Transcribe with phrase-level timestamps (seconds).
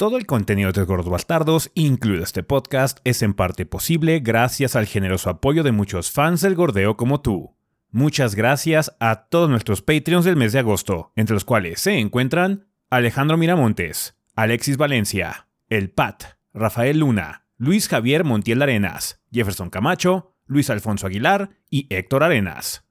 [0.00, 4.86] Todo el contenido de Gordos Bastardos, incluido este podcast, es en parte posible gracias al
[4.86, 7.54] generoso apoyo de muchos fans del gordeo como tú.
[7.90, 12.66] Muchas gracias a todos nuestros Patreons del mes de agosto, entre los cuales se encuentran
[12.88, 20.70] Alejandro Miramontes, Alexis Valencia, El Pat, Rafael Luna, Luis Javier Montiel Arenas, Jefferson Camacho, Luis
[20.70, 22.89] Alfonso Aguilar y Héctor Arenas.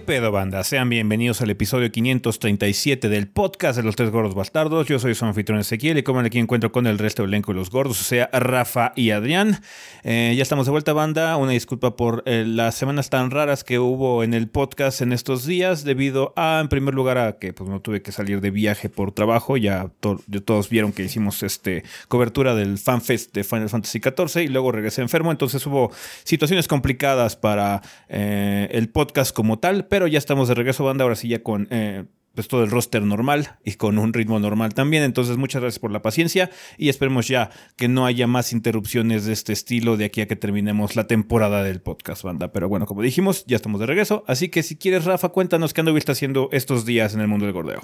[0.00, 0.64] Pedo, banda?
[0.64, 4.86] Sean bienvenidos al episodio 537 del podcast de los tres gordos bastardos.
[4.86, 7.58] Yo soy su anfitrión Ezequiel y como aquí encuentro con el resto del elenco de
[7.58, 9.60] los gordos, o sea, Rafa y Adrián.
[10.02, 11.36] Eh, ya estamos de vuelta, banda.
[11.36, 15.44] Una disculpa por eh, las semanas tan raras que hubo en el podcast en estos
[15.44, 18.88] días, debido a, en primer lugar, a que pues, no tuve que salir de viaje
[18.88, 19.56] por trabajo.
[19.56, 24.72] Ya, todos vieron que hicimos este cobertura del FanFest de Final Fantasy XIV y luego
[24.72, 25.30] regresé enfermo.
[25.30, 25.90] Entonces hubo
[26.24, 31.16] situaciones complicadas para eh, el podcast como tal, pero ya estamos de regreso, banda, ahora
[31.16, 35.02] sí ya con eh, pues todo el roster normal y con un ritmo normal también.
[35.02, 39.32] Entonces, muchas gracias por la paciencia y esperemos ya que no haya más interrupciones de
[39.32, 42.52] este estilo de aquí a que terminemos la temporada del podcast, banda.
[42.52, 44.22] Pero bueno, como dijimos, ya estamos de regreso.
[44.28, 47.52] Así que si quieres, Rafa, cuéntanos qué anduviste haciendo estos días en el mundo del
[47.52, 47.80] gordeo.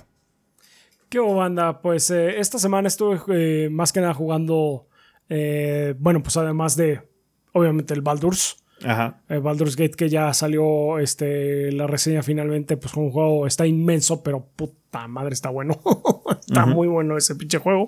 [1.08, 1.82] ¿Qué hubo, banda?
[1.82, 4.86] Pues eh, esta semana estuve eh, más que nada jugando,
[5.28, 7.02] bueno, pues además de,
[7.52, 8.64] obviamente, el Baldur's.
[8.86, 9.20] Ajá.
[9.28, 14.22] Eh, Baldur's Gate que ya salió este, la reseña finalmente, pues un juego está inmenso,
[14.22, 15.80] pero puta madre está bueno.
[16.40, 17.86] está muy bueno ese pinche juego.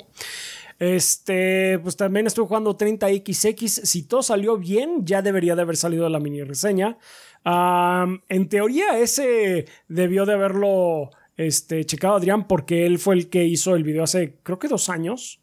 [0.81, 3.69] Este, pues también estuve jugando 30XX.
[3.69, 6.99] Si todo salió bien, ya debería de haber salido la mini reseña.
[7.45, 13.77] en teoría, ese debió de haberlo este, checado Adrián porque él fue el que hizo
[13.77, 15.41] el video hace, creo que dos años,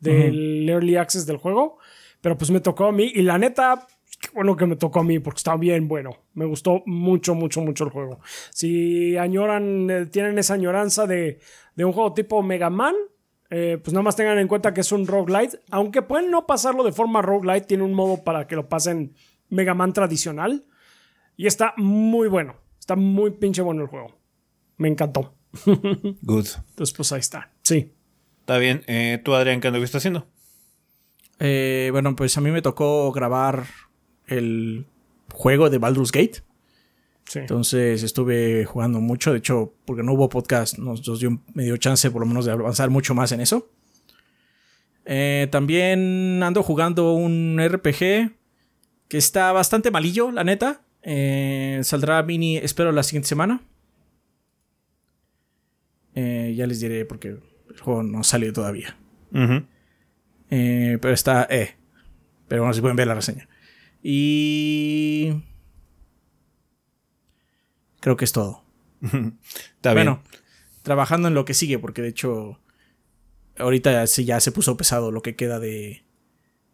[0.00, 1.78] del Early Access del juego.
[2.20, 3.86] Pero pues me tocó a mí y la neta,
[4.24, 6.16] qué bueno que me tocó a mí porque está bien bueno.
[6.32, 8.20] Me gustó mucho, mucho, mucho el juego.
[8.50, 11.40] Si añoran, eh, tienen esa añoranza de,
[11.76, 12.94] un juego tipo Mega Man,
[13.50, 15.60] eh, pues nada más tengan en cuenta que es un roguelite.
[15.70, 19.14] Aunque pueden no pasarlo de forma roguelite, tiene un modo para que lo pasen
[19.50, 20.64] Mega Man tradicional.
[21.36, 22.56] Y está muy bueno.
[22.78, 24.18] Está muy pinche bueno el juego.
[24.78, 25.34] Me encantó.
[25.66, 26.46] Good.
[26.70, 27.52] Entonces, pues ahí está.
[27.62, 27.92] Sí.
[28.40, 28.84] Está bien.
[28.86, 30.26] Eh, ¿Tú, Adrián, qué anduviste haciendo?
[31.36, 33.66] bueno, pues a mí me tocó grabar
[34.26, 34.86] el
[35.32, 36.42] juego de Baldur's Gate.
[37.34, 39.32] Entonces estuve jugando mucho.
[39.32, 42.90] De hecho, porque no hubo podcast, nos, dio medio chance por lo menos de avanzar
[42.90, 43.70] mucho más en eso.
[45.06, 48.32] Eh, también ando jugando un RPG
[49.08, 50.82] que está bastante malillo, la neta.
[51.02, 53.62] Eh, saldrá mini, espero, la siguiente semana.
[56.14, 58.96] Eh, ya les diré porque el juego no salió todavía.
[60.48, 61.76] pero está, eh.
[62.48, 63.48] Pero bueno, si pueden ver la reseña.
[64.06, 65.32] Y...
[68.00, 68.62] Creo que es todo.
[69.76, 70.22] Está bueno,
[70.82, 72.60] trabajando en lo que sigue, porque de hecho
[73.58, 76.04] ahorita sí ya se puso pesado lo que queda de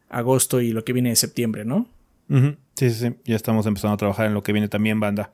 [0.08, 1.88] agosto y lo que viene de septiembre, ¿no?
[2.28, 3.14] Sí, sí, sí.
[3.24, 5.32] Ya estamos empezando a trabajar en lo que viene también, banda.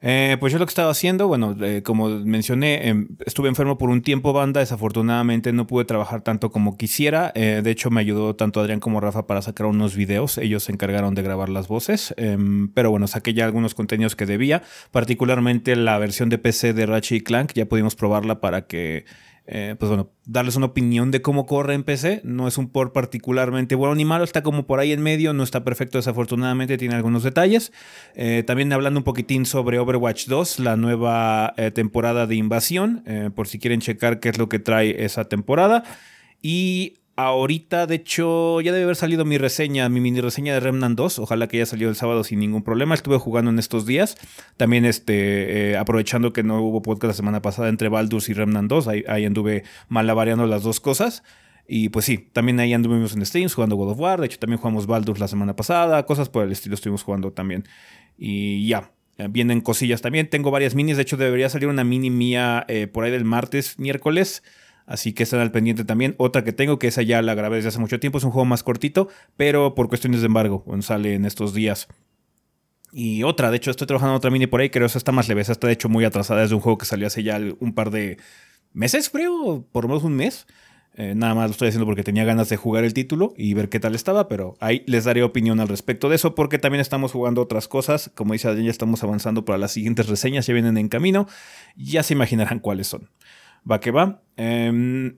[0.00, 3.90] Eh, pues yo lo que estaba haciendo, bueno, eh, como mencioné, em, estuve enfermo por
[3.90, 4.60] un tiempo, banda.
[4.60, 7.32] Desafortunadamente no pude trabajar tanto como quisiera.
[7.34, 10.36] Eh, de hecho, me ayudó tanto Adrián como Rafa para sacar unos videos.
[10.38, 12.14] Ellos se encargaron de grabar las voces.
[12.16, 14.62] Em, pero bueno, saqué ya algunos contenidos que debía.
[14.90, 17.52] Particularmente la versión de PC de Ratchet Clank.
[17.54, 19.06] Ya pudimos probarla para que
[19.46, 22.22] eh, pues bueno, darles una opinión de cómo corre en PC.
[22.24, 25.42] No es un port particularmente bueno ni malo, está como por ahí en medio, no
[25.42, 27.72] está perfecto desafortunadamente, tiene algunos detalles.
[28.14, 33.04] Eh, también hablando un poquitín sobre Overwatch 2, la nueva eh, temporada de invasión,
[33.34, 35.84] por si quieren checar qué es lo que trae esa temporada.
[36.40, 40.96] Y Ahorita, de hecho, ya debe haber salido mi reseña, mi mini reseña de Remnant
[40.96, 41.20] 2.
[41.20, 42.96] Ojalá que haya salido el sábado sin ningún problema.
[42.96, 44.16] Estuve jugando en estos días.
[44.56, 48.68] También este, eh, aprovechando que no hubo podcast la semana pasada entre Baldur's y Remnant
[48.68, 48.88] 2.
[48.88, 51.22] Ahí, anduve malavariando las dos cosas.
[51.68, 54.18] Y pues sí, también ahí anduvimos en streams jugando God of War.
[54.18, 56.04] De hecho, también jugamos Baldur's la semana pasada.
[56.06, 57.62] Cosas por el estilo estuvimos jugando también.
[58.18, 58.90] Y ya,
[59.30, 60.28] vienen cosillas también.
[60.28, 60.96] Tengo varias minis.
[60.96, 64.42] De hecho, debería salir una mini mía eh, por ahí del martes, miércoles.
[64.86, 66.14] Así que están al pendiente también.
[66.18, 68.44] Otra que tengo, que esa ya la grabé desde hace mucho tiempo, es un juego
[68.44, 71.88] más cortito, pero por cuestiones de embargo, sale en estos días.
[72.92, 75.28] Y otra, de hecho, estoy trabajando en otra mini por ahí, creo que está más
[75.28, 75.40] leve.
[75.40, 76.44] está de hecho muy atrasada.
[76.44, 78.18] Es de un juego que salió hace ya un par de
[78.72, 80.46] meses, creo, por lo menos un mes.
[80.96, 83.68] Eh, nada más lo estoy haciendo porque tenía ganas de jugar el título y ver
[83.68, 87.10] qué tal estaba, pero ahí les daré opinión al respecto de eso porque también estamos
[87.10, 88.12] jugando otras cosas.
[88.14, 91.26] Como dice ya estamos avanzando para las siguientes reseñas, ya vienen en camino.
[91.76, 93.10] Ya se imaginarán cuáles son.
[93.70, 94.22] Va que va.
[94.36, 95.16] Em,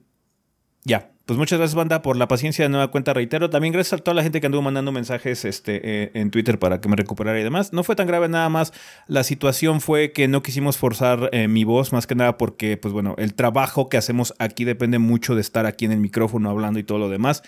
[0.83, 3.13] ya, pues muchas gracias, banda, por la paciencia de nueva cuenta.
[3.13, 6.57] Reitero, también gracias a toda la gente que anduvo mandando mensajes este, eh, en Twitter
[6.57, 7.73] para que me recuperara y demás.
[7.73, 8.71] No fue tan grave nada más.
[9.07, 12.93] La situación fue que no quisimos forzar eh, mi voz, más que nada porque, pues
[12.93, 16.79] bueno, el trabajo que hacemos aquí depende mucho de estar aquí en el micrófono hablando
[16.79, 17.43] y todo lo demás.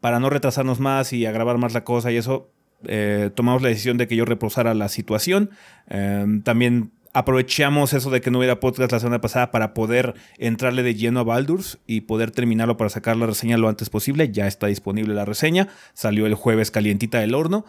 [0.00, 2.50] Para no retrasarnos más y agravar más la cosa y eso,
[2.86, 5.48] eh, tomamos la decisión de que yo reposara la situación.
[5.88, 10.82] Em, también aprovechamos eso de que no hubiera podcast la semana pasada para poder entrarle
[10.82, 14.30] de lleno a Baldur's y poder terminarlo para sacar la reseña lo antes posible.
[14.32, 15.68] Ya está disponible la reseña.
[15.92, 17.64] Salió el jueves calientita del horno.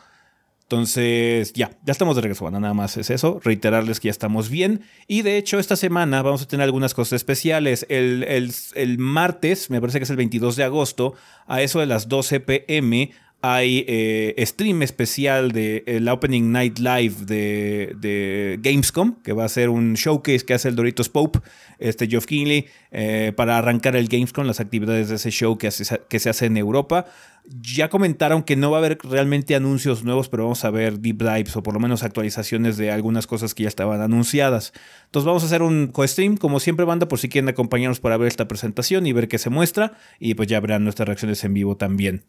[0.64, 3.40] Entonces, ya, ya estamos de regreso, Nada más es eso.
[3.44, 4.82] Reiterarles que ya estamos bien.
[5.08, 7.86] Y de hecho, esta semana vamos a tener algunas cosas especiales.
[7.90, 11.14] El, el martes, me parece que es el 22 de agosto,
[11.46, 13.12] a eso de las 12 pm,
[13.46, 19.68] hay eh, stream especial de el Opening Night Live de, Gamescom, que va a ser
[19.68, 21.40] un showcase que hace el Doritos Pope,
[21.78, 26.30] este Geoff Kinley, eh, para arrancar el Gamescom, las actividades de ese show que se
[26.30, 27.06] hace en Europa.
[27.46, 31.18] Ya comentaron que no va a haber realmente anuncios nuevos, pero vamos a ver deep
[31.18, 34.72] dives o por lo menos actualizaciones de algunas cosas que ya estaban anunciadas.
[35.06, 38.30] Entonces vamos a hacer un co-stream, como siempre, banda, por si quieren acompañarnos para ver
[38.30, 39.98] esta presentación y ver qué se muestra.
[40.20, 42.24] Y pues ya verán nuestras reacciones en vivo también.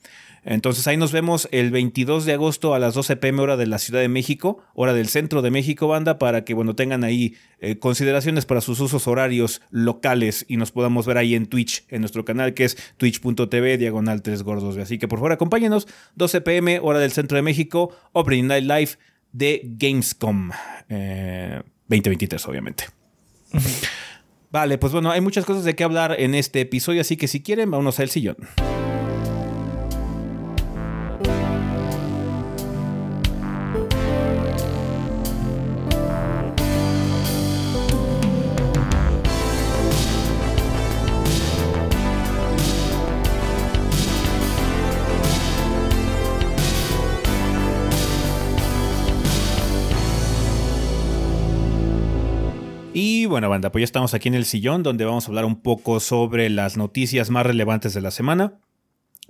[0.44, 3.78] Entonces ahí nos vemos el 22 de agosto a las 12 pm hora de la
[3.78, 7.78] Ciudad de México, hora del centro de México, banda, para que bueno, tengan ahí eh,
[7.78, 12.26] consideraciones para sus usos horarios locales y nos podamos ver ahí en Twitch, en nuestro
[12.26, 14.76] canal que es twitch.tv diagonal 3 gordos.
[14.76, 15.86] Así que por favor acompáñenos,
[16.16, 18.90] 12 pm hora del centro de México, Opening Night Live
[19.32, 20.50] de Gamescom
[20.88, 22.84] 2023 eh, obviamente.
[24.50, 27.42] Vale, pues bueno, hay muchas cosas de qué hablar en este episodio, así que si
[27.42, 28.36] quieren, vámonos al sillón.
[53.34, 55.98] Bueno, banda, pues ya estamos aquí en el sillón donde vamos a hablar un poco
[55.98, 58.60] sobre las noticias más relevantes de la semana.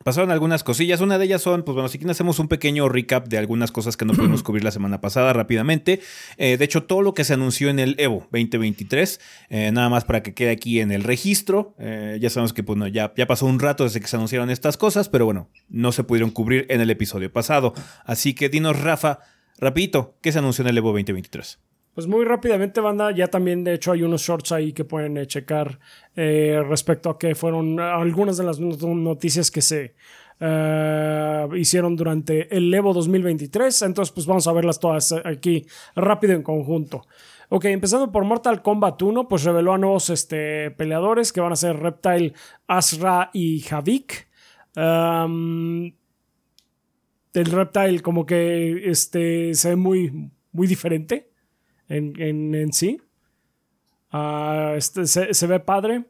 [0.02, 3.28] Pasaron algunas cosillas, una de ellas son, pues bueno, si quieren hacemos un pequeño recap
[3.28, 6.02] de algunas cosas que no pudimos cubrir la semana pasada rápidamente.
[6.36, 10.04] Eh, de hecho, todo lo que se anunció en el Evo 2023, eh, nada más
[10.04, 11.74] para que quede aquí en el registro.
[11.78, 14.76] Eh, ya sabemos que pues, ya, ya pasó un rato desde que se anunciaron estas
[14.76, 17.72] cosas, pero bueno, no se pudieron cubrir en el episodio pasado.
[18.04, 19.20] Así que dinos, Rafa,
[19.56, 21.60] rapidito, ¿qué se anunció en el Evo 2023?
[21.94, 25.28] Pues muy rápidamente, banda, ya también de hecho hay unos shorts ahí que pueden eh,
[25.28, 25.78] checar
[26.16, 29.94] eh, respecto a que fueron algunas de las noticias que se
[30.40, 33.82] eh, hicieron durante el Evo 2023.
[33.82, 37.06] Entonces, pues vamos a verlas todas aquí rápido en conjunto.
[37.48, 41.56] Ok, empezando por Mortal Kombat 1, pues reveló a nuevos este, peleadores que van a
[41.56, 42.32] ser Reptile,
[42.66, 44.28] Asra y Havik.
[44.74, 45.94] el
[47.34, 51.33] Reptile como que este, se ve muy, muy diferente
[51.88, 53.00] en, sí.
[54.10, 56.04] Ah, este, se, ve padre.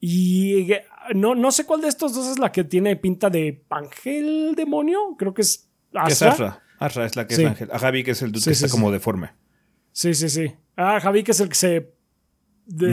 [0.00, 0.68] Y
[1.14, 5.16] no, no sé cuál de estos dos es la que tiene pinta de ángel demonio.
[5.18, 6.28] Creo que es Asra.
[6.28, 6.40] Es
[6.78, 7.06] Asra.
[7.06, 7.70] es la que es ángel.
[7.72, 9.32] A Javi que es el que está como deforme.
[9.92, 10.52] Sí, sí, sí.
[10.76, 11.94] Ah, Javi que es el que se,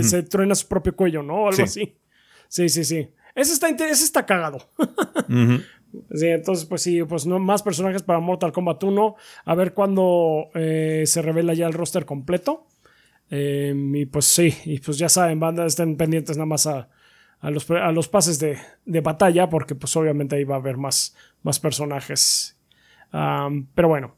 [0.01, 1.43] se truena su propio cuello, ¿no?
[1.43, 1.97] O algo así.
[2.47, 3.09] Sí, sí, sí.
[3.35, 4.69] Ese está, ese está cagado.
[6.13, 9.15] Sí, entonces, pues sí, pues no más personajes para Mortal Kombat 1.
[9.45, 12.65] A ver cuándo eh, se revela ya el roster completo.
[13.29, 16.89] Em, y pues sí, y pues ya saben, bandas estén pendientes nada más a,
[17.41, 18.57] los, a los, pases de,
[19.01, 22.57] batalla, porque pues obviamente ahí va a haber más, más personajes.
[23.11, 24.15] pero bueno,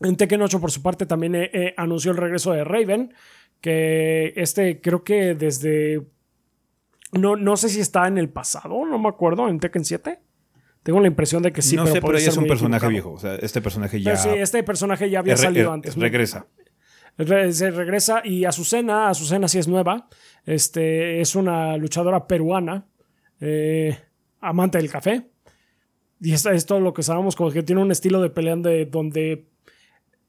[0.00, 3.14] en Tekken 8 por su parte también eh, eh, anunció el regreso de Raven,
[3.60, 6.02] que este creo que desde...
[7.12, 10.18] No, no sé si está en el pasado, no me acuerdo, en Tekken 7.
[10.82, 13.12] Tengo la impresión de que sí, no pero sé, pero ella es un personaje viejo.
[13.12, 14.16] O sea, este personaje ya.
[14.16, 15.96] sí, este personaje ya había salido antes.
[15.96, 16.46] Regresa.
[17.16, 20.08] se regresa y Azucena, Azucena sí es nueva.
[20.44, 22.86] Este, es una luchadora peruana,
[23.40, 23.96] eh,
[24.40, 25.28] amante del café.
[26.20, 28.86] Y esto es todo lo que sabemos, como que tiene un estilo de pelea de,
[28.86, 29.48] donde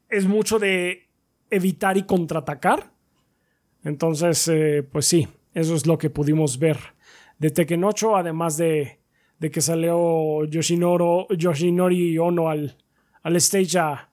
[0.08, 1.08] es mucho de
[1.50, 2.92] evitar y contraatacar.
[3.84, 6.78] Entonces, eh, pues sí, eso es lo que pudimos ver
[7.38, 9.00] de Tekken 8, además de
[9.38, 12.76] de que salió Yoshinoro, Yoshinori Ono al,
[13.22, 14.10] al stage a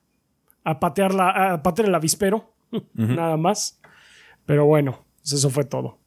[0.64, 2.52] a patear, la, a patear el avispero,
[2.94, 3.80] nada más.
[4.46, 5.98] Pero bueno, pues eso fue todo.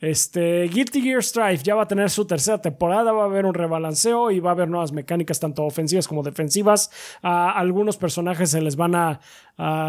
[0.00, 3.54] Este, Guilty Gear Strive ya va a tener su tercera temporada, va a haber un
[3.54, 6.90] rebalanceo y va a haber nuevas mecánicas, tanto ofensivas como defensivas.
[7.22, 9.20] A algunos personajes se les van a,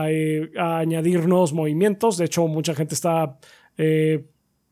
[0.08, 2.18] eh, añadir nuevos movimientos.
[2.18, 3.40] De hecho, mucha gente está
[3.78, 4.26] eh,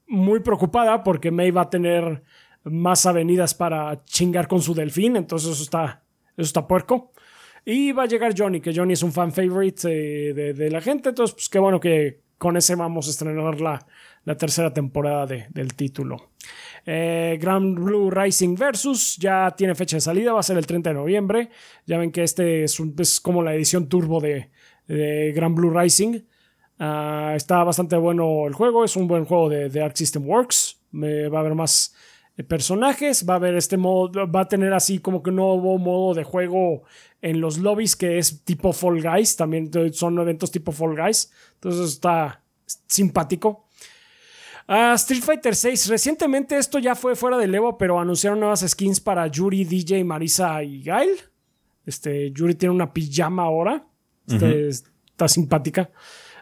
[0.07, 2.23] muy preocupada porque May va a tener
[2.63, 6.03] más avenidas para chingar con su delfín, entonces eso está,
[6.37, 7.11] eso está puerco.
[7.65, 10.81] Y va a llegar Johnny, que Johnny es un fan favorite eh, de, de, la
[10.81, 13.85] gente, entonces pues qué bueno que con ese vamos a estrenar la,
[14.25, 16.31] la tercera temporada del título.
[16.85, 20.89] Eh, Grand Blue Rising Versus ya tiene fecha de salida, va a ser el 30
[20.89, 21.49] de noviembre.
[21.85, 24.49] Ya ven que este es, como la edición turbo de,
[24.87, 26.21] de Grand Blue Rising.
[26.79, 30.81] Ah, está bastante bueno el juego, es un buen juego de, de System Works.
[30.91, 34.73] Me, va a haber más eh, personajes, va a haber este modo, va a tener
[34.73, 36.83] así como que un nuevo modo de juego
[37.21, 41.91] en los lobbies que es tipo Fall Guys, también son eventos tipo Fall Guys, entonces
[41.91, 42.41] está
[42.87, 43.67] simpático.
[44.67, 45.89] Ah, Street Fighter 6.
[45.89, 50.63] Recientemente esto ya fue fuera de Evo, pero anunciaron nuevas skins para Yuri, DJ, Marisa
[50.63, 51.11] y Gail.
[51.85, 53.85] Este, Yuri tiene una pijama ahora.
[54.27, 55.91] Este, está simpática.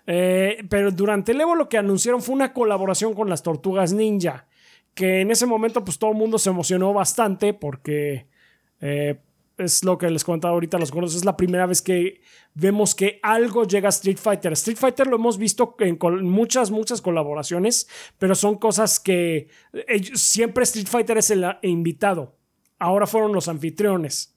[0.06, 4.48] Eh, pero durante el Evo lo que anunciaron fue una colaboración con las Tortugas Ninja.
[4.94, 8.28] Que en ese momento, pues todo el mundo se emocionó bastante porque
[8.82, 9.20] eh,
[9.58, 12.22] es lo que les comentaba ahorita los gordos, es la primera vez que
[12.54, 14.54] vemos que algo llega a Street Fighter.
[14.54, 19.48] Street Fighter lo hemos visto en muchas, muchas colaboraciones, pero son cosas que
[20.14, 22.38] siempre Street Fighter es el invitado.
[22.80, 24.36] Ahora fueron los anfitriones.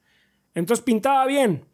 [0.54, 1.64] Entonces pintaba bien.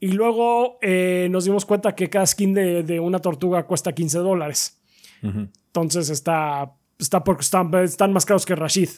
[0.00, 4.80] Y luego eh, nos dimos cuenta que cada skin de, una tortuga cuesta 15 dólares.
[5.22, 8.90] Entonces está, está porque están, están más caros que Rashid.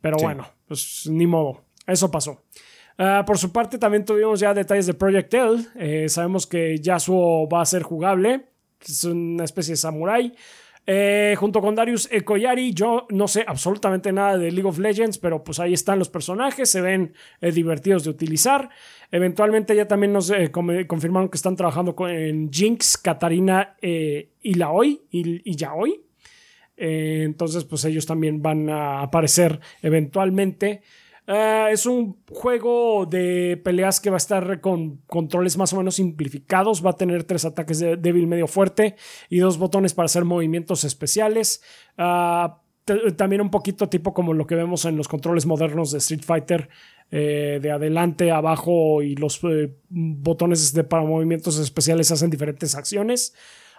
[0.00, 1.64] Pero bueno, pues ni modo.
[1.86, 2.42] Eso pasó.
[2.98, 5.66] Ah, por su parte, también tuvimos ya detalles de Project L.
[5.76, 8.46] Eh, sabemos que Yasuo va a ser jugable.
[8.80, 10.34] Es una especie de samurai.
[10.88, 15.42] Eh, junto con Darius Ekoyari, yo no sé absolutamente nada de League of Legends, pero
[15.42, 18.70] pues ahí están los personajes, se ven eh, divertidos de utilizar.
[19.10, 25.50] Eventualmente ya también nos confirmaron que están trabajando con, en Jinx, Katarina y Laoi y,
[25.50, 26.05] y Yaoi.
[26.76, 30.82] Entonces pues ellos también van a aparecer eventualmente.
[31.26, 35.96] Eh, es un juego de peleas que va a estar con controles más o menos
[35.96, 36.84] simplificados.
[36.84, 38.96] Va a tener tres ataques de débil medio fuerte
[39.28, 41.62] y dos botones para hacer movimientos especiales.
[41.98, 42.60] Ah,
[43.16, 46.68] también un poquito tipo como lo que vemos en los controles modernos de Street Fighter.
[47.12, 53.32] Eh, de adelante, abajo y los eh, botones de, para movimientos especiales hacen diferentes acciones.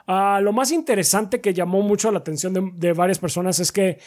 [0.09, 3.99] Ah, lo más interesante que llamó mucho la atención de, varias personas es que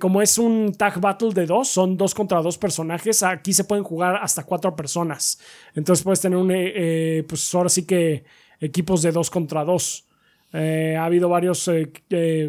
[0.00, 3.84] como es un tag battle de dos, son dos contra dos personajes, aquí se pueden
[3.84, 5.38] jugar hasta cuatro personas.
[5.76, 8.24] Entonces puedes tener un, eh, eh, pues ahora sí que
[8.58, 10.08] equipos de dos contra dos.
[10.52, 11.70] Eh, ha habido varios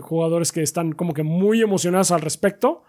[0.01, 2.81] jugadores que están como que muy emocionados al respecto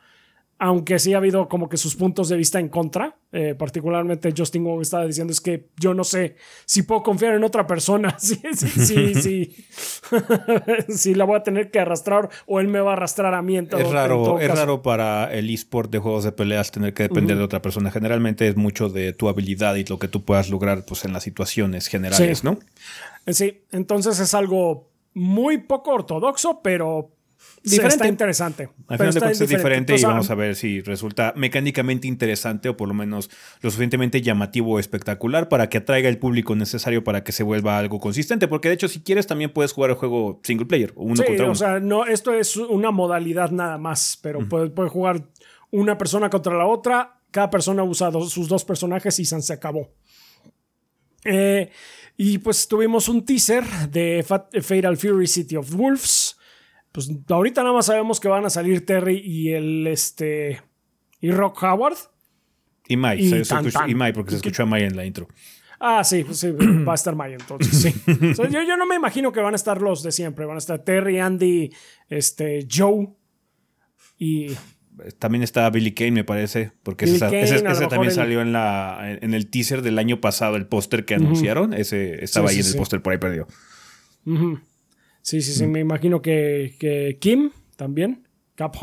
[0.64, 3.16] aunque sí ha habido como que sus puntos de vista en contra.
[3.32, 7.42] Eh, particularmente Justin Wong estaba diciendo es que yo no sé si puedo confiar en
[7.42, 8.16] otra persona.
[8.22, 9.56] Sí, sí, sí.
[10.88, 11.14] sí.
[11.16, 13.66] la voy a tener que arrastrar o él me va a arrastrar a mí en
[13.66, 17.36] todo, Es raro, es raro para el eSport de juegos de peleas tener que depender
[17.36, 17.90] de otra persona.
[17.90, 21.24] Generalmente es mucho de tu habilidad y lo que tú puedas lograr pues, en las
[21.24, 22.60] situaciones generales, ¿no?
[23.26, 27.10] Sí, entonces es algo muy poco ortodoxo, pero
[27.64, 27.94] Diferente.
[27.94, 28.68] Está interesante.
[28.88, 32.76] Al final de cuentas es diferente y vamos a ver si resulta mecánicamente interesante o
[32.76, 37.22] por lo menos lo suficientemente llamativo o espectacular para que atraiga el público necesario para
[37.22, 38.48] que se vuelva algo consistente.
[38.48, 41.44] Porque de hecho, si quieres, también puedes jugar el juego single player o uno contra
[41.44, 41.52] uno.
[41.52, 45.28] O sea, no, esto es una modalidad nada más, pero puede, jugar
[45.70, 47.20] una persona contra la otra.
[47.30, 49.88] Cada persona usa sus dos personajes y se acabó.
[51.24, 51.70] Eh,
[52.16, 56.21] y pues tuvimos un teaser de Fatal Fury City of Wolves
[56.92, 60.60] pues ahorita nada más sabemos que van a salir Terry y el este
[61.20, 61.96] y Rock Howard.
[62.86, 65.28] Y Mike, y, Mike porque se escuchó a Mike en la intro.
[65.80, 66.50] Ah, sí, pues sí,
[66.86, 67.94] va a estar Mike entonces, sí.
[68.50, 70.44] yo, no me imagino que van a estar los de siempre.
[70.44, 71.72] Van a estar Terry, Andy,
[72.08, 73.08] este, Joe
[74.18, 74.52] y...
[75.18, 77.18] También está Billy Kane, me parece, porque ese,
[77.88, 81.72] también salió en, la, en el teaser del año pasado, el póster que anunciaron.
[81.72, 83.48] Ese estaba ahí en el póster, por ahí perdió.
[85.22, 85.70] Sí, sí, sí, mm.
[85.70, 88.76] me imagino que, Kim también, Cap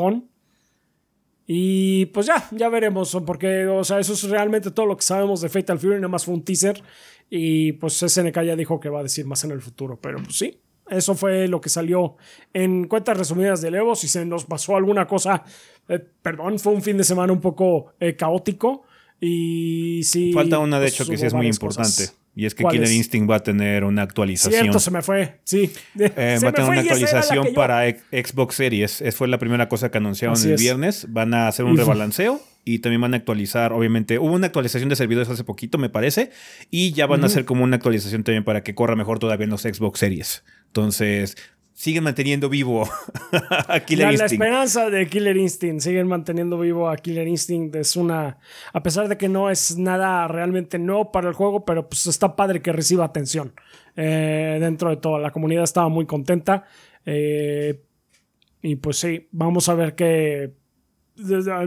[1.46, 5.42] Y pues ya, ya veremos, porque, o sea, eso es realmente todo lo que sabemos
[5.42, 6.82] de Fatal Fury, nada más fue un teaser.
[7.30, 10.36] Y pues SNK ya dijo que va a decir más en el futuro, pero pues
[10.38, 12.18] sí, eso fue lo que salió
[12.54, 13.96] en cuentas resumidas de Evo.
[13.96, 15.44] Si se nos pasó alguna cosa,
[15.88, 18.84] eh, perdón, fue un fin de semana un poco eh, caótico.
[19.22, 20.32] Y sí.
[20.34, 22.10] Falta una, de pues, hecho, que sí es muy importante.
[22.40, 24.62] Y es que Killer Instinct va a tener una actualización.
[24.62, 25.42] Cierto, se me fue.
[25.44, 25.70] Sí.
[26.00, 29.02] Eh, va a tener una actualización para Xbox Series.
[29.02, 31.08] Esa fue la primera cosa que anunciaron el viernes.
[31.10, 34.96] Van a hacer un rebalanceo y también van a actualizar, obviamente, hubo una actualización de
[34.96, 36.32] servidores hace poquito, me parece,
[36.72, 39.50] y ya van a hacer como una actualización también para que corra mejor todavía en
[39.50, 40.46] los Xbox Series.
[40.68, 41.36] Entonces,
[41.80, 42.84] siguen manteniendo vivo
[43.70, 44.20] a Killer Instinct.
[44.20, 47.74] La esperanza de Killer Instinct, siguen manteniendo vivo a Killer Instinct.
[47.76, 48.38] Es una.
[48.74, 52.36] A pesar de que no es nada realmente nuevo para el juego, pero pues está
[52.36, 53.54] padre que reciba atención.
[53.96, 56.66] Eh, dentro de toda la comunidad estaba muy contenta.
[57.06, 57.82] Eh,
[58.62, 60.52] y pues sí, vamos a ver qué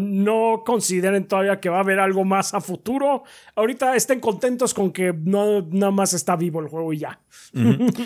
[0.01, 3.25] no consideren todavía que va a haber algo más a futuro.
[3.55, 7.21] Ahorita estén contentos con que no nada más está vivo el juego y ya.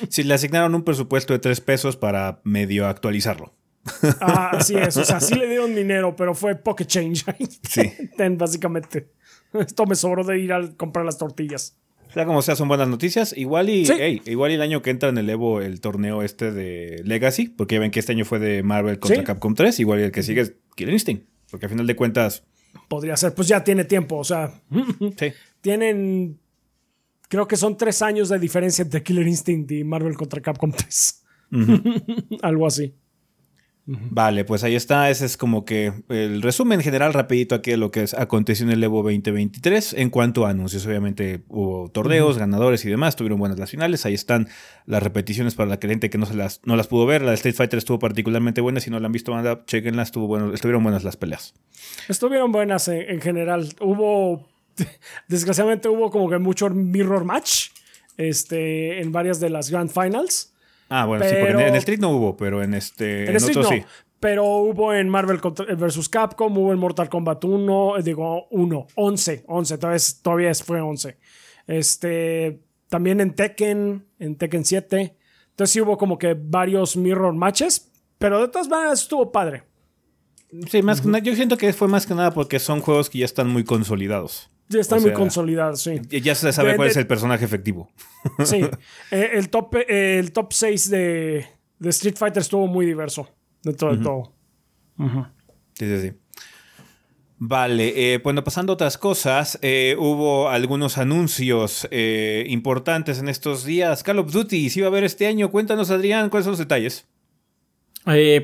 [0.08, 3.54] Si le asignaron un presupuesto de tres pesos para medio actualizarlo.
[4.20, 4.96] Ah, así es.
[4.96, 7.24] O sea, sí le dieron dinero, pero fue pocket change.
[7.62, 7.92] Sí.
[8.36, 9.10] básicamente.
[9.52, 11.78] Esto me sobró de ir a comprar las tortillas.
[12.12, 13.36] Sea, como sea, son buenas noticias.
[13.36, 13.86] Igual y,
[14.24, 17.80] igual el año que entra en el Evo el torneo este de Legacy, porque ya
[17.80, 20.40] ven que este año fue de Marvel contra Capcom 3, igual y el que sigue
[20.40, 21.26] es Killer Instinct.
[21.56, 22.44] Porque a final de cuentas.
[22.86, 24.18] Podría ser, pues ya tiene tiempo.
[24.18, 24.60] O sea,
[25.18, 25.32] sí.
[25.62, 26.38] tienen.
[27.30, 31.24] Creo que son tres años de diferencia entre Killer Instinct y Marvel contra Capcom 3.
[32.42, 32.94] Algo así.
[33.88, 35.10] Vale, pues ahí está.
[35.10, 38.82] Ese es como que el resumen general rapidito aquí de lo que aconteció en el
[38.82, 39.94] Evo 2023.
[39.94, 43.14] En cuanto a anuncios, obviamente hubo torneos, ganadores y demás.
[43.14, 44.04] Tuvieron buenas las finales.
[44.04, 44.48] Ahí están
[44.86, 47.22] las repeticiones para la gente que no, se las, no las pudo ver.
[47.22, 48.80] La de Street Fighter estuvo particularmente buena.
[48.80, 50.02] Si no la han visto, anda, chequenla.
[50.02, 51.54] Estuvo bueno, estuvieron buenas las peleas.
[52.08, 53.68] Estuvieron buenas en, general.
[53.80, 54.48] Hubo,
[55.28, 57.68] desgraciadamente hubo como que mucho mirror match
[58.16, 60.55] este, en varias de las Grand Finals.
[60.88, 63.30] Ah, bueno, sí, porque en el Street no hubo, pero en este.
[63.30, 63.84] En, otro, sí.
[64.20, 66.08] Pero hubo en Marvel vs.
[66.08, 71.18] Capcom, hubo en Mortal Kombat 1, eh, digo 1, 11, 11, todavía, todavía fue 11.
[71.66, 75.16] Este, también en Tekken, en Tekken 7.
[75.50, 79.64] Entonces sí hubo como que varios mirror matches, pero de todas maneras estuvo padre.
[80.68, 83.18] Sí, más que nada, yo siento que fue más que nada porque son juegos que
[83.18, 84.50] ya están muy consolidados.
[84.68, 86.00] Ya están muy consolidados, sí.
[86.08, 87.88] Ya se sabe cuál es el personaje efectivo.
[88.44, 88.62] Sí.
[89.12, 91.46] Eh, el, top, eh, el top 6 de,
[91.80, 93.28] Street Fighter estuvo muy diverso.
[93.62, 94.32] Dentro de todo.
[95.74, 96.12] Sí, sí, sí.
[97.38, 99.58] Vale, eh, bueno, pasando a otras cosas,
[99.98, 101.88] hubo algunos anuncios
[102.46, 104.02] importantes en estos días.
[104.02, 107.06] Call of Duty, si va a haber este año, cuéntanos Adrián, ¿cuáles son los detalles?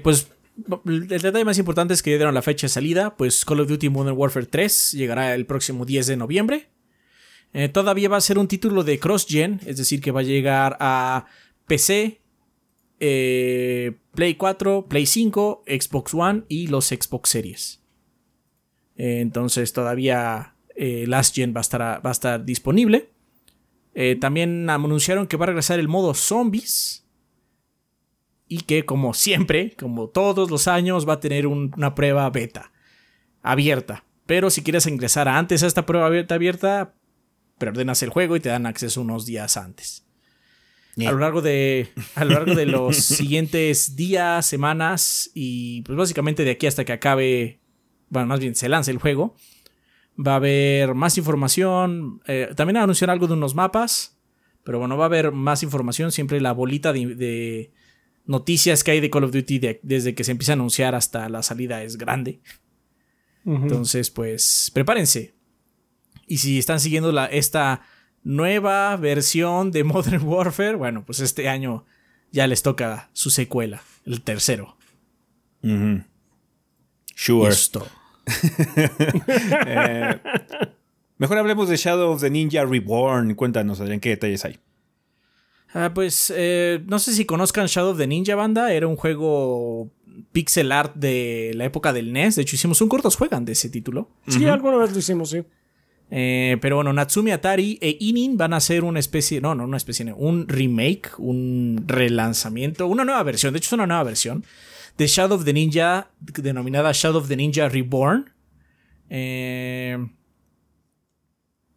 [0.03, 0.32] pues
[0.87, 3.89] el detalle más importante es que dieron la fecha de salida, pues Call of Duty
[3.89, 6.69] Modern Warfare 3 llegará el próximo 10 de noviembre.
[7.55, 10.77] Eh, todavía va a ser un título de cross-gen, es decir, que va a llegar
[10.81, 11.27] a
[11.67, 12.21] PC,
[13.01, 17.83] eh, Play 4, Play 5, Xbox One y los Xbox Series.
[18.97, 23.11] Eh, entonces todavía Last Gen va a estar disponible.
[24.21, 27.02] también anunciaron que va a regresar el modo zombies
[28.53, 32.71] y que como siempre, como todos los años, va a tener una prueba beta
[33.43, 34.05] abierta.
[34.27, 36.95] Pero si quieres ingresar antes a esta prueba abierta, abierta
[37.57, 40.07] preordenas el juego y te dan acceso unos días antes.
[40.99, 46.45] A, lo largo de, a lo largo de los siguientes días, semanas y pues básicamente
[46.45, 47.63] de aquí hasta que acabe,
[48.11, 49.35] bueno, más bien se lance el juego,
[50.15, 52.21] va a haber más información.
[52.27, 54.21] Eh, también anunciar algo de unos mapas,
[54.63, 56.13] pero bueno, va a haber más información.
[56.13, 57.73] Siempre la bolita de
[58.25, 61.43] noticias que hay de Call of Duty desde que se empieza a anunciar hasta la
[61.43, 62.41] salida es grande.
[63.45, 65.35] Entonces, pues prepárense.
[66.27, 67.83] Y si están siguiendo la, esta
[68.23, 71.85] nueva versión de Modern Warfare, bueno, pues este año
[72.31, 74.77] ya les toca su secuela, el tercero.
[77.15, 77.55] Sure.
[79.67, 80.21] Eh,
[81.19, 83.35] mejor hablemos de Shadow of the Ninja Reborn.
[83.35, 84.59] Cuéntanos, Adrián, qué detalles hay.
[85.75, 89.91] Ah, pues eh, no sé si conozcan Shadow of the Ninja Banda, era un juego
[90.33, 93.71] pixel art de la época del NES, de hecho hicimos un cortos juegan de ese
[93.71, 94.11] título.
[94.29, 95.43] Sí, alguna vez lo hicimos, sí.
[96.11, 99.79] Eh, pero bueno, Natsumi Atari e Inin van a hacer una especie, no, no una
[99.79, 104.45] especie, un remake, un relanzamiento, una nueva versión, de hecho es una nueva versión
[104.99, 108.31] de Shadow of the Ninja, denominada Shadow of the Ninja Reborn.
[109.09, 109.99] Eh,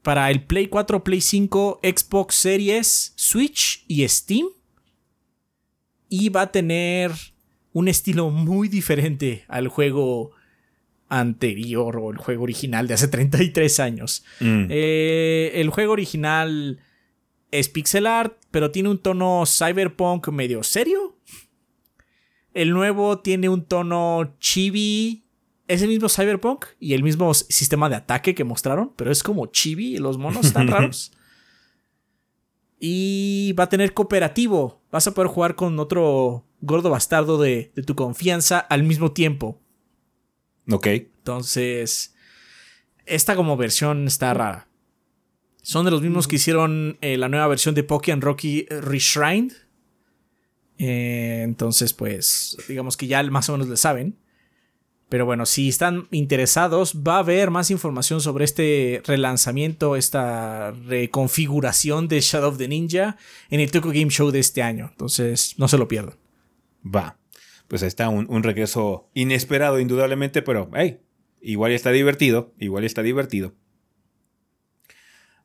[0.06, 4.46] para el Play 4, Play 5, Xbox Series, Switch y Steam.
[6.10, 7.12] Y va a tener
[7.74, 10.30] un estilo muy diferente al juego
[11.10, 14.24] anterior o el juego original de hace 33 años.
[14.42, 14.68] Mm.
[14.70, 16.80] Eh, el juego original
[17.50, 21.18] es pixel art, pero tiene un tono cyberpunk medio serio.
[22.54, 25.25] El nuevo tiene un tono chibi
[25.68, 29.48] es el mismo Cyberpunk y el mismo sistema de ataque que mostraron, pero es como
[29.48, 31.12] chibi los monos están raros.
[32.80, 34.82] Y va a tener cooperativo.
[34.92, 39.60] Vas a poder jugar con otro gordo bastardo de, de tu confianza al mismo tiempo.
[40.70, 40.88] Ok.
[40.88, 42.16] Entonces,
[43.06, 44.68] esta como versión está rara.
[45.62, 49.54] Son de los mismos que hicieron eh, la nueva versión de Pokémon Rocky Reshrined.
[50.78, 54.16] Eh, entonces, pues, digamos que ya más o menos le saben.
[55.10, 62.08] Pero bueno, si están interesados, va a haber más información sobre este relanzamiento, esta reconfiguración
[62.08, 63.18] de Shadow of the Ninja
[63.50, 64.90] en el Tokyo Game Show de este año.
[64.92, 66.16] Entonces, no se lo pierdan.
[66.84, 67.18] Va.
[67.68, 71.00] Pues ahí está un, regreso inesperado, indudablemente, pero hey,
[71.42, 73.54] igual está divertido, igual está divertido.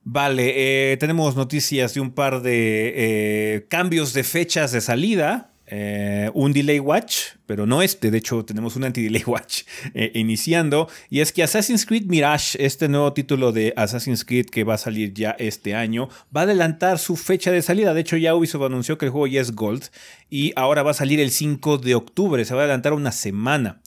[0.02, 5.49] Vale, eh, tenemos noticias de un par de eh, cambios de fechas de salida.
[5.72, 9.62] Eh, un delay watch, pero no este, de hecho tenemos un anti-delay watch
[9.94, 14.64] eh, iniciando, y es que Assassin's Creed Mirage, este nuevo título de Assassin's Creed que
[14.64, 18.16] va a salir ya este año, va a adelantar su fecha de salida, de hecho
[18.16, 19.84] ya Ubisoft anunció que el juego ya es Gold,
[20.28, 23.80] y ahora va a salir el 5 de octubre, se va a adelantar una semana.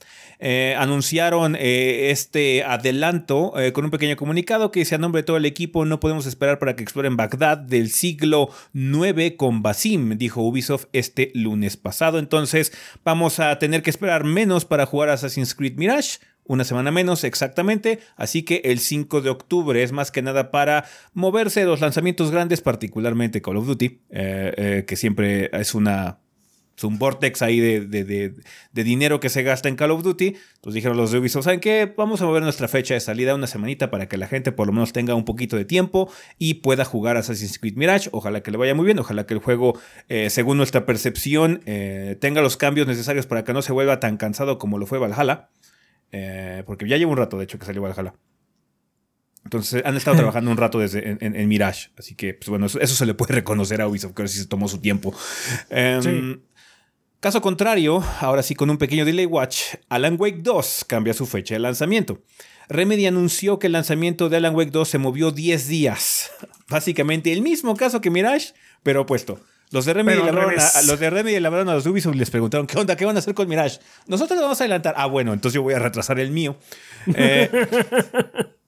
[0.46, 5.24] Eh, anunciaron eh, este adelanto eh, con un pequeño comunicado que dice a nombre de
[5.26, 10.18] todo el equipo no podemos esperar para que exploren Bagdad del siglo IX con Basim,
[10.18, 12.20] dijo Ubisoft este lunes pasado.
[12.20, 12.74] Entonces
[13.06, 16.20] vamos a tener que esperar menos para jugar Assassin's Creed Mirage.
[16.44, 20.84] Una semana menos exactamente, así que el 5 de octubre es más que nada para
[21.14, 26.20] moverse los lanzamientos grandes, particularmente Call of Duty, que siempre es una
[26.84, 28.34] es un vortex ahí de,
[28.74, 30.28] dinero que se gasta en Call of Duty.
[30.28, 31.92] Entonces dijeron los de Ubisoft, ¿saben qué?
[31.96, 34.74] Vamos a mover nuestra fecha de salida una semanita para que la gente por lo
[34.74, 38.10] menos tenga un poquito de tiempo y pueda jugar Assassin's Creed Mirage.
[38.12, 42.18] Ojalá que le vaya muy bien, ojalá que el juego, eh, según nuestra percepción, eh,
[42.20, 45.50] tenga los cambios necesarios para que no se vuelva tan cansado como lo fue Valhalla.
[46.12, 48.14] Eh, porque ya lleva un rato, de hecho, que salió Valhalla.
[49.44, 51.90] Entonces han estado trabajando un rato desde en, Mirage.
[51.98, 54.48] Así que, pues bueno, eso, se le puede reconocer a Ubisoft, que ahora sí se
[54.48, 55.14] tomó su tiempo.
[55.70, 56.42] Em,
[57.24, 61.56] Caso contrario, ahora sí con un pequeño delay watch, Alan Wake 2 cambia su fecha
[61.56, 62.20] de lanzamiento.
[62.68, 66.32] Remedy anunció que el lanzamiento de Alan Wake 2 se movió 10 días.
[66.68, 69.40] Básicamente el mismo caso que Mirage, pero opuesto.
[69.72, 72.78] Los de Remedy, hablaron a, los de Remedy a los Ubisoft y les preguntaron, ¿qué
[72.78, 72.98] onda?
[72.98, 73.80] ¿Qué van a hacer con Mirage?
[74.06, 74.94] Nosotros lo vamos a adelantar.
[74.98, 76.58] Ah, bueno, entonces yo voy a retrasar el mío.
[77.16, 77.50] Eh,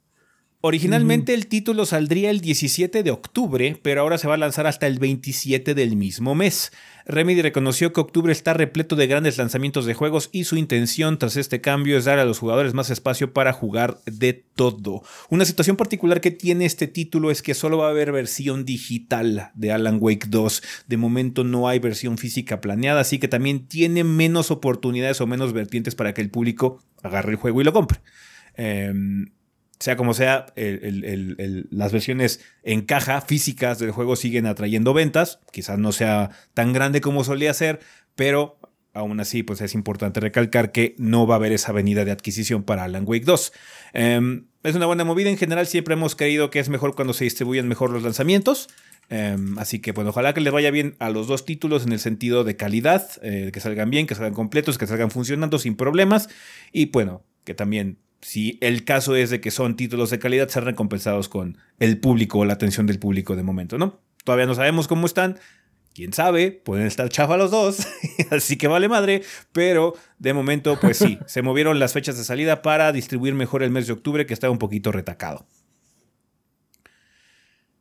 [0.68, 4.88] Originalmente el título saldría el 17 de octubre, pero ahora se va a lanzar hasta
[4.88, 6.72] el 27 del mismo mes.
[7.06, 11.38] Remedy reconoció que octubre está repleto de grandes lanzamientos de juegos y su intención tras
[11.38, 15.04] este cambio es dar a los jugadores más espacio para jugar de todo.
[15.30, 19.52] Una situación particular que tiene este título es que solo va a haber versión digital
[19.54, 20.64] de Alan Wake 2.
[20.88, 25.54] De momento no hay versión física planeada, así que también tiene menos oportunidades o menos
[25.54, 28.00] vertientes para que el público agarre el juego y lo compre.
[28.58, 29.28] Em,
[29.80, 35.40] sea como sea, las versiones en caja físicas del juego siguen atrayendo ventas.
[35.52, 37.80] Quizás no sea tan grande como solía ser,
[38.16, 38.58] pero
[38.96, 42.64] aún así, pues es importante recalcar que no va a haber esa venida de adquisición
[42.64, 43.54] para Alan Wake 2.
[43.94, 45.30] Em, es una buena movida.
[45.30, 48.70] En general, siempre hemos creído que es mejor cuando se distribuyen mejor los lanzamientos.
[49.10, 52.00] Em, así que, bueno, ojalá que les vaya bien a los dos títulos en el
[52.00, 56.30] sentido de calidad, eh, que salgan bien, que salgan completos, que salgan funcionando sin problemas.
[56.72, 60.64] Y bueno, que también si el caso es de que son títulos de calidad, ser
[60.64, 64.00] recompensados con el público o la atención del público de momento, ¿no?
[64.24, 65.38] Todavía no sabemos cómo están.
[65.94, 67.86] Quién sabe, pueden estar chafa los dos,
[68.32, 72.64] así que vale madre, pero de momento, pues sí, se movieron las fechas de salida
[72.64, 75.46] para distribuir mejor el mes de octubre, que estaba un poquito retacado.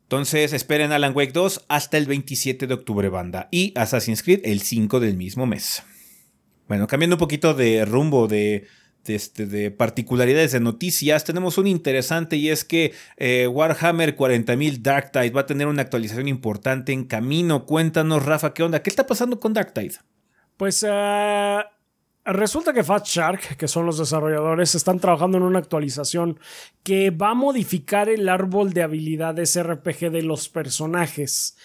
[0.03, 4.61] Entonces esperen Alan Wake 2 hasta el 27 de octubre, banda, y Assassin's Creed el
[4.61, 5.81] 5 del mismo mes.
[6.67, 8.67] Bueno, cambiando un poquito de rumbo de
[9.09, 15.29] este, de particularidades de noticias, tenemos un interesante y es que eh, Warhammer 40.000 Darktide
[15.31, 17.65] va a tener una actualización importante en camino.
[17.65, 18.81] Cuéntanos, Rafa, ¿qué onda?
[18.81, 19.95] ¿Qué está pasando con Darktide?
[20.57, 21.59] Pues eh,
[22.25, 26.39] resulta que Fat Shark, que son los desarrolladores, están trabajando en una actualización
[26.83, 31.57] que va a modificar el árbol de habilidades RPG de los personajes.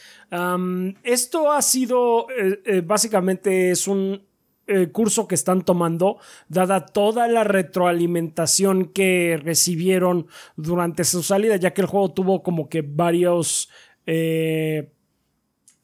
[1.02, 4.29] esto ha sido, eh, básicamente es un
[4.70, 11.72] eh, curso que están tomando, dada toda la retroalimentación que recibieron durante su salida, ya
[11.72, 13.68] que el juego tuvo como que varios
[14.06, 14.92] eh,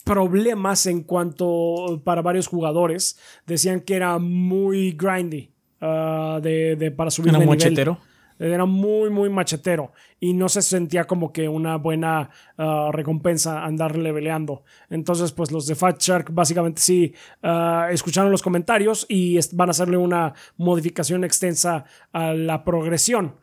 [0.04, 3.18] problemas en cuanto para varios jugadores.
[3.44, 7.96] Decían que era muy grindy ah, de, para subir de nivel.
[8.38, 13.96] Era muy, muy machetero y no se sentía como que una buena ah, recompensa andar
[13.96, 14.62] leveleando.
[14.90, 19.72] Entonces, pues los de Fat Shark básicamente sí ah, escucharon los comentarios y van a
[19.72, 23.36] hacerle una modificación extensa a la progresión.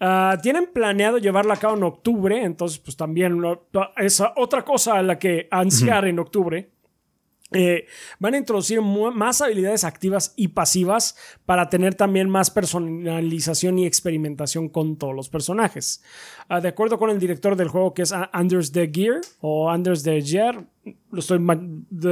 [0.00, 3.42] Ah, tienen planeado llevarla a cabo en octubre, entonces pues también
[3.96, 6.70] es otra cosa a la que ansiar en octubre.
[7.52, 7.86] Eh,
[8.18, 14.68] van a introducir más habilidades activas y pasivas para tener también más personalización y experimentación
[14.68, 16.02] con todos los personajes.
[16.48, 20.02] Ah, de acuerdo con el director del juego que es Anders de Gear o Anders
[20.02, 20.66] de Gear,
[21.16, 21.38] estoy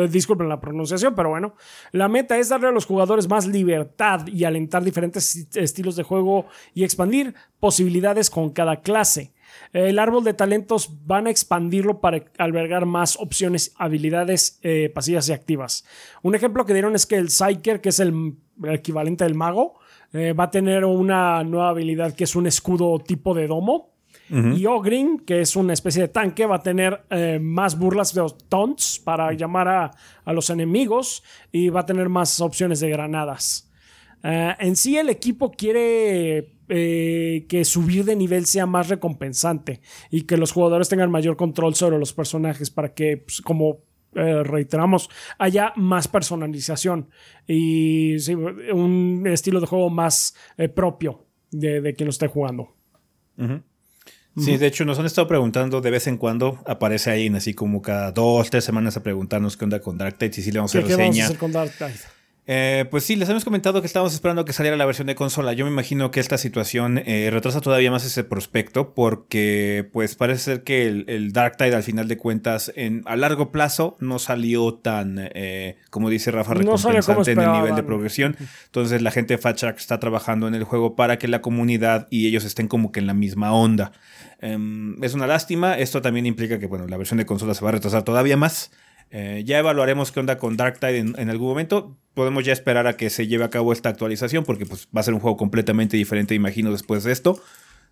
[0.09, 1.55] disculpen la pronunciación, pero bueno,
[1.93, 6.47] la meta es darle a los jugadores más libertad y alentar diferentes estilos de juego
[6.73, 9.33] y expandir posibilidades con cada clase.
[9.73, 15.33] El árbol de talentos van a expandirlo para albergar más opciones, habilidades eh, pasivas y
[15.33, 15.85] activas.
[16.23, 19.75] Un ejemplo que dieron es que el Psyker, que es el, equivalente del mago,
[20.13, 23.93] eh, va a tener una nueva habilidad que es un escudo tipo de domo.
[24.29, 28.27] Y Ogrin, que es una especie de tanque, va a tener eh, más burlas de
[28.49, 29.91] taunts para llamar a,
[30.25, 33.71] a, los enemigos y va a tener más opciones de granadas.
[34.25, 40.37] en sí, el equipo quiere eh, que subir de nivel sea más recompensante y que
[40.37, 43.79] los jugadores tengan mayor control sobre los personajes para que, pues, como
[44.15, 47.11] eh, reiteramos, haya más personalización
[47.47, 48.17] y
[48.73, 52.75] un estilo de juego más eh, propio de, quien lo esté jugando.
[54.39, 57.81] Sí, de hecho nos han estado preguntando de vez en cuando, aparece ahí así como
[57.81, 60.75] cada dos, tres semanas a preguntarnos qué onda con Dark Tide y si le vamos
[60.75, 60.97] a hacer reseña.
[60.97, 62.16] ¿Qué vamos a hacer con Dark Tide?
[62.49, 65.53] Eh, pues sí, les hemos comentado que estábamos esperando que saliera la versión de consola.
[65.53, 70.41] Yo me imagino que esta situación eh, retrasa todavía más ese prospecto porque pues parece
[70.43, 74.75] ser que el, Dark Tide al final de cuentas en, a largo plazo no salió
[74.75, 78.37] tan, eh, como dice Rafa, recompensante en el nivel de progresión.
[78.67, 82.29] Entonces la gente de Fat está trabajando en el juego para que la comunidad y
[82.29, 83.91] ellos estén como que en la misma onda.
[84.41, 85.77] Em, es una lástima.
[85.79, 88.71] Esto también implica que bueno, la versión de consola se va a retrasar todavía más.
[89.11, 91.97] Eh, ya evaluaremos qué onda con Dark Tide en, algún momento.
[92.15, 95.05] Podemos ya esperar a que se lleve a cabo esta actualización porque pues, va a
[95.05, 97.41] ser un juego completamente diferente, imagino, después de esto.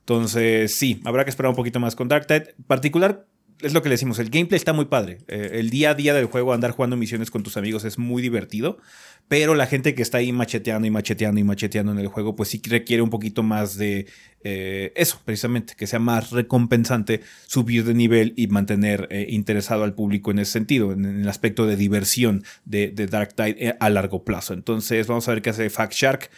[0.01, 2.55] Entonces, sí, habrá que esperar un poquito más con Dark Tide.
[2.67, 3.27] Particular,
[3.65, 5.19] es lo que le decimos, el gameplay está muy padre.
[5.27, 8.23] Eh, el día a día del juego, andar jugando misiones con tus amigos es muy
[8.23, 8.79] divertido,
[9.27, 12.51] pero la gente que está ahí macheteando y macheteando y macheteando en el juego, pues
[12.51, 14.07] sí requiere un poquito más de
[14.43, 19.95] eh, eso, precisamente, que sea más recompensante subir de nivel y mantener eh, interesado al
[19.95, 24.53] público en ese sentido, en, el aspecto de diversión de, Dark Tide a largo plazo.
[24.53, 26.31] Entonces, vamos a ver qué hace Fact Shark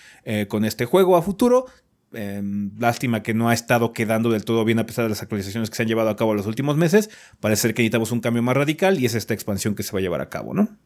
[0.49, 1.67] con este juego a futuro.
[2.17, 5.69] Em, lástima que no ha estado quedando del todo bien a pesar de las actualizaciones
[5.69, 7.11] que se han llevado a cabo en los últimos meses.
[7.41, 9.99] Parece ser que necesitamos un cambio más radical y es esta expansión que se va
[9.99, 10.79] a llevar a cabo, ¿no?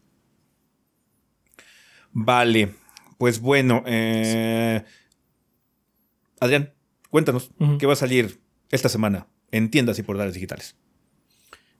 [2.12, 2.75] Vale,
[3.16, 3.85] pues bueno.
[3.87, 4.83] Eh,
[6.40, 6.75] Adrián,
[7.11, 8.40] cuéntanos, ¿qué va a salir
[8.71, 10.75] esta semana en tiendas y portales digitales?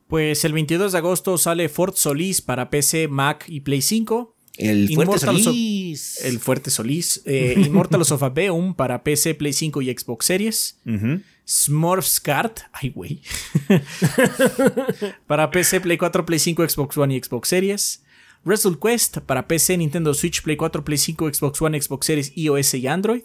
[0.07, 4.37] Pues el 22 de agosto sale Fort Solis para PC, Mac y Play 5.
[4.61, 6.25] El Fuerte Solís.
[6.25, 7.23] el Fuerte Solís.
[7.25, 10.79] Eh, Immortal of Aveum para PC, Play 5 y Xbox Series.
[11.47, 12.61] Smurfs Kart.
[12.73, 13.23] Ay, güey.
[15.27, 18.03] para PC, Play 4, Play 5, Xbox One y Xbox Series.
[18.45, 22.75] Wrestle Quest para PC, Nintendo Switch, Play 4, Play 5, Xbox One, Xbox Series, iOS
[22.75, 23.23] y Android.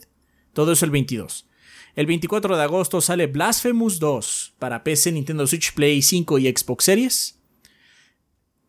[0.54, 1.45] Todo eso el 22.
[1.95, 6.84] El 24 de agosto sale Blasphemous 2 para PC, Nintendo Switch, Play 5 y Xbox
[6.84, 7.35] Series.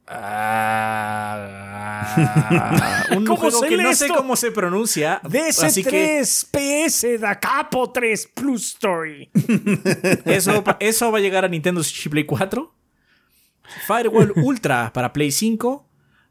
[0.08, 1.42] Ah,
[3.16, 5.20] un juego que no sé cómo se pronuncia.
[5.24, 9.28] DS3 PS da Capo 3 Plus Story.
[10.24, 12.72] eso, eso va a llegar a Nintendo Switch Play 4.
[13.86, 15.84] Firewall Ultra para Play 5.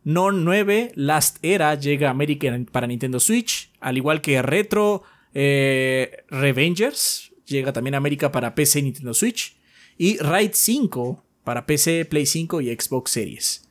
[0.06, 3.72] Non 9 Last Era llega a América para Nintendo Switch.
[3.82, 9.58] Al igual que Retro eh, Revengers llega también a América para PC y Nintendo Switch.
[9.98, 13.65] Y Raid 5 para PC, Play 5 y Xbox Series.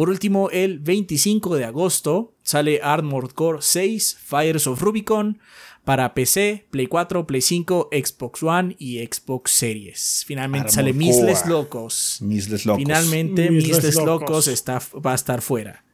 [0.00, 5.38] Por último, el 25 de agosto sale Armored Core 6 Fires of Rubicon
[5.84, 10.24] para PC, Play 4, Play 5, Xbox One y Xbox Series.
[10.26, 12.16] Finalmente sale Misles Locos.
[12.22, 12.82] Misles Locos.
[12.82, 15.84] Finalmente Misles, Locos, está, va a estar fuera.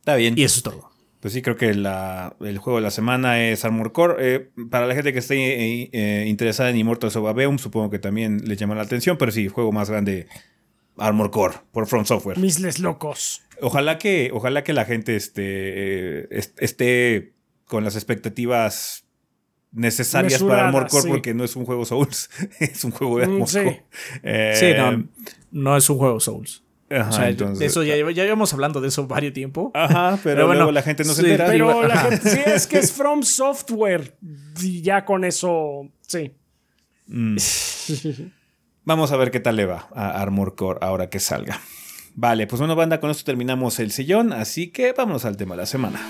[0.00, 0.36] Está bien.
[0.36, 0.90] Y eso es todo.
[1.20, 4.16] Pues sí, creo que el juego de la semana es Armored Core.
[4.18, 7.98] Eh, para la gente que esté eh, eh, interesada en Immortals of Aveum, supongo que
[7.98, 10.26] también le llama la atención, pero sí, juego más grande
[11.00, 12.38] Armor Core por Front Software.
[12.38, 13.42] Misles locos.
[13.60, 17.32] Ojalá que, ojalá que la gente esté, esté
[17.64, 19.04] con las expectativas
[19.72, 23.30] necesarias para Armor Core porque no es un juego Souls, es un juego de mm,
[23.30, 23.58] Armor sí.
[23.58, 23.84] Core.
[24.54, 25.04] sí, no, eh,
[25.50, 26.62] no es un juego Souls.
[26.90, 29.70] Ajá, entonces, eso ya, ya íbamos hablando de eso varios tiempo.
[29.74, 31.46] Ajá, pero, bueno, luego la gente no se entera.
[31.46, 34.16] Pero la gente, sí, es que es From Software.
[34.60, 36.32] Y ya con eso, sí.
[37.06, 37.36] Mm.
[38.84, 41.60] Vamos a ver qué tal le va a Armor Core ahora que salga.
[42.14, 45.62] Vale, pues bueno, banda, con esto terminamos el sillón, así que vámonos al tema de
[45.62, 46.00] la semana.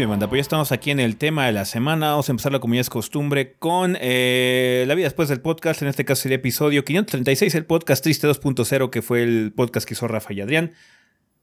[0.00, 2.12] Bien, manda, pues ya estamos aquí en el tema de la semana.
[2.12, 5.82] Vamos a empezarlo como ya es costumbre con eh, la vida después del podcast.
[5.82, 9.92] En este caso sería episodio 536, el podcast Triste 2.0, que fue el podcast que
[9.92, 10.72] hizo Rafa y Adrián.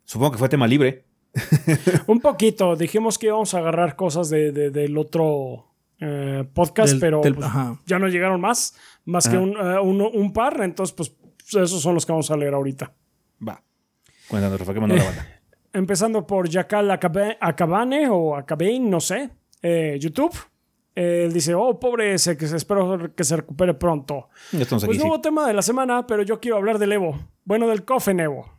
[0.05, 1.05] Supongo que fue tema libre.
[2.07, 2.75] Un poquito.
[2.75, 5.67] Dijimos que íbamos a agarrar cosas del otro
[5.99, 7.35] eh, podcast, pero pues,
[7.85, 10.61] ya no llegaron más, más que eh, un, par.
[10.63, 11.13] Entonces, pues
[11.49, 12.91] esos son los que vamos a leer ahorita.
[13.47, 13.61] Va.
[14.27, 15.36] Cuéntanos, Rafa, ¿qué mandó la banda?
[15.77, 19.29] Empezando por Yakal Acabane o Acabain, no sé,
[19.61, 20.35] eh, YouTube.
[20.95, 24.29] Él dice, oh, pobre ese, que espero que se recupere pronto.
[24.51, 27.19] pues nuevo tema de la semana, pero yo quiero hablar del Evo.
[27.45, 28.51] Bueno, del COFEN Evo.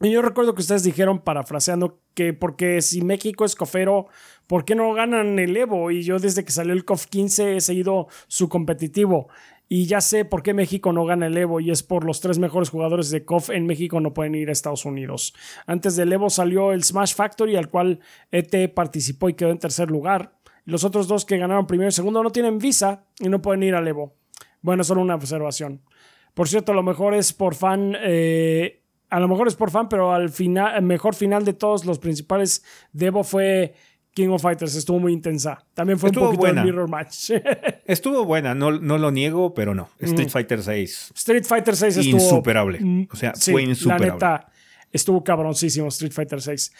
[0.00, 4.06] Y yo recuerdo que ustedes dijeron, parafraseando, que porque si México es cofero,
[4.46, 5.90] ¿por qué no ganan el Evo?
[5.90, 9.28] Y yo desde que salió el COF 15 he seguido su competitivo.
[9.72, 12.40] Y ya sé por qué México no gana el Evo y es por los tres
[12.40, 15.32] mejores jugadores de KOF en México no pueden ir a Estados Unidos.
[15.64, 18.00] Antes del Evo salió el Smash Factory al cual
[18.32, 20.32] ET participó y quedó en tercer lugar.
[20.64, 23.76] Los otros dos que ganaron primero y segundo no tienen visa y no pueden ir
[23.76, 24.16] al Evo.
[24.60, 25.82] Bueno, solo una observación.
[26.34, 27.96] Por cierto, a lo mejor es por fan.
[28.00, 31.84] Eh, a lo mejor es por fan, pero al final, el mejor final de todos
[31.84, 33.74] los principales de Evo fue
[34.14, 35.64] King of Fighters estuvo muy intensa.
[35.74, 36.64] También fue un poquito buena.
[36.64, 37.30] mirror match.
[37.84, 39.88] estuvo buena, no, no lo niego, pero no.
[40.00, 41.12] Street Fighter 6.
[41.14, 42.20] Street Fighter 6 estuvo.
[42.20, 43.08] Insuperable.
[43.10, 44.06] O sea, fue insuperable.
[44.06, 44.52] La neta,
[44.92, 46.72] estuvo cabroncísimo Street Fighter 6.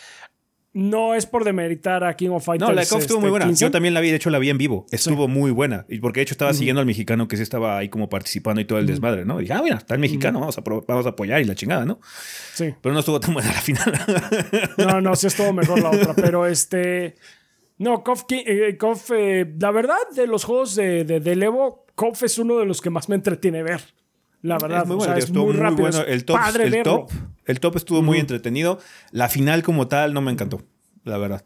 [0.73, 2.69] No es por demeritar a King of Fighters.
[2.69, 3.51] No, la KOF estuvo muy buena.
[3.51, 4.87] Yo también la vi, de hecho la vi en vivo.
[4.93, 5.85] Estuvo muy buena.
[5.89, 8.65] Y porque de hecho estaba siguiendo al mexicano que sí estaba ahí como participando y
[8.65, 9.41] todo el desmadre, ¿no?
[9.41, 11.85] Y dije, ah, mira, está el mexicano, vamos, a vamos a apoyar y la chingada,
[11.85, 11.99] ¿no?
[12.55, 12.73] Sí.
[12.81, 13.93] Pero no estuvo tan buena la final.
[14.79, 16.15] no, no, sí estuvo mejor la otra.
[16.15, 17.17] Pero este.
[17.79, 22.59] No, KOF, eh, eh, la verdad, de los juegos de, de, Evo, KOF es uno
[22.59, 23.81] de los que más me entretiene ver.
[24.43, 25.89] La verdad, es muy, bueno, es muy, rápido.
[25.89, 26.01] Bueno.
[26.07, 27.11] El top, el, top
[27.45, 28.79] el top estuvo muy entretenido.
[29.11, 30.63] La final como tal no me encantó,
[31.05, 31.45] la verdad.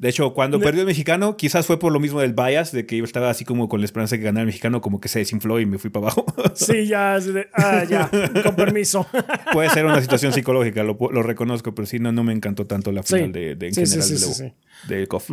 [0.00, 2.96] De hecho, cuando perdió el mexicano, quizás fue por lo mismo del bias, de que
[2.96, 5.18] yo estaba así como con la esperanza de que ganara el mexicano, como que se
[5.18, 6.24] desinfló y me fui para abajo.
[6.54, 7.18] Sí, ya,
[7.52, 8.10] ah, ya,
[8.42, 9.06] con permiso.
[9.52, 13.02] Puede ser una situación psicológica, lo, reconozco, pero sí, no, no me encantó tanto la
[13.02, 14.54] final de, de, en general de,
[14.96, 15.30] de KOF.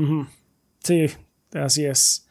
[0.83, 1.05] Sí,
[1.53, 2.26] así es.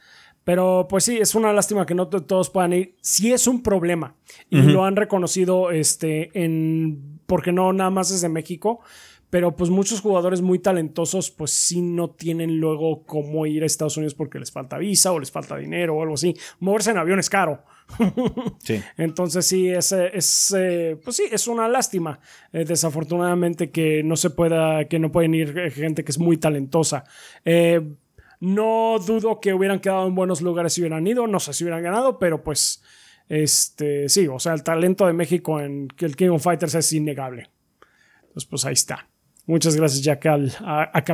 [0.46, 2.94] Pero pues sí, es una lástima que no todos puedan ir.
[3.00, 4.14] Sí es un problema.
[4.48, 8.80] Y lo han reconocido este, en, porque no nada más es de México
[9.30, 13.96] pero pues muchos jugadores muy talentosos pues sí no tienen luego cómo ir a Estados
[13.96, 16.34] Unidos porque les falta visa o les falta dinero o algo así.
[16.60, 17.64] Moverse en avión es caro.
[18.62, 18.80] sí.
[18.96, 22.20] Entonces sí, es, es eh, pues sí, es una lástima.
[22.52, 26.36] Eh, desafortunadamente que no se pueda, que no pueden ir eh, gente que es muy
[26.36, 27.04] talentosa.
[28.40, 31.82] No dudo que hubieran quedado en buenos lugares si hubieran ido, no sé si hubieran
[31.82, 32.82] ganado, pero pues
[33.28, 37.50] este sí, o sea, el talento de México en el King of Fighters es innegable.
[38.20, 39.08] Entonces, pues ahí está.
[39.46, 41.04] Muchas gracias, Jack, al, a, a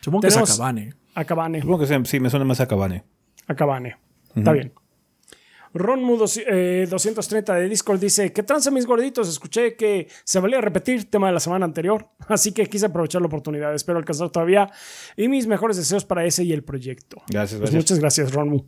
[0.00, 0.94] Supongo que es Acabane.
[1.14, 1.60] Acabane.
[1.60, 3.04] Supongo que sí, me suena más a Acabane.
[3.46, 3.96] Acabane.
[4.34, 4.72] Está bien.
[5.72, 9.28] Ron Mudo 230 eh, de Discord dice: ¿Qué tranza mis gorditos?
[9.28, 13.28] Escuché que se valía repetir tema de la semana anterior, así que quise aprovechar la
[13.28, 13.74] oportunidad.
[13.74, 14.70] Espero alcanzar todavía
[15.16, 17.22] y mis mejores deseos para ese y el proyecto.
[17.28, 18.66] Gracias, pues muchas gracias, Ron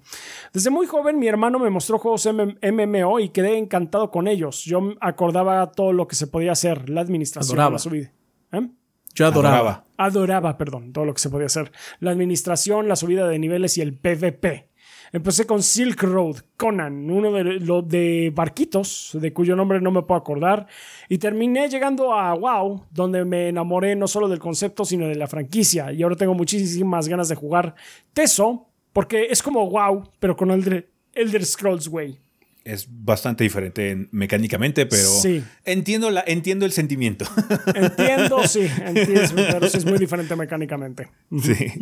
[0.53, 4.65] Desde muy joven, mi hermano me mostró juegos MMO y quedé encantado con ellos.
[4.65, 7.79] Yo acordaba todo lo que se podía hacer, la administración, adoraba.
[7.79, 8.13] subida.
[8.53, 8.69] ¿Eh?
[9.15, 9.85] Yo adoraba.
[9.97, 11.71] Adoraba, perdón, todo lo que se podía hacer.
[12.01, 14.72] La administración, la subida de niveles y el PvP.
[15.15, 20.03] Empecé con Silk Road, Conan, uno de los de barquitos, de cuyo nombre no me
[20.03, 20.67] puedo acordar,
[21.07, 25.27] y terminé llegando a WoW, donde me enamoré no solo del concepto, sino de la
[25.27, 27.75] franquicia, y ahora tengo muchísimas ganas de jugar
[28.15, 32.19] Teso, porque es como WoW, pero con Elder, Elder Scrolls Way.
[32.65, 35.45] Es bastante diferente mecánicamente, pero sí.
[35.67, 37.27] entiendo, la, entiendo el sentimiento.
[37.75, 41.11] Entiendo, sí, entiendo, pero sí es muy diferente mecánicamente.
[41.43, 41.73] Sí.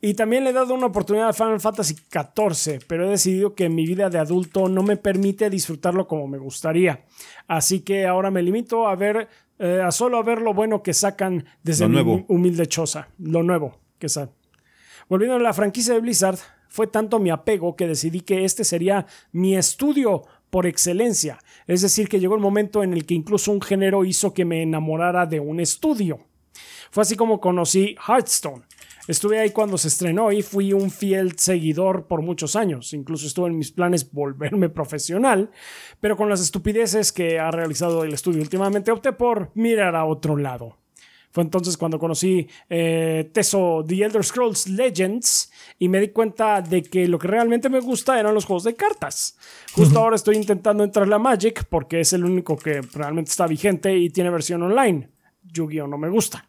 [0.00, 3.68] Y también le he dado una oportunidad a Final Fantasy XIV, pero he decidido que
[3.68, 7.04] mi vida de adulto no me permite disfrutarlo como me gustaría.
[7.48, 9.28] Así que ahora me limito a ver,
[9.58, 13.80] eh, a solo a ver lo bueno que sacan desde mi humilde choza, lo nuevo
[13.98, 14.36] que sacan.
[15.08, 16.38] Volviendo a la franquicia de Blizzard,
[16.68, 21.38] fue tanto mi apego que decidí que este sería mi estudio por excelencia.
[21.66, 24.62] Es decir, que llegó el momento en el que incluso un género hizo que me
[24.62, 26.20] enamorara de un estudio.
[26.92, 28.67] Fue así como conocí Hearthstone
[29.08, 32.92] Estuve ahí cuando se estrenó y fui un fiel seguidor por muchos años.
[32.92, 35.50] Incluso estuve en mis planes volverme profesional,
[35.98, 40.36] pero con las estupideces que ha realizado el estudio últimamente opté por mirar a otro
[40.36, 40.76] lado.
[41.30, 46.82] Fue entonces cuando conocí eh, Teso The Elder Scrolls Legends y me di cuenta de
[46.82, 49.38] que lo que realmente me gusta eran los juegos de cartas.
[49.72, 53.96] Justo ahora estoy intentando entrar a Magic porque es el único que realmente está vigente
[53.96, 55.10] y tiene versión online.
[55.42, 56.47] Yu-Gi-Oh no me gusta.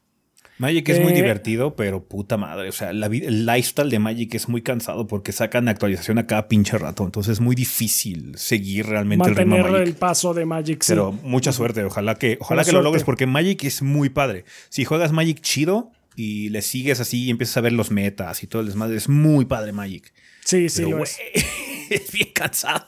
[0.60, 2.68] Magic es muy divertido, pero puta madre.
[2.68, 6.78] O sea, el lifestyle de Magic es muy cansado porque sacan actualización a cada pinche
[6.78, 7.06] rato.
[7.06, 9.88] Entonces es muy difícil seguir realmente el ritmo Magic.
[9.88, 10.84] el paso de Magic.
[10.86, 11.86] Pero mucha suerte.
[11.86, 14.44] Ojalá que, ojalá que lo logres porque Magic es muy padre.
[14.68, 18.48] Si juegas Magic chido y le sigues así y empiezas a ver los metas y
[18.48, 20.14] todo el desmadre, es muy padre Magic.
[20.44, 21.18] Sí, sí, es.
[21.90, 22.88] es bien cansado.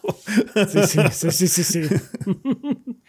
[0.68, 1.82] Sí, sí, sí, sí, sí.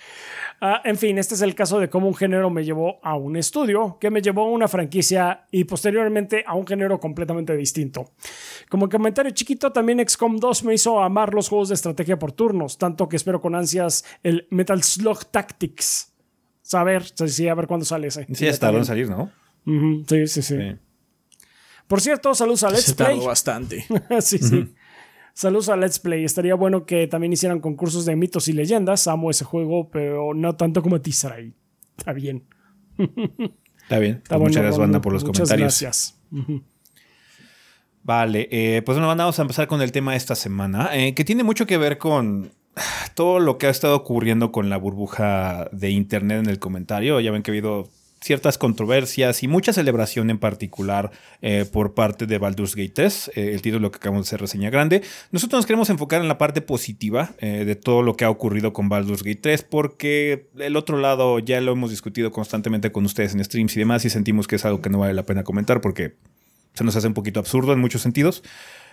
[0.65, 3.35] Ah, en fin, este es el caso de cómo un género me llevó a un
[3.35, 8.13] estudio, que me llevó a una franquicia y posteriormente a un género completamente distinto.
[8.71, 12.79] Como comentario chiquito, también XCOM 2 me hizo amar los juegos de estrategia por turnos,
[12.79, 16.13] tanto que espero con ansias el Metal Slug Tactics.
[16.63, 18.29] Saber, sí, a ver cuándo sale ese.
[18.33, 19.33] Sí, está en salir, ¿no?
[19.67, 20.57] sí, sí, sí,
[21.89, 23.19] Por cierto, saludos a Let's Play.
[23.19, 23.85] bastante.
[24.21, 24.73] sí, sí.
[25.35, 26.25] Saludos a Let's Play.
[26.25, 29.07] Estaría bueno que también hicieran concursos de mitos y leyendas.
[29.07, 31.55] Amo ese juego, pero no tanto como Tisaray.
[31.97, 32.45] Está bien.
[33.83, 34.17] Está bien.
[34.17, 35.81] Está pues muchas gracias, banda, por los muchas comentarios.
[35.81, 36.19] Gracias.
[38.05, 41.25] Vale, eh, pues bueno, vamos a empezar con el tema de esta semana, eh, que
[41.25, 42.51] tiene mucho que ver con
[43.15, 47.21] todo lo que ha estado ocurriendo con la burbuja de Internet en el comentario.
[47.21, 47.89] Ya ven que ha habido
[48.23, 51.11] ciertas controversias y mucha celebración en particular
[51.43, 54.71] eh, por parte de Baldur's Gate 3, eh, el título que acabamos de hacer reseña
[54.71, 55.03] grande.
[55.33, 58.73] Nosotros nos queremos enfocar en la parte positiva eh, de todo lo que ha ocurrido
[58.73, 63.35] con Baldur's Gate 3 porque el otro lado ya lo hemos discutido constantemente con ustedes
[63.35, 65.81] en streams y demás y sentimos que es algo que no vale la pena comentar
[65.81, 66.15] porque
[66.75, 68.43] se nos hace un poquito absurdo en muchos sentidos.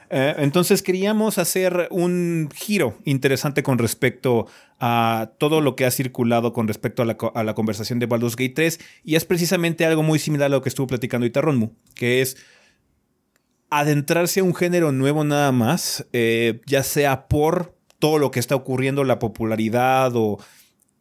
[0.10, 4.48] Eh, entonces queríamos hacer un giro interesante con respecto
[4.80, 8.80] a todo lo que ha circulado con respecto a la, conversación de Baldur's Gate 3
[9.04, 12.38] y es precisamente algo muy similar a lo que estuvo platicando Itarronmu, que es
[13.70, 18.56] adentrarse a un género nuevo nada más, eh, ya sea por todo lo que está
[18.56, 20.40] ocurriendo, la popularidad o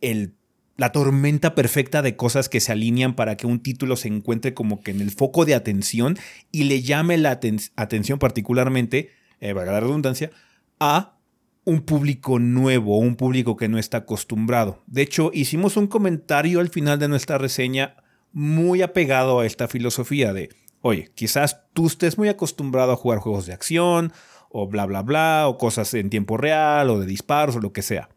[0.01, 0.35] el
[0.79, 4.81] la tormenta perfecta de cosas que se alinean para que un título se encuentre como
[4.81, 6.17] que en el foco de atención
[6.53, 7.41] y le llame la
[7.77, 9.11] atención particularmente,
[9.41, 10.31] eh, valga la redundancia,
[10.79, 11.17] a
[11.65, 14.85] un público nuevo, un público que no está acostumbrado.
[14.87, 17.97] De hecho, hicimos un comentario al final de nuestra reseña
[18.33, 20.51] muy apegado a esta filosofía de,
[20.81, 24.13] oye, quizás tú estés muy acostumbrado a jugar juegos de acción
[24.49, 27.83] o bla, bla, bla, o cosas en tiempo real o de disparos o lo que
[27.83, 28.09] sea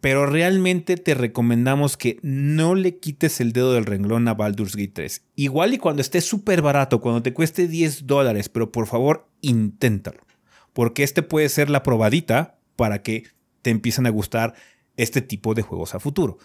[0.00, 4.92] pero realmente te recomendamos que no le quites el dedo del renglón a Baldur's Gate
[4.94, 5.22] 3.
[5.34, 10.20] Igual y cuando esté súper barato, cuando te cueste 10 dólares, pero por favor, inténtalo.
[10.72, 13.24] Porque este puede ser la probadita para que
[13.62, 14.54] te empiecen a gustar
[14.96, 16.38] este tipo de juegos a futuro.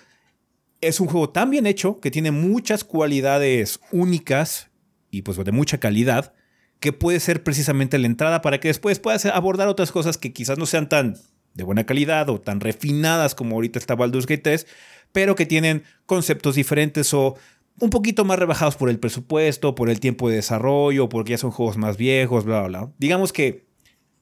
[0.81, 4.71] Es un juego tan bien hecho que tiene muchas cualidades únicas
[5.11, 6.33] y pues de mucha calidad
[6.79, 10.57] que puede ser precisamente la entrada para que después puedas abordar otras cosas que quizás
[10.57, 11.15] no sean tan
[11.53, 14.67] de buena calidad o tan refinadas como ahorita está Baldur's Gate 3,
[15.11, 17.35] pero que tienen conceptos diferentes o
[17.79, 21.51] un poquito más rebajados por el presupuesto, por el tiempo de desarrollo, porque ya son
[21.51, 22.91] juegos más viejos, bla, bla, bla.
[22.97, 23.65] Digamos que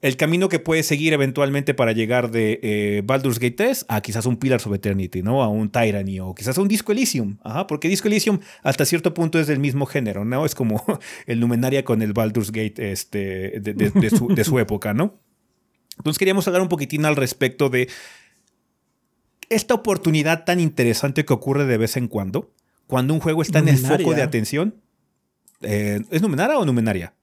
[0.02, 4.26] el camino que puedes seguir eventualmente para llegar de eh, Baldur's Gate 3 a quizás
[4.26, 5.44] un Pillars of Eternity, ¿no?
[5.44, 7.38] A un Tyranny o quizás a un Disco Elysium.
[7.44, 10.46] Ajá, porque Disco Elysium hasta cierto punto es del mismo género, ¿no?
[10.46, 10.84] Es como
[11.28, 15.20] el Numenaria con el Baldur's Gate este, de su época, ¿no?
[16.02, 17.88] Entonces queríamos hablar un poquitín al respecto de
[19.50, 22.52] esta oportunidad tan interesante que ocurre de vez en cuando,
[22.88, 24.82] cuando un juego está en el foco de atención.
[25.62, 27.14] Eh, ¿Es Numenaria o Numenaria?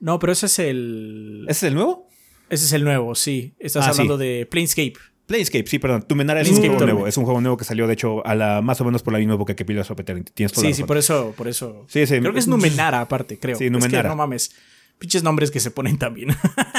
[0.00, 1.46] No, pero ese es el...
[1.48, 2.08] ¿Ese es el nuevo?
[2.48, 3.54] Ese es el nuevo, sí.
[3.60, 4.94] Estás ah, hablando de Planescape.
[5.26, 6.04] Planescape, sí, perdón.
[6.08, 7.06] Numenaria es un juego nuevo.
[7.06, 9.20] Es un juego nuevo que salió, de hecho, a la, más o menos por la
[9.20, 10.32] misma época que Pillars of Eternity.
[10.32, 11.84] Tienes sí, sí, por eso, por eso.
[11.86, 12.18] Sí, sí.
[12.18, 13.56] Creo que es Numenara, aparte, creo.
[13.56, 14.08] Sí, Numenara.
[14.08, 14.50] no mames.
[15.00, 16.28] Pinches nombres que se ponen también.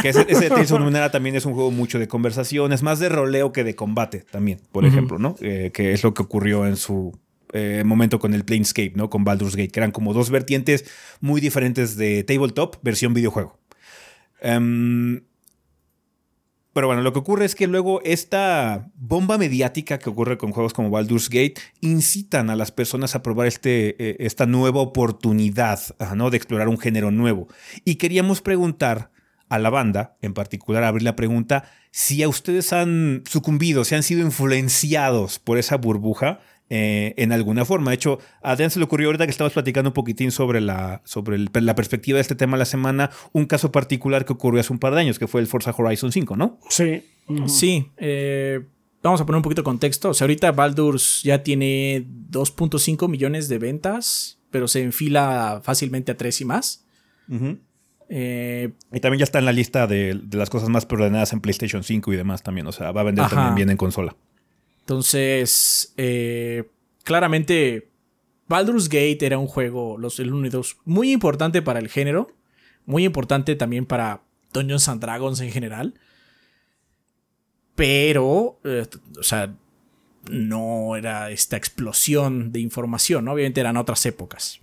[0.02, 3.52] que ese, ese Tales of también es un juego mucho de conversaciones, más de roleo
[3.52, 5.36] que de combate también, por ejemplo, ¿no?
[5.42, 7.18] Eh, que es lo que ocurrió en su
[7.52, 9.10] eh, momento con el Planescape, ¿no?
[9.10, 10.86] Con Baldur's Gate, que eran como dos vertientes
[11.20, 13.60] muy diferentes de tabletop versión videojuego.
[14.44, 15.22] Um,
[16.74, 20.74] pero bueno, lo que ocurre es que luego esta bomba mediática que ocurre con juegos
[20.74, 25.80] como Baldur's Gate incitan a las personas a probar este, eh, esta nueva oportunidad
[26.16, 26.30] ¿no?
[26.30, 27.48] de explorar un género nuevo.
[27.84, 29.12] Y queríamos preguntar
[29.50, 34.04] a la banda, en particular abrir la pregunta, si a ustedes han sucumbido, si han
[34.04, 36.40] sido influenciados por esa burbuja
[36.74, 37.92] eh, en alguna forma.
[37.92, 41.02] De hecho, a Dan se le ocurrió ahorita que estabas platicando un poquitín sobre, la,
[41.04, 44.80] sobre la perspectiva de este tema la semana, un caso particular que ocurrió hace un
[44.80, 46.60] par de años, que fue el Forza Horizon 5, ¿no?
[46.70, 47.04] Sí.
[47.48, 47.92] Sí.
[47.98, 48.62] Eh,
[49.04, 50.12] vamos a poner un poquito de contexto.
[50.12, 56.16] O sea, ahorita Baldur's ya tiene 2.5 millones de ventas, pero se enfila fácilmente a
[56.16, 56.86] 3 y más.
[58.08, 61.84] Eh, y también ya está en la lista de, las cosas más preordenadas en PlayStation
[61.84, 62.66] 5 y demás también.
[62.68, 64.16] O sea, va a vender también bien en consola.
[64.82, 66.70] Entonces, eh,
[67.04, 67.90] claramente
[68.48, 72.36] Baldur's Gate era un juego, los el 1 y 2, muy importante para el género,
[72.86, 74.24] muy importante también para
[74.54, 75.94] Dungeons and Dragons en general.
[77.76, 78.86] Pero, eh,
[79.18, 79.56] o sea,
[80.30, 84.60] no era esta explosión de información, obviamente eran otras épocas.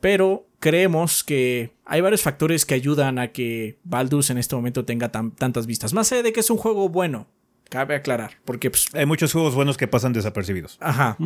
[0.00, 5.10] Pero creemos que hay varios factores que ayudan a que Baldur's en este momento tenga
[5.10, 5.92] tantas vistas.
[5.92, 7.26] Más allá de que es un juego bueno,
[7.68, 10.78] cabe aclarar, porque pues, hay muchos juegos buenos que pasan desapercibidos.
[10.80, 11.16] Ajá.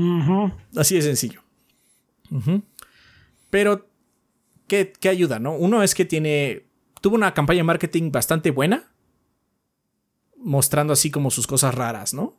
[0.77, 1.43] Así de sencillo.
[3.51, 3.89] Pero,
[4.67, 5.55] ¿qué, ¿qué ayuda, no?
[5.55, 6.67] Uno es que tiene.
[7.01, 8.93] Tuvo una campaña de marketing bastante buena.
[10.37, 12.37] Mostrando así como sus cosas raras, ¿no?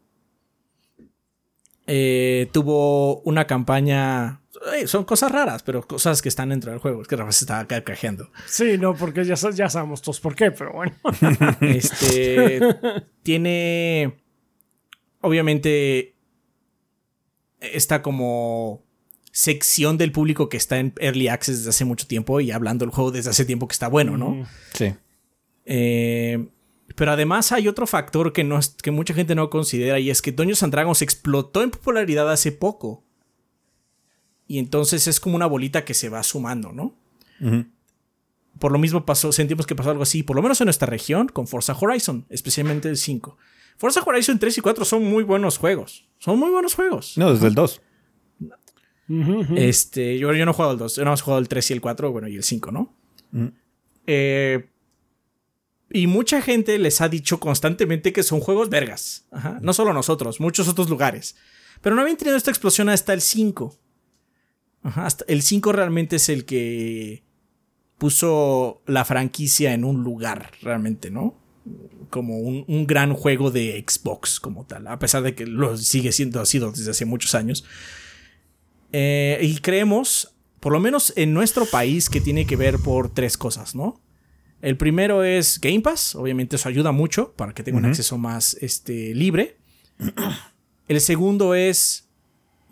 [1.87, 4.41] Eh, tuvo una campaña.
[4.85, 7.01] Son cosas raras, pero cosas que están dentro del juego.
[7.01, 8.29] Es que Rafa se estaba carcajeando.
[8.45, 10.93] Sí, no, porque ya, ya sabemos todos por qué, pero bueno.
[11.61, 12.61] este.
[13.23, 14.19] tiene.
[15.21, 16.15] Obviamente.
[17.59, 18.83] Está como
[19.31, 22.93] sección del público que está en Early Access desde hace mucho tiempo y hablando del
[22.93, 24.45] juego desde hace tiempo que está bueno, ¿no?
[24.73, 24.93] Sí.
[25.65, 26.49] Eh,
[26.95, 30.31] pero además hay otro factor que, no que mucha gente no considera y es que
[30.31, 33.02] Dungeons and Dragons explotó en popularidad hace poco.
[34.53, 36.93] Y entonces es como una bolita que se va sumando, ¿no?
[38.59, 41.27] Por lo mismo pasó, sentimos que pasó algo así, por lo menos en nuestra región,
[41.27, 43.35] con Forza Horizon, especialmente el 5.
[43.77, 46.07] Forza Horizon 3 y 4 son muy buenos juegos.
[46.19, 47.17] Son muy buenos juegos.
[47.17, 47.81] No, desde el 2.
[49.55, 51.73] Este, yo, yo no he jugado el 2, yo no he jugado el 3 y
[51.73, 52.95] el 4, bueno, y el 5, ¿no?
[54.05, 54.69] Eh,
[55.89, 59.25] y mucha gente les ha dicho constantemente que son juegos vergas.
[59.61, 61.37] No solo nosotros, muchos otros lugares.
[61.81, 63.79] Pero no habían tenido esta explosión hasta el 5.
[64.83, 67.23] Hasta el 5 realmente es el que
[67.97, 71.35] puso la franquicia en un lugar, realmente, ¿no?
[72.09, 76.41] Como un, gran juego de Xbox como tal, a pesar de que lo sigue siendo
[76.41, 77.63] así desde hace muchos años.
[78.91, 83.37] Eh, y creemos, por lo menos en nuestro país, que tiene que ver por tres
[83.37, 84.01] cosas, ¿no?
[84.61, 88.55] El primero es Game Pass, obviamente eso ayuda mucho para que tenga un acceso más
[88.61, 89.57] este, libre.
[90.87, 92.09] El segundo es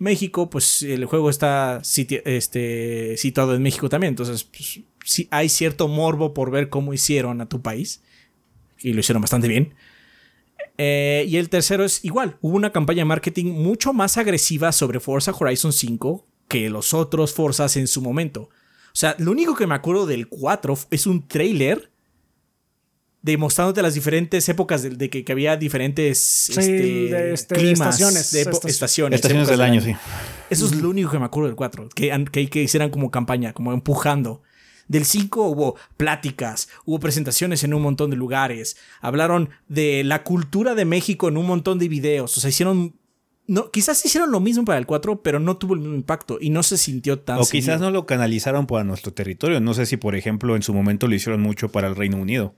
[0.01, 5.87] México, pues el juego está este, situado en México también, entonces pues, sí, hay cierto
[5.87, 8.01] morbo por ver cómo hicieron a tu país,
[8.79, 9.75] y lo hicieron bastante bien.
[10.79, 14.99] Eh, y el tercero es igual, hubo una campaña de marketing mucho más agresiva sobre
[14.99, 18.49] Forza Horizon 5 que los otros Forzas en su momento.
[18.87, 21.90] O sea, lo único que me acuerdo del 4 es un trailer
[23.21, 29.47] demostrándote las diferentes épocas de, que, había diferentes este, este, climas, estaciones, de estaciones, estaciones
[29.47, 29.95] del año, sí.
[30.49, 33.53] Eso es lo único que me acuerdo del 4, que, que, que hicieran como campaña,
[33.53, 34.41] como empujando.
[34.87, 40.75] Del 5 hubo pláticas, hubo presentaciones en un montón de lugares, hablaron de la cultura
[40.75, 42.95] de México en un montón de videos, o sea, hicieron
[43.47, 46.51] no, quizás hicieron lo mismo para el 4, pero no tuvo el mismo impacto y
[46.51, 47.37] no se sintió tan.
[47.37, 49.59] O quizás no lo canalizaron para nuestro territorio.
[49.59, 52.55] No sé si, por ejemplo, en su momento lo hicieron mucho para el Reino Unido.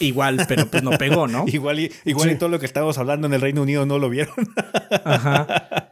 [0.00, 1.44] Igual, pero pues no pegó, ¿no?
[1.52, 4.08] igual y, igual y todo lo que estábamos hablando en el Reino Unido no lo
[4.10, 4.34] vieron.
[5.04, 5.90] Ajá.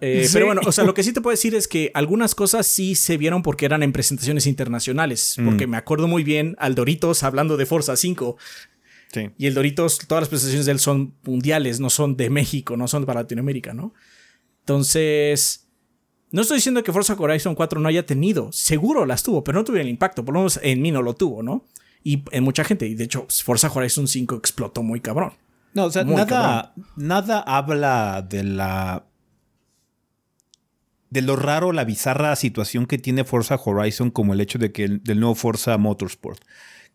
[0.00, 2.66] Eh, pero bueno, o sea, lo que sí te puedo decir es que algunas cosas
[2.66, 5.36] sí se vieron porque eran en presentaciones internacionales.
[5.44, 5.70] Porque mm.
[5.70, 8.36] me acuerdo muy bien al Doritos hablando de Forza 5
[9.38, 12.88] y el Doritos, todas las presentaciones de él son mundiales, no son de México, no
[12.88, 13.94] son para Latinoamérica, ¿no?
[14.60, 15.68] Entonces,
[16.30, 19.64] no estoy diciendo que Forza Horizon 4 no haya tenido, seguro las tuvo, pero no
[19.64, 21.64] tuvo el impacto, por lo menos en mí no lo tuvo, ¿no?
[22.04, 25.32] Y en mucha gente, y de hecho, Forza Horizon 5 explotó muy cabrón.
[25.72, 29.06] No, o sea, nada, nada habla de la
[31.10, 34.84] de lo raro, la bizarra situación que tiene Forza Horizon como el hecho de que
[34.84, 36.40] el, del nuevo Forza Motorsport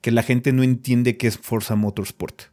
[0.01, 2.43] que la gente no entiende qué es Forza Motorsport.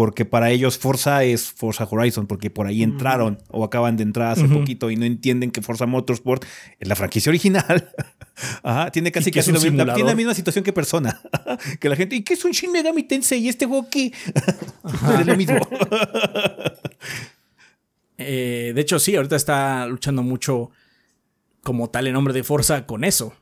[0.00, 4.32] Porque para ellos Forza es Forza Horizon, porque por ahí entraron o acaban de entrar
[4.32, 6.42] hace poquito y no entienden que Forza Motorsport
[6.78, 7.92] es la franquicia original.
[8.62, 11.20] Ajá, tiene casi que lo mismo, tiene la misma situación que Persona.
[11.80, 14.06] que la gente, ¿y qué es un Shin Megami Tensei y este juego qué?
[15.20, 15.68] es lo mismo.
[18.16, 20.70] Eh, de hecho, sí, ahorita está luchando mucho
[21.62, 23.34] como tal en nombre de Forza con eso.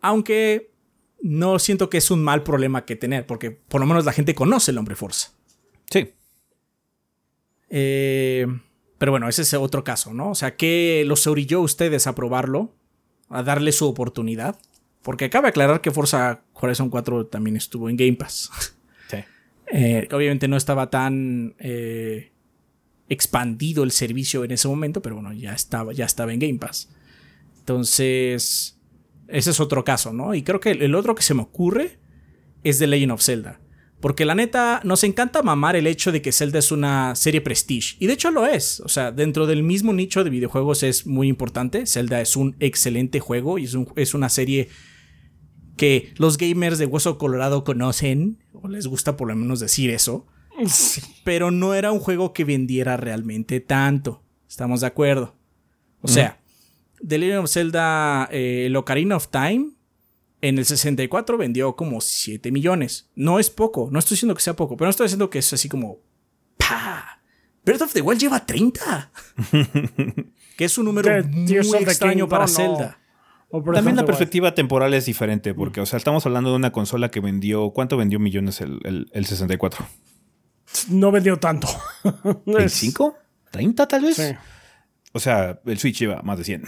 [0.00, 0.73] Aunque
[1.22, 4.34] no siento que es un mal problema que tener, porque por lo menos la gente
[4.34, 5.30] conoce el hombre Forza.
[5.90, 6.12] Sí.
[7.70, 8.46] Eh,
[8.98, 10.30] pero bueno, ese es otro caso, ¿no?
[10.30, 12.74] O sea, ¿qué los orilló a ustedes a probarlo?
[13.28, 14.58] A darle su oportunidad.
[15.02, 18.50] Porque cabe aclarar que Forza Horizon 4 también estuvo en Game Pass.
[19.10, 19.18] Sí.
[19.70, 22.32] Eh, obviamente no estaba tan eh,
[23.10, 26.88] expandido el servicio en ese momento, pero bueno, ya estaba, ya estaba en Game Pass.
[27.58, 28.78] Entonces,
[29.28, 30.34] ese es otro caso, ¿no?
[30.34, 31.98] Y creo que el otro que se me ocurre
[32.62, 33.60] es The Legend of Zelda.
[34.00, 37.96] Porque la neta, nos encanta mamar el hecho de que Zelda es una serie prestige.
[38.00, 38.80] Y de hecho lo es.
[38.80, 41.86] O sea, dentro del mismo nicho de videojuegos es muy importante.
[41.86, 44.68] Zelda es un excelente juego y es, es una serie
[45.78, 48.44] que los gamers de Hueso Colorado conocen.
[48.52, 50.26] O les gusta por lo menos decir eso.
[51.24, 54.22] Pero no era un juego que vendiera realmente tanto.
[54.46, 55.34] ¿Estamos de acuerdo?
[56.02, 56.43] O sea,
[57.06, 59.70] The Legend of Zelda eh, Ocarina of Time
[60.40, 63.10] en el 64 vendió como 7 millones.
[63.14, 65.52] No es poco, no estoy diciendo que sea poco, pero no estoy diciendo que es
[65.52, 66.00] así como...
[66.58, 67.22] ¡Pah!
[67.64, 69.10] Breath of the Wild lleva 30.
[70.56, 72.98] que es un número muy extraño para Zelda.
[73.72, 77.20] También la perspectiva temporal es diferente, porque, o sea, estamos hablando de una consola que
[77.20, 77.70] vendió.
[77.70, 79.86] ¿Cuánto vendió millones el, 64?
[80.88, 81.68] No vendió tanto.
[82.02, 83.14] ¿25?
[83.52, 84.16] ¿30 tal vez?
[84.16, 84.34] Sí.
[85.16, 86.64] O sea, el Switch lleva más de 100.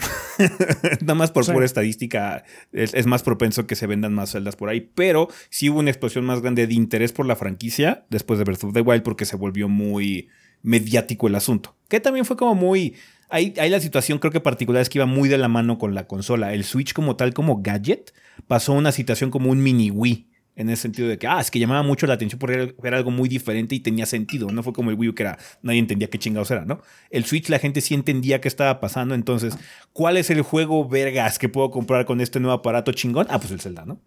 [1.01, 4.89] Nada más por pura estadística es, más propenso que se vendan más celdas por ahí.
[4.95, 8.63] Pero sí hubo una explosión más grande de interés por la franquicia después de Breath
[8.63, 10.29] of the Wild porque se volvió muy
[10.61, 11.75] mediático el asunto.
[11.89, 12.95] Que también fue como muy...
[13.27, 15.93] Ahí, ahí la situación creo que particular es que iba muy de la mano con
[15.93, 16.53] la consola.
[16.53, 18.13] El Switch como tal, como gadget,
[18.47, 20.25] pasó una situación como un mini Wii
[20.57, 23.11] en el sentido de que, ah, es que llamaba mucho la atención porque era, algo
[23.11, 24.49] muy diferente y tenía sentido.
[24.51, 26.81] No fue como el Wii U que era, nadie entendía qué chingados era, ¿no?
[27.11, 29.13] El Switch la gente sí entendía qué estaba pasando.
[29.13, 29.55] Entonces,
[29.93, 33.27] ¿cuál es el juego vergas que puedo comprar con este nuevo aparato chingón?
[33.29, 34.01] Ah, pues el Zelda, ¿no?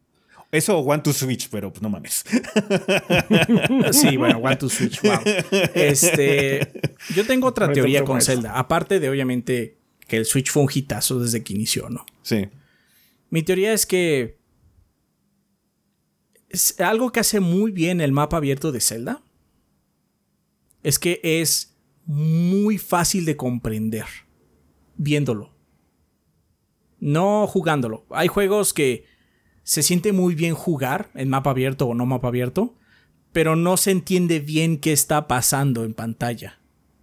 [0.50, 2.24] Eso o One to Switch, pero pues no mames.
[3.92, 5.20] Sí, bueno, One to Switch, wow.
[5.74, 6.72] Este,
[7.14, 9.76] yo tengo otra teoría con Zelda, aparte de obviamente
[10.08, 12.04] que el Switch fue un hitazo desde que inició, ¿no?
[12.22, 12.48] Sí.
[13.30, 14.39] Mi teoría es que
[16.78, 19.22] algo que hace muy bien el mapa abierto de Zelda
[20.82, 21.76] es que es
[22.06, 24.06] muy fácil de comprender
[24.96, 25.54] viéndolo.
[26.98, 28.04] No jugándolo.
[28.10, 29.06] Hay juegos que
[29.62, 32.76] se siente muy bien jugar en mapa abierto o no mapa abierto,
[33.32, 36.60] pero no se entiende bien qué está pasando en pantalla.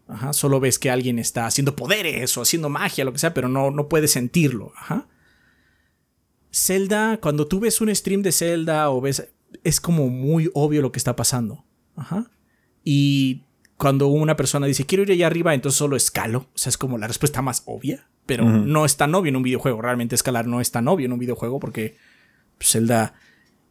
[0.07, 3.49] Ajá, solo ves que alguien está haciendo poderes o haciendo magia, lo que sea, pero
[3.49, 4.71] no, no puedes sentirlo.
[6.53, 9.27] Zelda, cuando tú ves un stream de Zelda o ves
[9.67, 11.65] es como muy obvio lo que está pasando.
[11.97, 12.31] Ajá.
[12.85, 13.43] Y
[13.75, 16.47] cuando una persona dice, quiero ir allá arriba, entonces solo escalo.
[16.53, 18.07] O sea, es como la respuesta más obvia.
[18.25, 19.81] Pero no es tan obvio en un videojuego.
[19.81, 21.97] Realmente escalar no es tan obvio en un videojuego porque
[22.61, 23.13] Zelda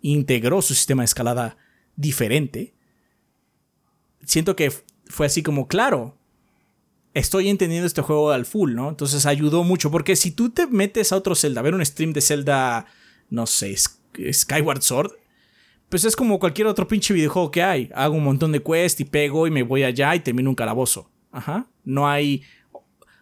[0.02, 1.56] integró su sistema de escalada
[1.94, 2.74] diferente.
[4.24, 4.72] Siento que
[5.06, 6.18] fue así como, claro,
[7.14, 8.90] estoy entendiendo este juego al full, ¿no?
[8.90, 9.90] Entonces ayudó mucho.
[9.90, 12.86] Porque si tú te metes a otro Zelda, a ver un stream de Zelda,
[13.28, 13.74] no sé,
[14.32, 15.12] Skyward Sword,
[15.88, 17.90] pues es como cualquier otro pinche videojuego que hay.
[17.94, 21.10] Hago un montón de quest y pego y me voy allá y termino un calabozo.
[21.30, 21.68] Ajá.
[21.84, 22.42] No hay.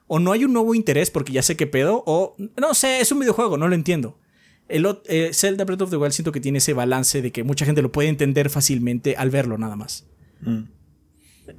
[0.06, 2.02] O no hay un nuevo interés porque ya sé qué pedo.
[2.06, 4.18] O no sé, es un videojuego, no lo entiendo.
[4.68, 7.66] El eh, Zelda Breath of the Wild siento que tiene ese balance de que mucha
[7.66, 10.06] gente lo puede entender fácilmente al verlo nada más.
[10.40, 10.62] Mm.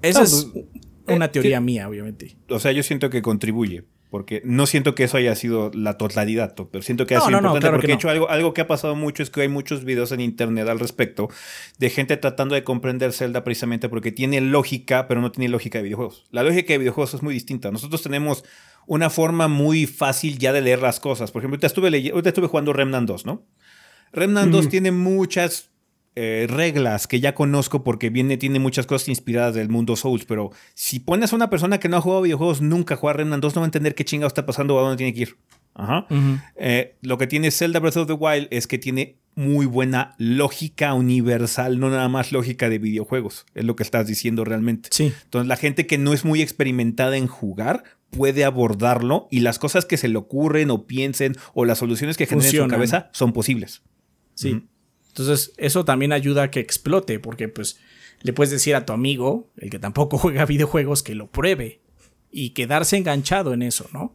[0.02, 0.66] Esa es pues,
[1.08, 2.36] una eh, teoría mía, obviamente.
[2.50, 3.84] O sea, yo siento que contribuye
[4.16, 7.70] porque no siento que eso haya sido la totalidad, pero siento que ha sido importante
[7.70, 10.22] porque de hecho algo, algo que ha pasado mucho es que hay muchos videos en
[10.22, 11.28] internet al respecto
[11.80, 15.84] de gente tratando de comprender Zelda precisamente porque tiene lógica, pero no tiene lógica de
[15.84, 16.28] videojuegos.
[16.32, 17.72] La lógica de videojuegos es muy distinta.
[17.72, 18.46] Nosotros tenemos
[18.88, 21.32] una forma muy fácil ya de leer las cosas.
[21.32, 23.44] Por ejemplo, ahorita estuve, estuve jugando Remnant 2, ¿no?
[24.14, 25.72] Remnant 2 tiene muchas
[26.16, 30.52] eh, reglas que ya conozco porque viene, tiene muchas cosas inspiradas del mundo Souls, pero
[30.74, 33.56] si pones a una persona que no ha jugado videojuegos nunca a jugar Remnant 2,
[33.56, 35.38] no va a entender qué chingado está pasando o a dónde tiene que ir.
[35.74, 36.08] Ajá.
[36.56, 40.94] Eh, lo que tiene Zelda Breath of the Wild es que tiene muy buena lógica
[40.94, 44.90] universal, no nada más lógica de videojuegos, es lo que estás diciendo realmente.
[44.94, 45.12] Sí.
[45.26, 49.84] Entonces la gente que no es muy experimentada en jugar puede abordarlo y las cosas
[49.84, 53.34] que se le ocurren o piensen o las soluciones que generen en su cabeza son
[53.34, 53.84] posibles.
[54.34, 54.64] Sí.
[55.18, 57.80] Entonces, eso también ayuda a que explote, porque pues
[58.22, 61.80] le puedes decir a tu amigo, el que tampoco juega videojuegos, que lo pruebe
[62.32, 64.14] y quedarse enganchado en eso, ¿no?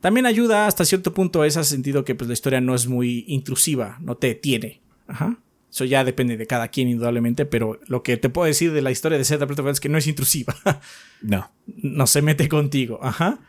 [0.00, 3.98] También ayuda hasta cierto punto ese sentido que pues la historia no es muy intrusiva,
[4.00, 4.80] no te tiene.
[5.08, 5.40] Ajá.
[5.68, 8.92] Eso ya depende de cada quien indudablemente, pero lo que te puedo decir de la
[8.92, 10.54] historia de Zelda Breath es que no es intrusiva.
[11.22, 11.50] no.
[11.66, 13.00] No se mete contigo.
[13.02, 13.40] Ajá.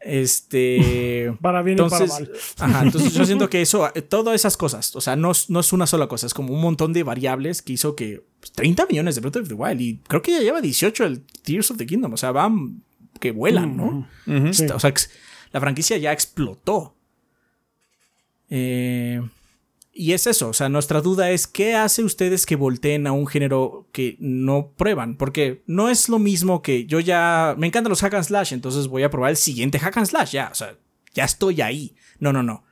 [0.00, 1.34] Este.
[1.42, 2.30] para bien y para mal.
[2.58, 5.72] Ajá, entonces yo siento que eso, eh, todas esas cosas, o sea, no, no, es
[5.72, 8.24] una sola cosa, es como un montón de variables que hizo que
[8.54, 11.20] 30 pues, millones de Breath of the Wild y creo que ya lleva 18 el
[11.42, 12.82] Tears of the Kingdom, o sea, van
[13.20, 14.08] que vuelan, ¿no?
[14.26, 14.94] O sea,
[15.52, 16.96] la franquicia ya explotó.
[18.48, 19.20] Eh,
[19.92, 23.26] y es eso, o sea, nuestra duda es qué hace ustedes que volteen a un
[23.26, 28.00] género que no prueban, porque no es lo mismo que yo ya me encantan los
[28.00, 30.76] hack and slash, entonces voy a probar el siguiente hack and slash, ya, o sea,
[31.14, 31.96] ya estoy ahí.
[32.18, 32.64] No, no, no.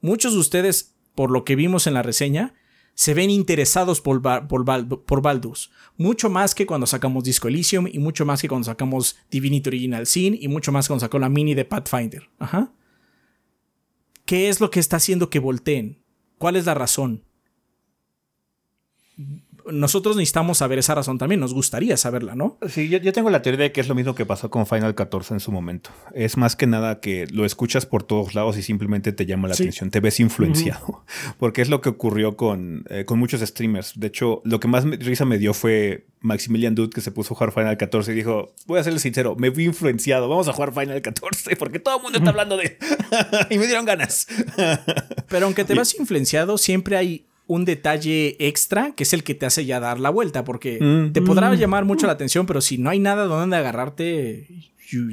[0.00, 2.54] Muchos de ustedes, por lo que vimos en la reseña,
[2.94, 4.64] se ven interesados por, por,
[5.04, 5.70] por, Baldur's.
[5.96, 10.06] Mucho más que cuando sacamos Disco Elysium y mucho más que cuando sacamos Divinity Original
[10.06, 12.28] Sin y mucho más cuando sacó la mini de Pathfinder.
[12.38, 12.72] Ajá.
[14.24, 16.02] ¿Qué es lo que está haciendo que volteen?
[16.38, 17.22] ¿Cuál es la razón?
[19.72, 22.58] Nosotros necesitamos saber esa razón también, nos gustaría saberla, ¿no?
[22.68, 25.34] Sí, yo, tengo la teoría de que es lo mismo que pasó con Final 14
[25.34, 25.90] en su momento.
[26.14, 29.54] Es más que nada que lo escuchas por todos lados y simplemente te llama la
[29.54, 31.04] atención, te ves influenciado,
[31.38, 33.98] porque es lo que ocurrió con, eh, con muchos streamers.
[33.98, 37.36] De hecho, lo que más risa me dio fue Maximilian Dude que se puso a
[37.36, 40.72] jugar Final 14 y dijo, voy a serle sincero, me vi influenciado, vamos a jugar
[40.72, 42.78] Final 14 porque todo el mundo está hablando de...
[43.50, 44.26] y me dieron ganas.
[45.28, 49.46] Pero aunque te vas influenciado, siempre hay un detalle extra que es el que te
[49.46, 51.12] hace ya dar la vuelta, porque mm.
[51.12, 51.54] te podrá mm.
[51.56, 54.46] llamar mucho la atención, pero si no hay nada donde agarrarte,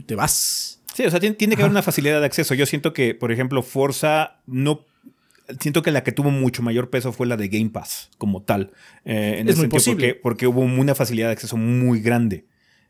[0.05, 0.83] te vas.
[0.93, 2.53] Sí, o sea, tiene, que haber una facilidad de acceso.
[2.53, 4.85] Yo siento que, por ejemplo, Forza no
[5.59, 8.71] siento que la que tuvo mucho mayor peso fue la de Game Pass como tal.
[9.03, 10.15] Eh, es muy posible.
[10.15, 12.45] Porque, porque, hubo una facilidad de acceso muy grande.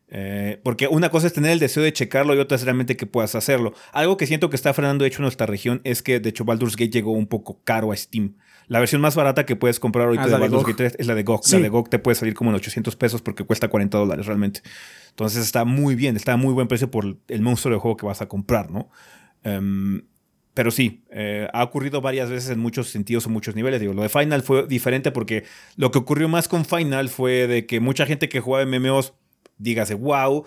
[0.09, 3.07] Eh, porque una cosa es tener el deseo de checarlo y otra es realmente que
[3.07, 3.73] puedas hacerlo.
[3.91, 6.45] Algo que siento que está frenando de hecho en nuestra región es que de hecho
[6.45, 8.35] Baldur's Gate llegó un poco caro a Steam.
[8.67, 11.15] La versión más barata que puedes comprar ahorita ah, de Baldur's Gate 3 es la
[11.15, 11.41] de GOG.
[11.51, 14.61] La de GOG te puede salir como en 800 pesos porque cuesta 40 dólares realmente.
[15.09, 18.05] Entonces está muy bien, está a muy buen precio por el monstruo de juego que
[18.05, 18.89] vas a comprar, ¿no?
[19.43, 20.01] Em,
[20.53, 23.81] pero sí, eh, ha ocurrido varias veces en muchos sentidos o muchos niveles.
[23.81, 25.43] Digo, lo de Final fue diferente porque
[25.75, 29.13] lo que ocurrió más con Final fue de que mucha gente que jugaba MMOs
[29.57, 30.45] dígase, wow,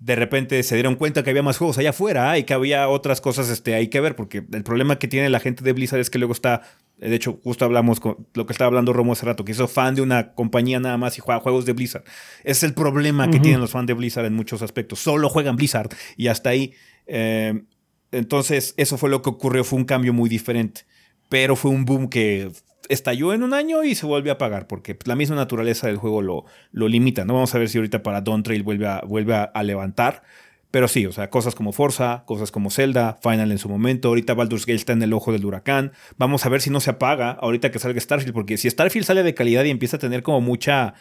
[0.00, 3.20] de repente se dieron cuenta que había más juegos allá afuera y que había otras
[3.20, 6.08] cosas este, hay que ver, porque el problema que tiene la gente de Blizzard es
[6.08, 6.62] que luego está,
[6.96, 9.94] de hecho, justo hablamos con lo que estaba hablando Romo hace rato, que hizo fan
[9.94, 12.04] de una compañía nada más y juega juegos de Blizzard.
[12.44, 15.00] es el problema que tienen los fans de Blizzard en muchos aspectos.
[15.00, 16.72] Solo juegan Blizzard y hasta ahí.
[17.06, 17.62] Eh,
[18.10, 20.82] entonces, eso fue lo que ocurrió, fue un cambio muy diferente.
[21.28, 22.50] Pero fue un boom que
[22.90, 26.22] estalló en un año y se vuelve a apagar, porque la misma naturaleza del juego
[26.22, 27.24] lo, lo limita.
[27.24, 30.22] No vamos a ver si ahorita para Dawn Trail vuelve a, vuelve a, levantar.
[30.70, 34.08] Pero sí, o sea, cosas como Forza, cosas como Zelda, Final en su momento.
[34.08, 35.92] Ahorita Baldur's Gate está en el ojo del huracán.
[36.16, 39.22] Vamos a ver si no se apaga ahorita que salga Starfield, porque si Starfield sale
[39.22, 40.94] de calidad y empieza a tener como mucha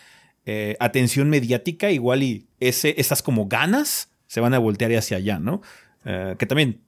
[0.45, 5.39] eh, atención mediática, igual y ese, esas como ganas se van a voltear hacia allá,
[5.39, 5.61] ¿no?
[6.05, 6.81] Eh, que también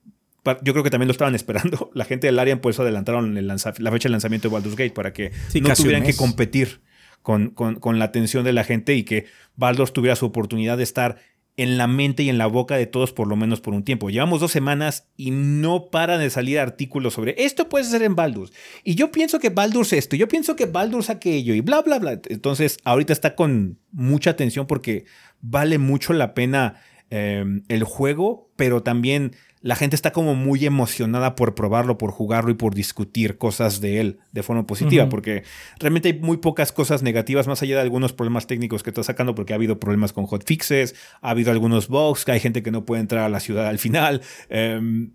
[0.62, 1.92] yo creo que también lo estaban esperando.
[1.94, 3.58] La gente del área por eso adelantaron la
[3.92, 5.32] fecha de lanzamiento de Baldur's Gate para que
[5.62, 6.82] no tuvieran que competir
[7.22, 9.26] con, con, la atención de la gente y que
[9.56, 11.18] Baldur's tuviera su oportunidad de estar
[11.58, 14.10] en la mente y en la boca de todos por lo menos por un tiempo.
[14.10, 18.52] Llevamos dos semanas y no paran de salir artículos sobre esto puede ser en Baldur's.
[18.84, 22.20] Y yo pienso que Baldur's esto, yo pienso que Baldur's aquello y bla, bla, bla.
[22.30, 25.06] Entonces ahorita está con mucha atención porque
[25.42, 26.82] vale mucho la pena
[27.12, 32.50] eh, el juego, pero también la gente está como muy emocionada por probarlo, por jugarlo
[32.52, 35.44] y por discutir cosas de él de forma positiva, porque
[35.80, 39.36] realmente hay muy pocas cosas negativas, más allá de algunos problemas técnicos que está sacando,
[39.36, 42.86] porque ha habido problemas con hotfixes, ha habido algunos bugs, que hay gente que no
[42.86, 44.22] puede entrar a la ciudad al final.
[44.50, 45.12] Em,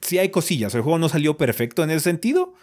[0.00, 2.54] sí hay cosillas, el juego no salió perfecto en ese sentido,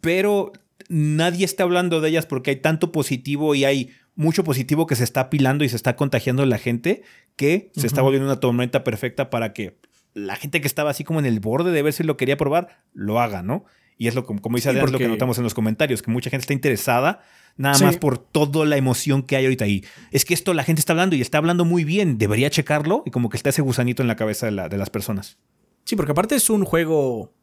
[0.00, 0.52] pero
[0.88, 5.04] nadie está hablando de ellas porque hay tanto positivo y hay mucho positivo que se
[5.04, 7.02] está apilando y se está contagiando la gente
[7.36, 9.78] que se está volviendo una tormenta perfecta para que
[10.14, 12.82] la gente que estaba así como en el borde de ver si lo quería probar,
[12.92, 13.64] lo haga, ¿no?
[13.96, 16.42] Y es lo como dice Adrián, lo que notamos en los comentarios, que mucha gente
[16.42, 17.20] está interesada
[17.56, 19.84] nada más por toda la emoción que hay ahorita ahí.
[20.10, 23.10] Es que esto la gente está hablando y está hablando muy bien, debería checarlo y
[23.10, 25.38] como que está ese gusanito en la cabeza de, de las personas.
[25.84, 27.34] Sí, porque aparte es un juego...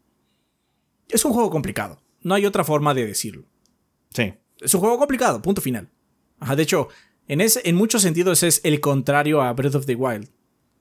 [1.09, 2.01] Es un juego complicado.
[2.23, 3.45] No hay otra forma de decirlo.
[4.09, 4.33] Sí.
[4.59, 5.89] Es un juego complicado, punto final.
[6.39, 6.87] Ajá, de hecho,
[7.27, 10.29] en, ese, en muchos sentidos es el contrario a Breath of the Wild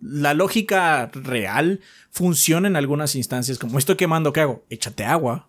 [0.01, 1.81] la lógica real
[2.11, 3.59] funciona en algunas instancias.
[3.59, 4.65] Como estoy quemando, ¿qué hago?
[4.71, 5.49] Échate agua.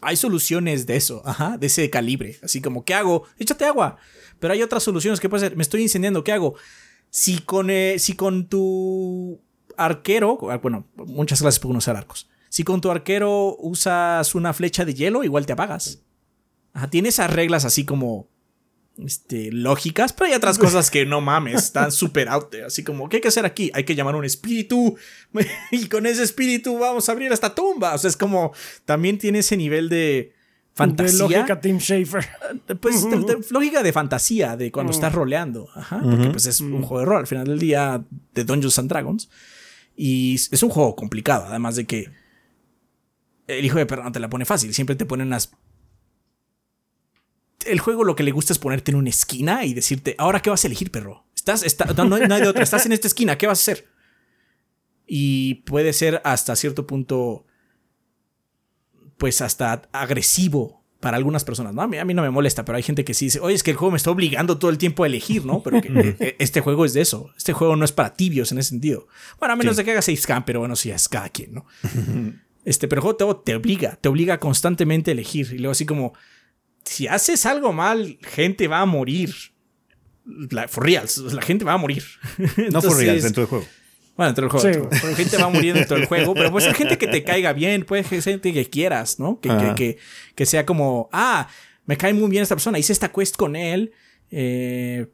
[0.00, 2.36] Hay soluciones de eso, ajá, de ese calibre.
[2.42, 3.24] Así como, ¿qué hago?
[3.38, 3.96] Échate agua.
[4.40, 6.56] Pero hay otras soluciones que puede ser, me estoy incendiando, ¿qué hago?
[7.10, 9.40] Si con, eh, si con tu
[9.76, 12.28] arquero, ah, bueno, muchas clases pueden usar arcos.
[12.48, 16.02] Si con tu arquero usas una flecha de hielo, igual te apagas.
[16.72, 18.28] Ajá, tiene esas reglas así como
[18.98, 23.16] este, lógicas, pero hay otras cosas que no mames, están súper out Así como, ¿qué
[23.16, 23.70] hay que hacer aquí?
[23.74, 24.96] Hay que llamar a un espíritu
[25.70, 27.94] y con ese espíritu vamos a abrir esta tumba.
[27.94, 28.52] O sea, es como,
[28.84, 30.34] también tiene ese nivel de
[30.74, 31.26] fantasía.
[31.26, 32.28] De lógica Tim Schafer.
[32.80, 33.06] Pues
[33.50, 35.68] lógica de fantasía, de cuando estás roleando.
[35.74, 38.02] Ajá, porque pues es un juego de rol al final del día
[38.34, 39.30] de Dungeons and Dragons.
[39.96, 42.10] Y es un juego complicado, además de que
[43.46, 45.52] el hijo de perro no te la pone fácil, siempre te ponen unas
[47.66, 50.50] el juego lo que le gusta es ponerte en una esquina y decirte, ahora qué
[50.50, 51.24] vas a elegir, perro.
[51.34, 51.64] Estás,
[51.96, 53.88] no, hay de otra, estás en esta esquina, ¿qué vas a hacer?
[55.06, 57.46] Y puede ser hasta cierto punto,
[59.18, 61.82] pues hasta agresivo para algunas personas, ¿no?
[61.82, 63.64] A mí, a mí, no me molesta, pero hay gente que sí dice, oye, es
[63.64, 65.60] que el juego me está obligando todo el tiempo a elegir, ¿no?
[65.60, 67.32] Pero e, este juego es de eso.
[67.36, 69.08] Este juego no es para tibios en ese sentido.
[69.40, 71.66] Bueno, a menos de que haga 6cam, pero bueno, sí, es cada quien, ¿no?
[72.64, 75.48] este, pero el juego te, obliga, te obliga constantemente a elegir.
[75.52, 76.14] Y luego así como,
[76.84, 79.34] si haces algo mal, gente va a morir.
[80.24, 82.04] La, for reals, la gente va a morir.
[82.70, 83.66] no for reals dentro del juego.
[84.16, 84.90] Bueno, dentro del juego.
[84.92, 85.14] Sí.
[85.14, 87.84] gente va a morir dentro del juego, pero puede ser gente que te caiga bien,
[87.84, 89.40] puede ser gente que quieras, ¿no?
[89.40, 89.98] Que, que,
[90.34, 91.48] que, sea como, ah,
[91.86, 93.92] me cae muy bien esta persona, hice esta quest con él,
[94.30, 95.06] eh,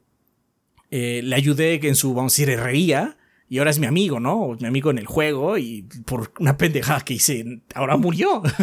[0.91, 3.17] eh, le ayudé en su, vamos a decir, herrería,
[3.47, 4.55] y ahora es mi amigo, ¿no?
[4.59, 8.43] Mi amigo en el juego, y por una pendejada que hice, ahora murió.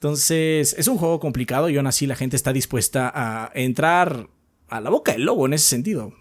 [0.00, 4.30] Entonces, es un juego complicado y aún así la gente está dispuesta a entrar
[4.70, 6.14] a la boca del lobo en ese sentido.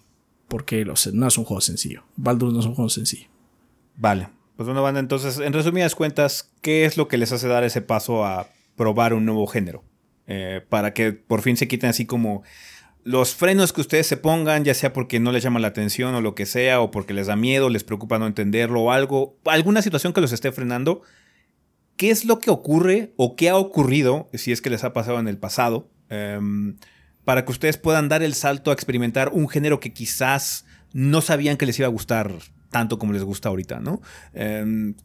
[0.49, 2.03] Porque no es un juego sencillo.
[2.17, 3.29] Baldur no es un juego sencillo.
[3.95, 4.27] Vale.
[4.57, 7.81] Pues bueno, banda, entonces, en resumidas cuentas, ¿qué es lo que les hace dar ese
[7.81, 9.85] paso a probar un nuevo género?
[10.27, 12.43] Eh, para que por fin se quiten así como
[13.05, 16.19] los frenos que ustedes se pongan, ya sea porque no les llama la atención o
[16.19, 19.81] lo que sea, o porque les da miedo, les preocupa no entenderlo o algo, alguna
[19.81, 21.01] situación que los esté frenando,
[21.99, 25.19] qué es lo que ocurre o qué ha ocurrido, si es que les ha pasado
[25.19, 26.77] en el pasado, em,
[27.25, 31.57] para que ustedes puedan dar el salto a experimentar un género que quizás no sabían
[31.57, 32.33] que les iba a gustar
[32.69, 34.01] tanto como les gusta ahorita, ¿no?
[34.31, 34.95] Em,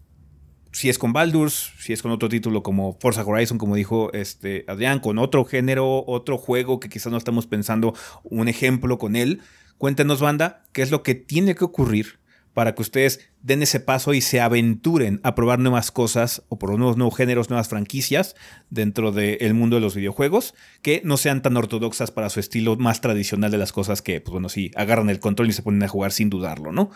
[0.71, 4.65] si es con Baldur's, si es con otro título como Forza Horizon, como dijo este
[4.69, 7.93] Adrián, con otro género, otro juego que quizás no estamos pensando
[8.23, 9.41] un ejemplo con él,
[9.79, 12.21] cuéntenos, banda, qué es lo que tiene que ocurrir
[12.55, 16.71] para que ustedes den ese paso y se aventuren a probar nuevas cosas o por
[16.79, 18.37] nuevos, nuevos géneros, nuevas franquicias
[18.71, 23.01] dentro del mundo de los videojuegos que no sean tan ortodoxas para su estilo más
[23.01, 25.89] tradicional de las cosas que, pues bueno, sí, agarran el control y se ponen a
[25.89, 26.91] jugar sin dudarlo, ¿no?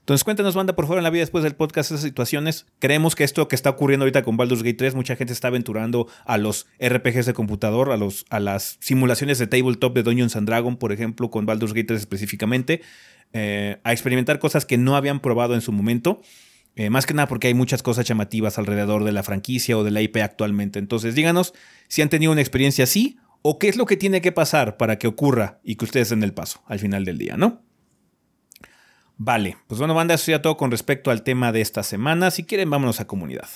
[0.00, 2.66] Entonces cuéntanos, banda, por favor, en la vida después del podcast esas situaciones.
[2.80, 6.08] Creemos que esto que está ocurriendo ahorita con Baldur's Gate 3, mucha gente está aventurando
[6.24, 10.48] a los RPGs de computador, a, los, a las simulaciones de tabletop de Dungeons and
[10.48, 12.82] Dragons, por ejemplo, con Baldur's Gate 3 específicamente.
[13.32, 16.20] Eh, a experimentar cosas que no habían probado en su momento.
[16.76, 19.90] Eh, más que nada porque hay muchas cosas llamativas alrededor de la franquicia o de
[19.90, 20.78] la IP actualmente.
[20.78, 21.52] Entonces díganos
[21.88, 24.98] si han tenido una experiencia así o qué es lo que tiene que pasar para
[24.98, 27.62] que ocurra y que ustedes den el paso al final del día, ¿no?
[29.22, 32.30] Vale, pues bueno, banda, eso ya todo con respecto al tema de esta semana.
[32.30, 33.50] Si quieren, vámonos a comunidad.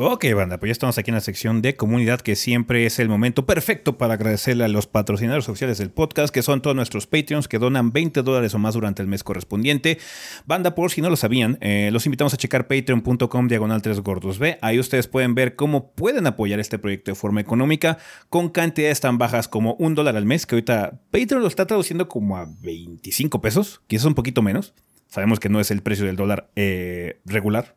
[0.00, 3.08] Ok, banda, pues ya estamos aquí en la sección de comunidad, que siempre es el
[3.08, 7.48] momento perfecto para agradecerle a los patrocinadores oficiales del podcast, que son todos nuestros Patreons
[7.48, 9.98] que donan 20 dólares o más durante el mes correspondiente.
[10.46, 14.38] Banda, por si no lo sabían, eh, los invitamos a checar patreon.com diagonal 3 gordos
[14.38, 14.56] B.
[14.62, 19.18] Ahí ustedes pueden ver cómo pueden apoyar este proyecto de forma económica con cantidades tan
[19.18, 23.40] bajas como un dólar al mes, que ahorita Patreon lo está traduciendo como a 25
[23.40, 24.74] pesos, quizás un poquito menos.
[25.08, 27.74] Sabemos que no es el precio del dólar eh, regular,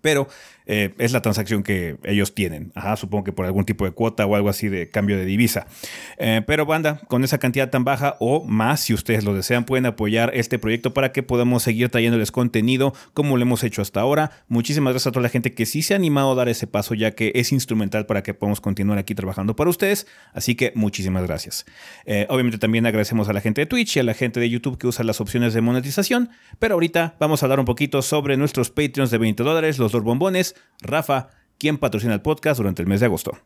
[0.00, 0.28] pero
[0.72, 2.70] eh, es la transacción que ellos tienen.
[2.76, 5.66] Ajá, supongo que por algún tipo de cuota o algo así de cambio de divisa.
[6.16, 9.86] Eh, pero banda, con esa cantidad tan baja o más, si ustedes lo desean, pueden
[9.86, 14.30] apoyar este proyecto para que podamos seguir trayéndoles contenido como lo hemos hecho hasta ahora.
[14.46, 16.94] Muchísimas gracias a toda la gente que sí se ha animado a dar ese paso,
[16.94, 20.06] ya que es instrumental para que podamos continuar aquí trabajando para ustedes.
[20.34, 21.66] Así que muchísimas gracias.
[22.04, 24.78] Eh, obviamente también agradecemos a la gente de Twitch y a la gente de YouTube
[24.78, 26.30] que usa las opciones de monetización.
[26.60, 30.04] Pero ahorita vamos a hablar un poquito sobre nuestros Patreons de 20 dólares, los dos
[30.04, 33.38] bombones Rafa, quien patrocina el podcast durante el mes de agosto.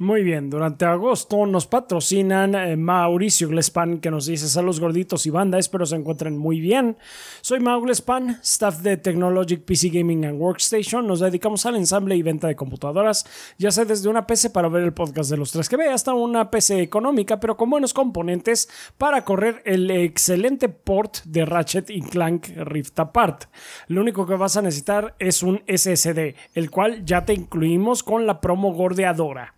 [0.00, 5.30] Muy bien, durante agosto nos patrocinan eh, Mauricio Glespan que nos dice saludos gorditos y
[5.30, 6.96] banda, espero se encuentren muy bien.
[7.40, 11.04] Soy Mau Glespan, staff de Technologic PC Gaming and Workstation.
[11.04, 13.26] Nos dedicamos al ensamble y venta de computadoras,
[13.58, 16.14] ya sea desde una PC para ver el podcast de los 3 que ve hasta
[16.14, 18.68] una PC económica pero con buenos componentes
[18.98, 23.46] para correr el excelente port de Ratchet y Clank Rift Apart.
[23.88, 28.28] Lo único que vas a necesitar es un SSD, el cual ya te incluimos con
[28.28, 29.57] la promo gordeadora.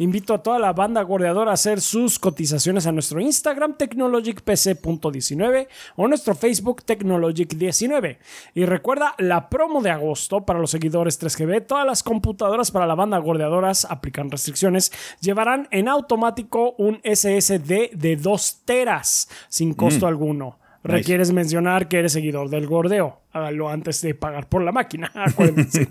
[0.00, 6.08] Invito a toda la banda gordeadora a hacer sus cotizaciones a nuestro Instagram technologicpc.19 o
[6.08, 8.16] nuestro Facebook technologic19.
[8.54, 11.66] Y recuerda la promo de agosto para los seguidores 3GB.
[11.66, 14.90] Todas las computadoras para la banda gordeadoras aplican restricciones.
[15.20, 20.08] Llevarán en automático un SSD de 2 teras sin costo mm.
[20.08, 20.56] alguno.
[20.82, 23.20] Requieres mencionar que eres seguidor del gordeo.
[23.32, 25.10] Hágalo antes de pagar por la máquina.
[25.14, 25.88] Acuérdense.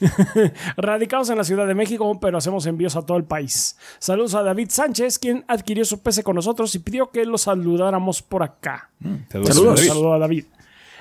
[0.76, 3.76] Radicados en la Ciudad de México, pero hacemos envíos a todo el país.
[3.98, 8.22] Saludos a David Sánchez, quien adquirió su PC con nosotros y pidió que lo saludáramos
[8.22, 8.90] por acá.
[9.00, 9.80] Mm, saludos.
[9.80, 10.44] Saludos a David.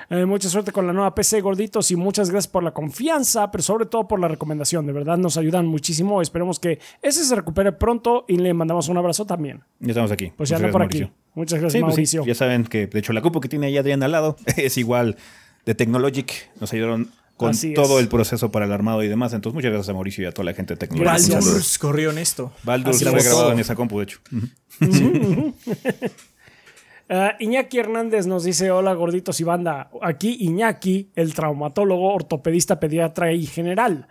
[0.10, 3.62] Eh, mucha suerte con la nueva PC, gorditos, y muchas gracias por la confianza, pero
[3.62, 4.88] sobre todo por la recomendación.
[4.88, 6.22] De verdad, nos ayudan muchísimo.
[6.22, 9.64] Esperemos que ese se recupere pronto y le mandamos un abrazo también.
[9.80, 10.32] Ya estamos aquí.
[10.36, 11.08] Pues ya anda por aquí.
[11.36, 12.26] Muchas gracias, pues Mauricio.
[12.26, 15.16] ya saben que, de hecho, la cupo que tiene ahí Adrián al lado es igual
[15.66, 16.50] de Technologic.
[16.60, 19.34] Nos ayudaron con todo el proceso para el armado y demás.
[19.34, 21.34] Entonces, muchas gracias a Mauricio y a toda la gente de Technologic.
[21.34, 22.52] Baldur's corrió en esto.
[22.64, 24.20] Baldur's fue grabado en esa compu, de hecho.
[27.12, 29.90] Uh, Iñaki Hernández nos dice: Hola gorditos y banda.
[30.00, 34.08] Aquí Iñaki, el traumatólogo, ortopedista, pediatra y general.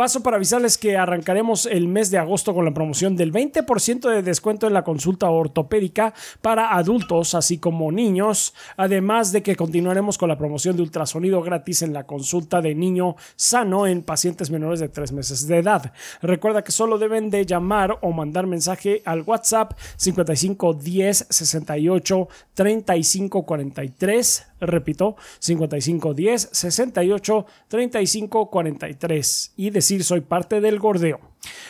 [0.00, 4.22] Paso para avisarles que arrancaremos el mes de agosto con la promoción del 20% de
[4.22, 10.30] descuento en la consulta ortopédica para adultos, así como niños, además de que continuaremos con
[10.30, 14.88] la promoción de ultrasonido gratis en la consulta de niño sano en pacientes menores de
[14.88, 15.92] 3 meses de edad.
[16.22, 23.44] Recuerda que solo deben de llamar o mandar mensaje al WhatsApp 55 10 68 35
[23.44, 31.20] 43 repito, 55 10 68 35 43 y decir soy parte del gordeo.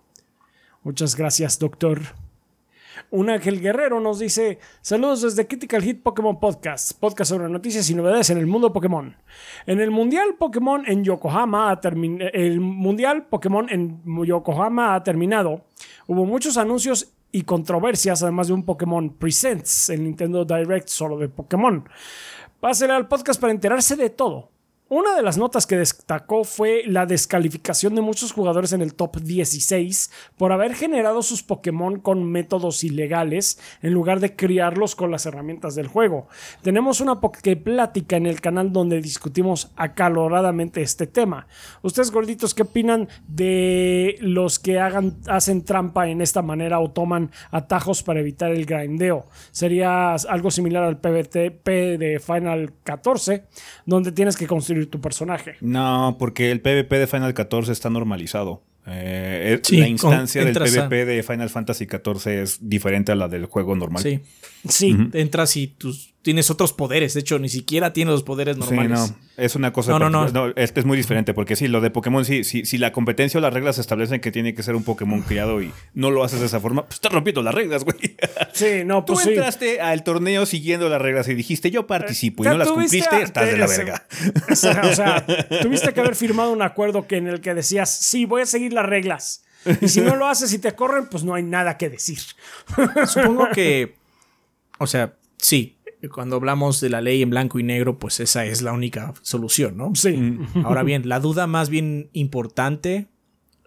[0.82, 2.27] Muchas gracias, doctor.
[3.10, 7.94] Un Ángel Guerrero nos dice: Saludos desde Critical Hit Pokémon Podcast, podcast sobre noticias y
[7.94, 9.16] novedades en el mundo Pokémon.
[9.66, 11.80] En el Mundial Pokémon en Yokohama ha
[12.32, 15.64] el Mundial Pokémon en Yokohama ha terminado.
[16.06, 21.28] Hubo muchos anuncios y controversias, además de un Pokémon Presents, el Nintendo Direct solo de
[21.28, 21.88] Pokémon.
[22.60, 24.50] Pásele al podcast para enterarse de todo.
[24.90, 29.18] Una de las notas que destacó fue la descalificación de muchos jugadores en el top
[29.20, 35.26] 16 por haber generado sus Pokémon con métodos ilegales en lugar de criarlos con las
[35.26, 36.28] herramientas del juego.
[36.62, 41.46] Tenemos una plática en el canal donde discutimos acaloradamente este tema.
[41.82, 47.30] Ustedes gorditos, ¿qué opinan de los que hagan, hacen trampa en esta manera o toman
[47.50, 49.26] atajos para evitar el grindeo?
[49.50, 53.44] Sería algo similar al PvP de Final 14,
[53.84, 55.56] donde tienes que construir tu personaje.
[55.60, 58.62] No, porque el PvP de Final 14 está normalizado.
[58.90, 63.76] Eh, la instancia del PvP de Final Fantasy XIV es diferente a la del juego
[63.76, 64.02] normal.
[64.02, 64.20] Sí.
[64.68, 67.14] Sí, entras y tus tienes otros poderes.
[67.14, 69.00] De hecho, ni siquiera tienes los poderes normales.
[69.00, 69.42] Sí, no.
[69.42, 69.98] Es una cosa.
[69.98, 70.48] No, no, no.
[70.56, 71.32] es, es, muy diferente.
[71.32, 74.54] Porque sí, lo de Pokémon, sí, si la competencia o las reglas establecen que tiene
[74.54, 77.40] que ser un Pokémon criado y no lo haces de esa forma, pues estás rompiendo
[77.42, 78.16] las reglas, güey.
[78.52, 79.22] Sí, no, pues.
[79.22, 83.22] Tú entraste al torneo siguiendo las reglas y dijiste, yo participo y no las cumpliste,
[83.22, 84.06] estás de la verga.
[84.50, 85.24] O sea,
[85.62, 88.74] tuviste que haber firmado un acuerdo que en el que decías, sí, voy a seguir
[88.74, 89.44] las reglas.
[89.80, 92.18] Y si no lo haces y te corren, pues no hay nada que decir.
[93.06, 93.96] Supongo que.
[94.78, 95.78] O sea, sí,
[96.12, 99.76] cuando hablamos de la ley en blanco y negro, pues esa es la única solución,
[99.76, 99.92] ¿no?
[99.94, 100.16] Sí.
[100.16, 100.46] Mm.
[100.64, 103.08] Ahora bien, la duda más bien importante,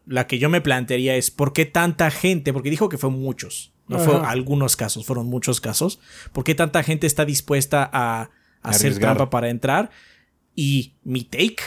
[0.06, 2.54] la que yo me plantearía es ¿por qué tanta gente?
[2.54, 6.00] Porque dijo que fue muchos, no fue algunos casos, fueron muchos casos.
[6.32, 8.30] ¿Por qué tanta gente está dispuesta a,
[8.62, 9.90] hacer trampa para entrar?
[10.56, 11.58] Y mi take,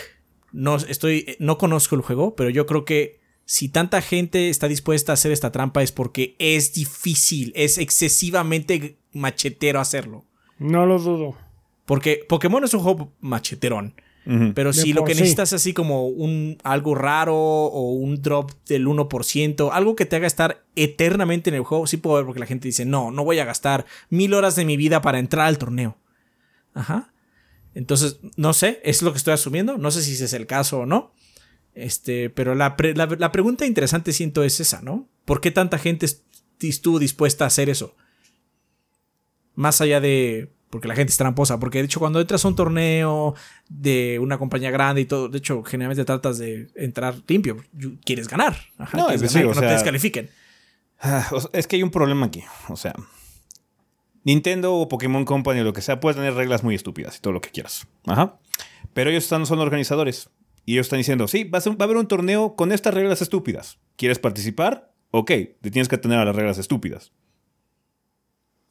[0.52, 5.12] no estoy, no conozco el juego, pero yo creo que si tanta gente está dispuesta
[5.12, 10.24] a hacer esta trampa es porque es difícil, es excesivamente machetero hacerlo.
[10.58, 11.36] No lo dudo.
[11.86, 13.94] Porque Pokémon es un juego macheterón.
[14.54, 18.86] Pero si lo que necesitas es así como un algo raro o un drop del
[18.86, 22.46] 1%, algo que te haga estar eternamente en el juego, sí puedo ver porque la
[22.46, 25.58] gente dice, no, no voy a gastar mil horas de mi vida para entrar al
[25.58, 25.98] torneo.
[26.72, 27.12] Ajá.
[27.74, 30.80] Entonces, no sé, es lo que estoy asumiendo, no sé si ese es el caso
[30.80, 31.12] o no.
[31.74, 35.06] Este, pero la, la pregunta interesante siento es esa, ¿no?
[35.26, 36.06] ¿Por qué tanta gente
[36.60, 37.94] estuvo dispuesta a hacer eso?
[39.54, 40.50] Más allá de.
[40.70, 41.60] Porque la gente es tramposa.
[41.60, 43.34] Porque de hecho, cuando entras a un torneo
[43.68, 47.58] de una compañía grande y todo, de hecho, generalmente tratas de entrar limpio.
[48.04, 48.56] Quieres ganar.
[48.92, 50.30] no, es que no te descalifiquen.
[51.00, 52.42] Ah, es que hay un problema aquí.
[52.68, 52.94] O sea,
[54.24, 57.32] Nintendo o Pokémon Company o lo que sea, puede tener reglas muy estúpidas y todo
[57.32, 57.86] lo que quieras.
[58.06, 58.38] Ajá.
[58.94, 60.30] Pero ellos están, son organizadores.
[60.64, 63.20] Y ellos están diciendo, sí, va a, va a haber un torneo con estas reglas
[63.20, 63.78] estúpidas.
[63.96, 64.92] ¿Quieres participar?
[65.10, 65.30] Ok,
[65.60, 67.12] te tienes que tener a las reglas estúpidas.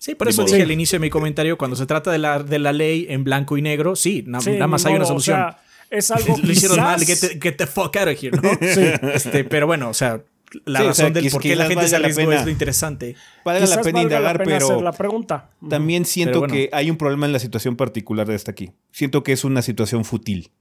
[0.04, 2.60] Sí, por eso dije al inicio de mi comentario, cuando se trata de la, de
[2.60, 5.56] la ley en blanco y negro, sí, nada más hay una solución.
[5.90, 8.50] es algo Lo hicieron mal, get the, fuck out of here, ¿no?
[8.74, 8.82] sí.
[9.14, 10.22] Este, pero bueno, o sea,
[10.66, 13.16] la razón del por qué la gente se arriesgó es lo interesante.
[13.46, 14.82] Vale la pena indagar, pero.
[14.82, 15.52] la pregunta.
[15.70, 18.72] También siento que hay un problema en la situación particular de esta aquí.
[18.92, 20.52] Siento que es una situación fútil.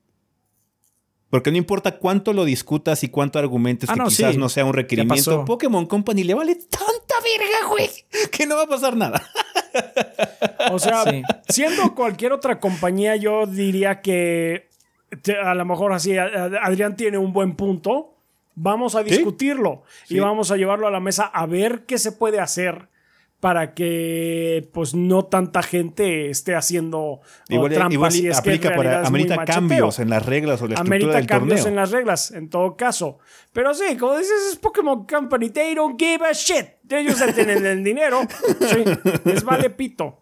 [1.30, 4.74] Porque no importa cuánto lo discutas y cuánto argumentes ah, que quizás no sea un
[4.74, 7.89] requerimiento, Pokémon Company le vale tanta verga, güey,
[8.31, 9.23] que no va a pasar nada.
[10.70, 11.05] O sea,
[11.49, 14.68] siendo cualquier otra compañía, yo diría que
[15.43, 18.09] a lo mejor así, Adrián tiene un buen punto.
[18.55, 22.39] Vamos a discutirlo y vamos a llevarlo a la mesa a ver qué se puede
[22.39, 22.91] hacer
[23.43, 29.99] para que pues no tanta gente esté haciendo igual, trampas es aplica para amerita cambios
[29.99, 33.18] en las reglas o la estructura del cambios en las reglas en todo caso.
[33.53, 36.66] Pero sí como dices es Pokémon Company they don't give a shit.
[36.88, 38.20] Ellos ya tienen el dinero.
[38.61, 38.84] Sí,
[39.24, 40.22] les vale pito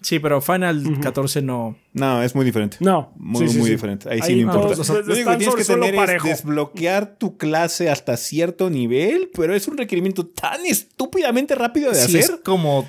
[0.00, 1.76] Sí, pero Final 14 no.
[1.92, 2.76] No, es muy diferente.
[2.80, 3.12] No.
[3.16, 4.08] Muy, muy diferente.
[4.08, 4.76] Ahí, sí me importa.
[4.76, 9.66] Lo único que tienes que tener es desbloquear tu clase hasta cierto nivel, pero es
[9.66, 12.20] un requerimiento tan estúpidamente rápido de sí, hacer.
[12.20, 12.88] Es como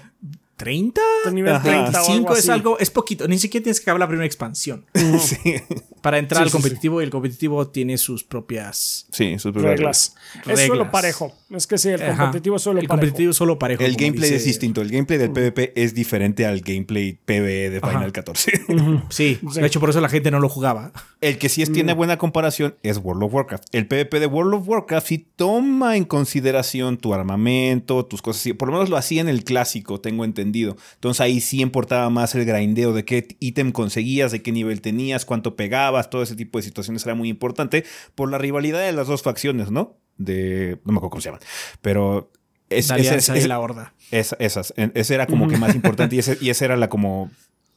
[0.60, 1.02] 30.
[1.32, 3.28] Nivel 35 es algo, es poquito.
[3.30, 4.86] Ni siquiera tienes que acabar la primera expansión.
[6.02, 10.16] Para entrar al competitivo y el competitivo tiene sus propias sí, sus propias reglas.
[10.46, 11.34] Es solo parejo.
[11.50, 13.02] Es que sí, el competitivo es solo el parejo.
[13.02, 13.84] competitivo solo parejo.
[13.84, 14.82] El gameplay es distinto.
[14.82, 18.52] El gameplay del PvP es diferente al gameplay PvE de Final 14.
[19.10, 20.92] sí, de hecho por eso la gente no lo jugaba.
[21.22, 21.98] El que sí tiene mm.
[21.98, 23.64] buena comparación es World of Warcraft.
[23.72, 28.54] El PvP de World of Warcraft sí toma en consideración tu armamento, tus cosas.
[28.58, 32.36] Por lo menos lo hacía en el clásico, tengo entendido entonces ahí sí importaba más
[32.36, 36.58] el grindeo de qué ítem conseguías, de qué nivel tenías, cuánto pegabas, todo ese tipo
[36.60, 37.86] de situaciones era muy importante
[38.16, 39.98] por la rivalidad de las dos facciones, ¿no?
[40.18, 40.80] De.
[40.86, 41.42] No me acuerdo cómo se llaman.
[41.82, 42.32] Pero.
[42.70, 43.96] Es, esa, la horda.
[44.12, 44.74] esas.
[44.78, 47.32] Ese era como que más importante y ese, y ese era la como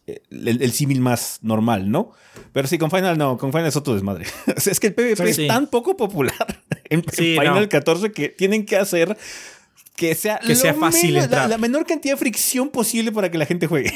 [0.07, 2.11] eh, el, símil más normal, ¿no?
[2.53, 4.27] Pero sí, con Final no, con Final es otro desmadre.
[4.57, 9.17] es que el PvP es tan poco popular en, Final 14 que tienen que hacer
[9.97, 13.67] que sea, que sea fácil la, menor cantidad de fricción posible para que la gente
[13.67, 13.93] juegue.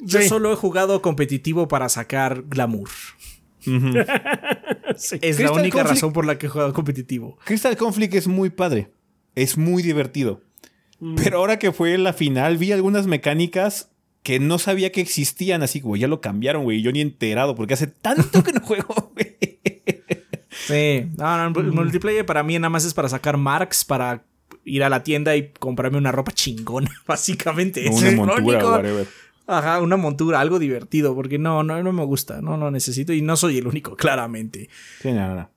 [0.00, 2.88] Yo solo he jugado competitivo para sacar glamour.
[5.20, 7.38] Es la única razón por la que he jugado competitivo.
[7.44, 8.90] Crystal Conflict es muy padre.
[9.34, 10.40] Es muy divertido.
[10.98, 11.16] Mm.
[11.16, 13.90] Pero ahora que fue la final, vi algunas mecánicas
[14.22, 16.82] que no sabía que existían, así como ya lo cambiaron, güey.
[16.82, 19.36] Yo ni enterado, porque hace tanto que no juego, güey.
[20.50, 24.24] Sí, no, no, el multiplayer para mí nada más es para sacar marks, para
[24.68, 27.88] ir a la tienda y comprarme una ropa chingona, básicamente.
[27.90, 28.82] Una montura,
[29.46, 33.22] Ajá, una montura, algo divertido, porque no, no, no me gusta, no lo necesito y
[33.22, 34.68] no soy el único, claramente.
[35.00, 35.50] Sí, nada.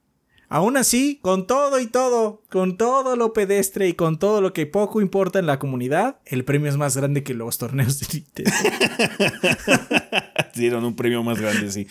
[0.48, 4.66] Aún así, con todo y todo, con todo lo pedestre y con todo lo que
[4.66, 8.52] poco importa en la comunidad, el premio es más grande que los torneos de Nintendo.
[10.56, 11.88] Dieron un premio más grande, sí.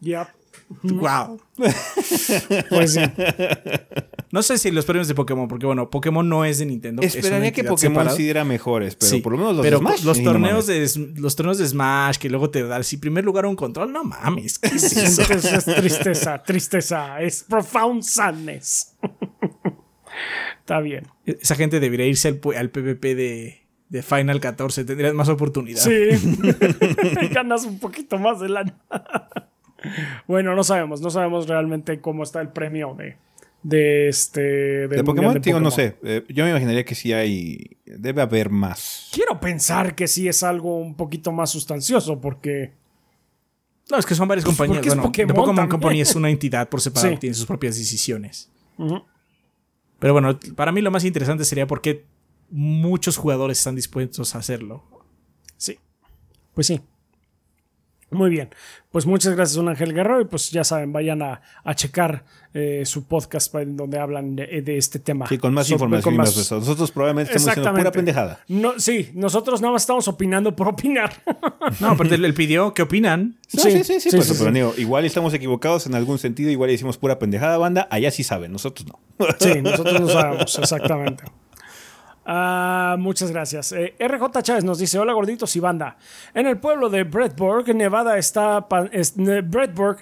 [0.00, 0.34] Ya.
[0.82, 1.40] Wow.
[2.68, 3.00] pues sí.
[4.34, 7.02] No sé si los premios de Pokémon, porque bueno, Pokémon no es de Nintendo.
[7.02, 10.04] Esperaría que Pokémon sí diera mejores, pero por lo menos los pero de Smash.
[10.04, 13.54] Los torneos, de, los torneos de Smash, que luego te dan si primer lugar un
[13.54, 14.58] control, no mames.
[14.62, 15.16] es,
[15.76, 17.22] tristeza, tristeza.
[17.22, 18.96] Es profound sadness.
[20.58, 21.06] Está bien.
[21.26, 24.84] Esa gente debería irse al, al PvP de, de Final 14.
[24.84, 25.80] Tendrías más oportunidad.
[25.80, 26.08] Sí.
[27.30, 28.76] Ganas un poquito más de lana.
[30.26, 31.00] bueno, no sabemos.
[31.00, 33.16] No sabemos realmente cómo está el premio de
[33.64, 38.50] de este de Pokémon, no sé eh, yo me imaginaría que sí hay debe haber
[38.50, 39.08] más.
[39.12, 42.74] Quiero pensar que sí es algo un poquito más sustancioso porque
[43.90, 44.84] no es que son varias compañías.
[44.86, 48.50] bueno Pokémon, Company es una entidad por separado tiene sus propias decisiones.
[49.98, 52.04] Pero bueno para mí lo más interesante sería por qué
[52.50, 54.84] muchos jugadores están dispuestos a hacerlo.
[55.56, 55.78] Sí.
[56.52, 56.82] Pues sí
[58.14, 58.50] muy bien,
[58.90, 60.20] pues muchas gracias, un Ángel Guerrero.
[60.20, 61.40] Y pues ya saben, vayan a,
[61.74, 65.26] checar eh, su podcast donde hablan de, este tema.
[65.26, 66.16] Sí, con más información.
[66.16, 68.40] Nosotros probablemente estamos haciendo pura pendejada.
[68.48, 71.12] No, sí, nosotros nada más estamos opinando por opinar.
[71.80, 73.36] no, pero él pidió ¿qué opinan.
[73.48, 74.10] Sí, sí, sí.
[74.10, 77.88] pues, pero igual estamos equivocados en algún sentido, igual hicimos pura pendejada, banda.
[77.90, 79.26] Allá sí saben, nosotros no.
[79.40, 81.24] sí, nosotros no sabemos, exactamente.
[82.26, 83.72] Ah, muchas gracias.
[83.72, 85.98] Eh, RJ Chávez nos dice: Hola gorditos y banda.
[86.32, 88.66] En el pueblo de Bradburg, Nevada, está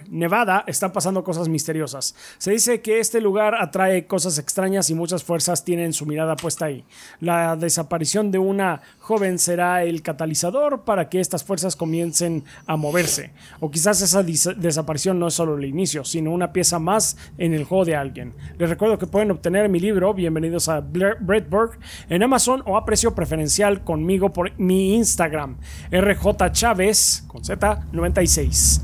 [0.09, 2.15] Nevada, están pasando cosas misteriosas.
[2.39, 6.67] Se dice que este lugar atrae cosas extrañas y muchas fuerzas tienen su mirada puesta
[6.67, 6.85] ahí.
[7.19, 13.33] La desaparición de una joven será el catalizador para que estas fuerzas comiencen a moverse.
[13.59, 17.65] O quizás esa desaparición no es solo el inicio, sino una pieza más en el
[17.65, 18.35] juego de alguien.
[18.59, 21.79] Les recuerdo que pueden obtener mi libro, Bienvenidos a Bradburg
[22.13, 25.57] en Amazon o a precio preferencial conmigo por mi Instagram,
[25.91, 28.83] RJ Chávez con Z96.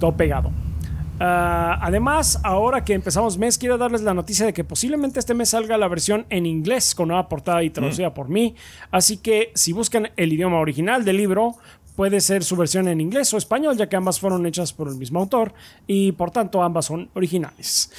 [0.00, 0.50] Todo pegado.
[1.20, 5.50] Ah, además, ahora que empezamos mes, quiero darles la noticia de que posiblemente este mes
[5.50, 8.14] salga la versión en inglés con nueva portada y traducida mm.
[8.14, 8.56] por mí.
[8.90, 11.54] Así que si buscan el idioma original del libro,
[11.94, 14.96] puede ser su versión en inglés o español, ya que ambas fueron hechas por el
[14.96, 15.54] mismo autor
[15.86, 17.92] y por tanto ambas son originales.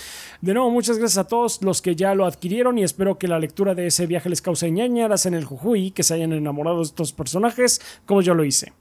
[0.46, 3.40] De nuevo, muchas gracias a todos los que ya lo adquirieron y espero que la
[3.40, 6.84] lectura de ese viaje les cause ñañaras en el Jujuy, que se hayan enamorado de
[6.84, 8.72] estos personajes como yo lo hice.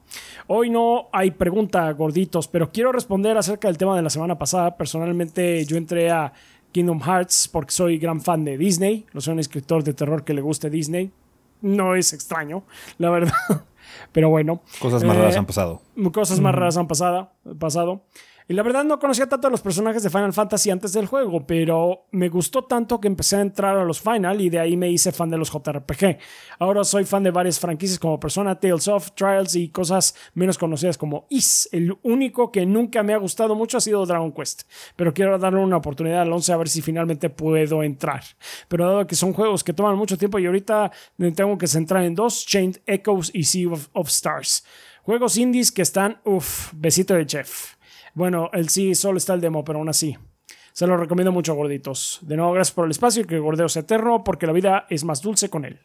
[0.46, 4.76] Hoy no hay pregunta, gorditos, pero quiero responder acerca del tema de la semana pasada.
[4.76, 6.34] Personalmente yo entré a
[6.70, 10.34] Kingdom Hearts porque soy gran fan de Disney, lo soy un escritor de terror que
[10.34, 11.12] le guste Disney.
[11.62, 12.64] No es extraño,
[12.98, 13.32] la verdad.
[14.12, 14.60] Pero bueno.
[14.80, 15.80] Cosas más raras eh, han pasado.
[16.12, 17.30] Cosas más raras han pasado.
[17.58, 18.02] pasado.
[18.46, 21.46] Y la verdad no conocía tanto a los personajes de Final Fantasy antes del juego,
[21.46, 24.90] pero me gustó tanto que empecé a entrar a los Final y de ahí me
[24.90, 26.18] hice fan de los JRPG.
[26.58, 30.98] Ahora soy fan de varias franquicias como Persona, Tales of, Trials y cosas menos conocidas
[30.98, 31.70] como Is.
[31.72, 34.64] El único que nunca me ha gustado mucho ha sido Dragon Quest,
[34.94, 38.24] pero quiero darle una oportunidad al 11 a ver si finalmente puedo entrar.
[38.68, 40.92] Pero dado que son juegos que toman mucho tiempo y ahorita
[41.34, 44.66] tengo que centrar en dos, Chained Echoes y Sea of, of Stars.
[45.02, 47.74] Juegos indies que están, uff, besito de chef.
[48.14, 50.16] Bueno, el sí solo está el demo, pero aún así.
[50.72, 52.18] Se lo recomiendo mucho, gorditos.
[52.22, 54.86] De nuevo, gracias por el espacio y que el gordeo sea eterno, porque la vida
[54.90, 55.80] es más dulce con él.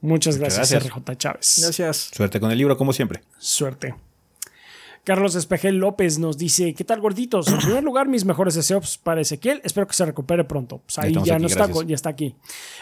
[0.00, 0.92] Muchas gracias, gracias.
[0.92, 1.58] RJ Chávez.
[1.62, 2.10] Gracias.
[2.14, 3.22] Suerte con el libro, como siempre.
[3.38, 3.94] Suerte.
[5.06, 7.46] Carlos Espejel López nos dice: ¿Qué tal, gorditos?
[7.46, 9.60] En primer lugar, mis mejores deseos para Ezequiel.
[9.62, 10.82] Espero que se recupere pronto.
[10.84, 12.34] Pues ahí ya no está, ya está aquí.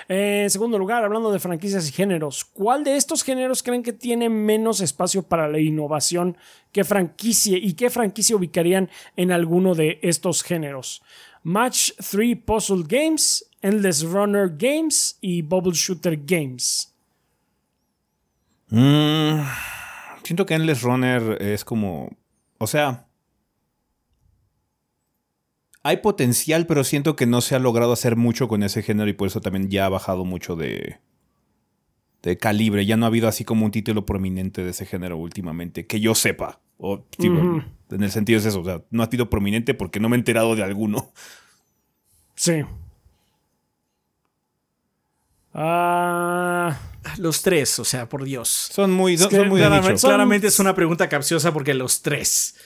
[0.08, 4.30] en segundo lugar, hablando de franquicias y géneros, ¿cuál de estos géneros creen que tiene
[4.30, 6.38] menos espacio para la innovación?
[6.72, 11.02] ¿Qué franquicia y qué franquicia ubicarían en alguno de estos géneros?
[11.42, 16.90] Match 3 Puzzle Games, Endless Runner Games y Bubble Shooter Games.
[18.70, 19.42] Mmm
[20.24, 22.10] Siento que Endless Runner es como.
[22.58, 23.06] O sea.
[25.82, 29.12] Hay potencial, pero siento que no se ha logrado hacer mucho con ese género y
[29.12, 30.98] por eso también ya ha bajado mucho de.
[32.22, 32.86] de calibre.
[32.86, 36.14] Ya no ha habido así como un título prominente de ese género últimamente, que yo
[36.14, 36.60] sepa.
[36.78, 38.60] O, En el sentido es eso.
[38.60, 41.12] O sea, no ha sido prominente porque no me he enterado de alguno.
[42.34, 42.62] Sí.
[45.54, 46.76] Ah.
[47.18, 48.70] Los tres, o sea, por Dios.
[48.72, 52.56] Son muy, son, muy claramente, claramente es una pregunta capciosa porque los tres.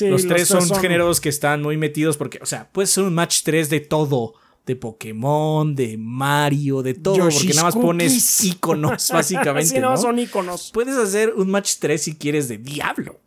[0.00, 3.42] los tres son, géneros que están muy metidos porque, o sea, puede ser un match
[3.44, 4.34] 3 de todo.
[4.64, 7.28] De Pokémon, de Mario, de todo.
[7.28, 9.70] porque nada más pones iconos, básicamente.
[9.70, 10.70] sí, no, son iconos.
[10.72, 13.18] Puedes hacer un match 3 si quieres de Diablo.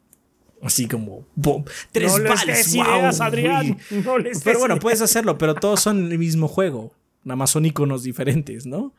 [0.62, 2.86] Así como boom, tres no les wow,
[3.20, 3.78] Adrián.
[3.92, 6.94] No les pero bueno, puedes hacerlo, pero todos son el mismo juego.
[7.26, 8.94] Nada más son iconos diferentes, ¿no?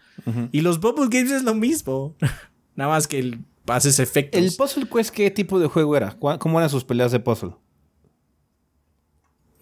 [0.50, 2.16] Y los Bubble Games es lo mismo.
[2.74, 3.38] Nada más que el,
[3.68, 4.40] haces efectos.
[4.40, 6.18] ¿El Puzzle Quest qué tipo de juego era?
[6.18, 7.52] ¿Cómo eran sus peleas de puzzle?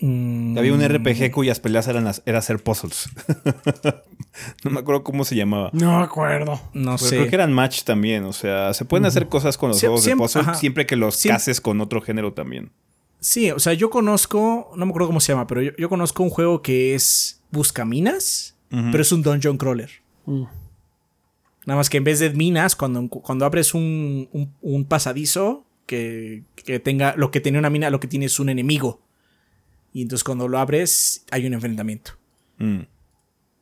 [0.01, 0.57] Mm.
[0.59, 3.11] Había un RPG cuyas peleas eran era hacer puzzles.
[4.65, 5.69] no me acuerdo cómo se llamaba.
[5.74, 6.59] No me acuerdo.
[6.73, 7.16] No sé.
[7.16, 8.24] Creo que eran match también.
[8.24, 11.61] O sea, se pueden hacer cosas con los juegos de puzzle siempre que los cases
[11.61, 12.73] con otro género también.
[13.20, 16.31] Sí, o sea, yo conozco, no me acuerdo cómo se llama, pero yo conozco un
[16.31, 18.53] juego que es Buscaminas
[18.91, 19.91] pero es un dungeon crawler.
[20.27, 20.45] Mm.
[21.67, 24.29] Nada más que en vez de minas, cuando, cuando abres un,
[24.89, 26.43] pasadizo que,
[26.83, 29.01] tenga lo que tiene una mina, lo que tiene es un enemigo.
[29.93, 32.13] Y entonces cuando lo abres hay un enfrentamiento.
[32.59, 32.81] Mm.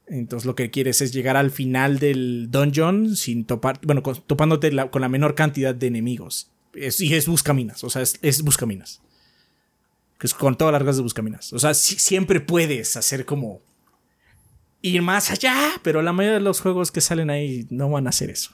[0.08, 5.00] Entonces lo que quieres es llegar al final del dungeon sin topar, bueno, topándote con
[5.00, 6.50] la menor cantidad de enemigos.
[6.74, 9.00] y es buscaminas, o sea, es, es buscaminas.
[10.18, 11.52] Que es con todas las reglas de buscaminas.
[11.52, 13.60] O sea, siempre puedes hacer como
[14.82, 18.10] ir más allá, pero la mayoría de los juegos que salen ahí no van a
[18.10, 18.50] hacer eso.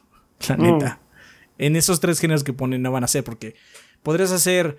[0.48, 1.00] La neta.
[1.56, 3.56] En esos tres géneros que ponen no van a hacer porque
[4.02, 4.78] podrías hacer...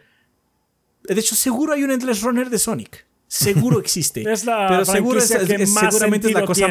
[1.04, 3.06] De hecho, seguro hay un Endless Runner de Sonic.
[3.28, 4.32] Seguro existe.
[4.32, 6.68] es la pero seguro es, que más seguramente es la cosa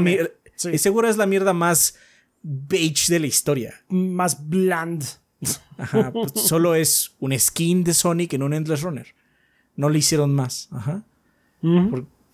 [0.72, 1.96] Y seguro es la mierda más
[2.42, 3.74] beige de la historia.
[3.88, 5.04] Más bland.
[5.76, 9.06] Ajá, pues solo es un skin de Sonic en un Endless Runner.
[9.76, 10.68] No le hicieron más.
[10.72, 11.04] Ajá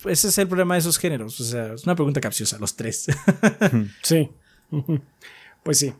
[0.07, 1.39] ese es el problema de esos géneros.
[1.39, 3.07] O sea, es una pregunta capciosa, los tres.
[4.03, 4.29] sí.
[5.63, 5.93] Pues sí.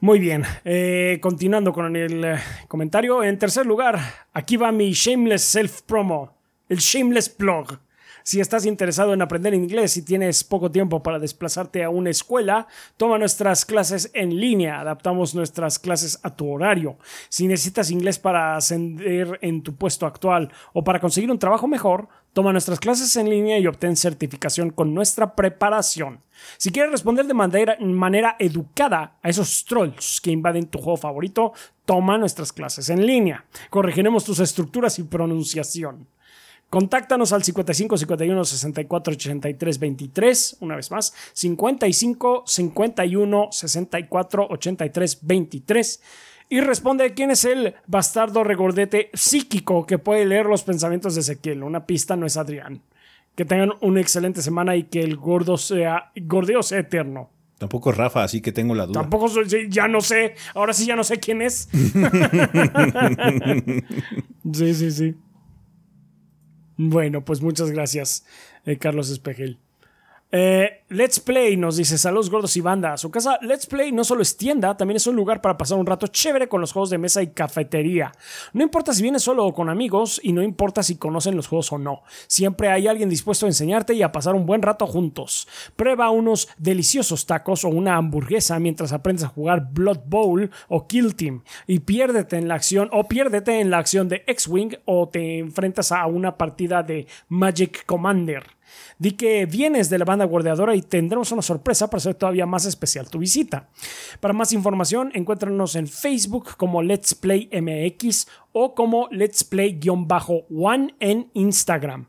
[0.00, 0.44] Muy bien.
[0.64, 3.24] Eh, continuando con el eh, comentario.
[3.24, 3.98] En tercer lugar,
[4.32, 6.36] aquí va mi shameless self-promo.
[6.68, 7.78] El shameless blog.
[8.26, 12.66] Si estás interesado en aprender inglés y tienes poco tiempo para desplazarte a una escuela,
[12.96, 14.80] toma nuestras clases en línea.
[14.80, 16.98] Adaptamos nuestras clases a tu horario.
[17.28, 22.08] Si necesitas inglés para ascender en tu puesto actual o para conseguir un trabajo mejor,
[22.32, 26.18] toma nuestras clases en línea y obtén certificación con nuestra preparación.
[26.58, 31.52] Si quieres responder de manera, manera educada a esos trolls que invaden tu juego favorito,
[31.84, 33.44] toma nuestras clases en línea.
[33.70, 36.08] Corregiremos tus estructuras y pronunciación.
[36.76, 40.56] Contáctanos al 55 51 64 83 23.
[40.60, 46.02] Una vez más, 55 51 64 83 23
[46.50, 51.62] y responde quién es el bastardo regordete psíquico que puede leer los pensamientos de Ezequiel.
[51.62, 52.82] Una pista no es Adrián.
[53.34, 57.30] Que tengan una excelente semana y que el gordo sea, gordeo sea eterno.
[57.56, 59.00] Tampoco Rafa, así que tengo la duda.
[59.00, 61.70] Tampoco soy, ya no sé, ahora sí ya no sé quién es.
[64.52, 65.14] sí, sí, sí.
[66.76, 68.24] Bueno, pues muchas gracias,
[68.66, 69.58] eh, Carlos Espejel.
[70.38, 72.98] Eh, Let's Play nos dice saludos gordos y banda.
[72.98, 75.86] Su casa Let's Play no solo es tienda, también es un lugar para pasar un
[75.86, 78.12] rato chévere con los juegos de mesa y cafetería.
[78.52, 81.72] No importa si vienes solo o con amigos y no importa si conocen los juegos
[81.72, 82.02] o no.
[82.26, 85.48] Siempre hay alguien dispuesto a enseñarte y a pasar un buen rato juntos.
[85.74, 91.16] Prueba unos deliciosos tacos o una hamburguesa mientras aprendes a jugar Blood Bowl o Kill
[91.16, 95.38] Team y piérdete en la acción o piérdete en la acción de X-Wing o te
[95.38, 98.55] enfrentas a una partida de Magic Commander.
[98.98, 102.64] Di que vienes de la banda guardeadora y tendremos una sorpresa para hacer todavía más
[102.66, 103.68] especial tu visita.
[104.20, 111.30] Para más información, encuéntranos en Facebook como Let's Play MX o como Let's Play-One en
[111.34, 112.06] Instagram.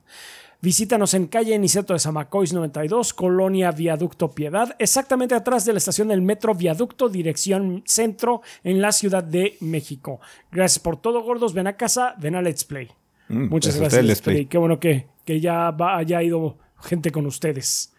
[0.59, 6.07] Visítanos en calle Niceto de Zamacois 92, Colonia Viaducto Piedad, exactamente atrás de la estación
[6.07, 10.19] del Metro Viaducto, dirección centro, en la Ciudad de México.
[10.51, 11.53] Gracias por todo, gordos.
[11.53, 12.89] Ven a casa, ven a Let's Play.
[13.29, 14.47] Mm, Muchas gracias, Let's Play.
[14.47, 17.93] Qué bueno que, que ya haya ido gente con ustedes.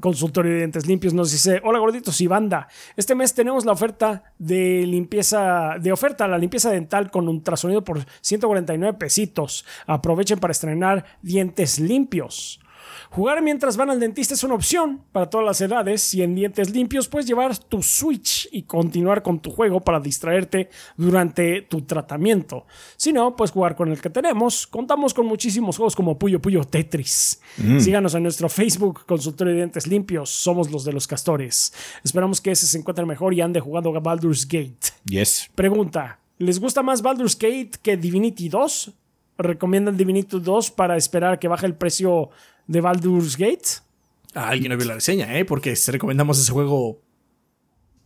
[0.00, 2.66] Consultorio de Dientes Limpios nos dice: Hola gorditos y banda.
[2.96, 7.84] Este mes tenemos la oferta de limpieza, de oferta a la limpieza dental con ultrasonido
[7.84, 9.64] por 149 pesitos.
[9.86, 12.58] Aprovechen para estrenar dientes limpios.
[13.10, 16.70] Jugar mientras van al dentista es una opción para todas las edades y en dientes
[16.70, 22.66] limpios puedes llevar tu Switch y continuar con tu juego para distraerte durante tu tratamiento.
[22.96, 24.66] Si no, puedes jugar con el que tenemos.
[24.66, 27.40] Contamos con muchísimos juegos como Puyo Puyo Tetris.
[27.58, 27.78] Mm.
[27.80, 30.30] Síganos en nuestro Facebook, Consultorio de Dientes Limpios.
[30.30, 31.72] Somos los de los castores.
[32.02, 34.92] Esperamos que ese se encuentre mejor y ande jugando a Baldur's Gate.
[35.04, 35.50] Yes.
[35.54, 38.92] Pregunta: ¿Les gusta más Baldur's Gate que Divinity 2?
[39.38, 42.30] ¿Recomiendan Divinity 2 para esperar que baje el precio
[42.66, 43.82] de Baldur's Gate.
[44.34, 45.44] Ah, alguien no vio la reseña, ¿eh?
[45.44, 47.00] Porque recomendamos ese juego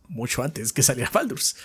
[0.07, 1.55] mucho antes que saliera Baldur's.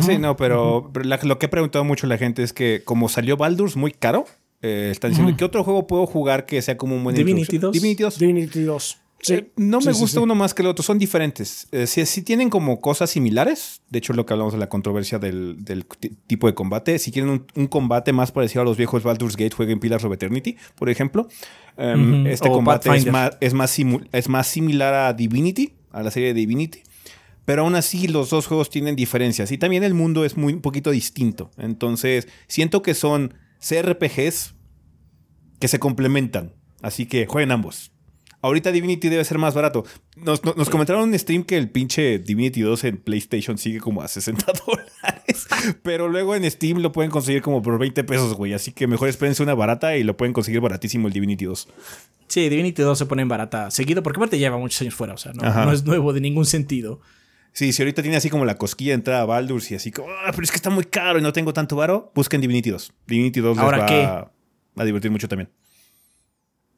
[0.00, 0.90] Sí, no, pero,
[1.22, 4.26] lo que he preguntado mucho la gente es que como salió Baldur's muy caro,
[4.60, 7.72] eh, están diciendo, ¿qué otro juego puedo jugar que sea como un buen Divinity 2.
[7.72, 8.18] Divinity 2.
[8.18, 8.98] Divinity 2.
[9.22, 9.52] Sí.
[9.56, 11.68] no me gusta uno más que el otro, son diferentes.
[11.70, 15.64] Eh, si, tienen como cosas similares, de hecho lo que hablamos de la controversia del,
[16.26, 19.78] tipo de combate, si quieren un, combate más parecido a los viejos Baldur's Gate, jueguen
[19.78, 21.28] Pillars of Eternity, por ejemplo.
[21.76, 23.78] Em, este combate es más, es, más
[24.12, 26.80] es más similar a Divinity, a la serie de Divinity.
[27.44, 30.60] Pero aún así los dos juegos tienen diferencias y también el mundo es muy un
[30.60, 31.50] poquito distinto.
[31.58, 34.54] Entonces siento que son CRPGs
[35.58, 36.54] que se complementan.
[36.82, 37.91] Así que jueguen ambos.
[38.42, 39.84] Ahorita Divinity debe ser más barato.
[40.16, 44.08] Nos, comentaron en un stream que el pinche Divinity 2 en PlayStation sigue como a
[44.08, 45.46] 60 dólares.
[45.82, 48.52] pero luego en Steam lo pueden conseguir como por 20 pesos, güey.
[48.52, 51.68] Así que mejor espérense una barata y lo pueden conseguir baratísimo el Divinity 2.
[52.26, 55.14] Sí, Divinity 2 se pone en barata seguido porque aparte lleva muchos años fuera.
[55.14, 57.00] O sea, no, es nuevo de ningún sentido.
[57.52, 60.08] Sí, si ahorita tiene así como la cosquilla de entrada a Baldur's y así como,
[60.10, 62.92] ah, pero es que está muy caro y no tengo tanto varo, busquen Divinity 2.
[63.06, 64.02] Divinity 2 les va qué?
[64.74, 65.48] a divertir mucho también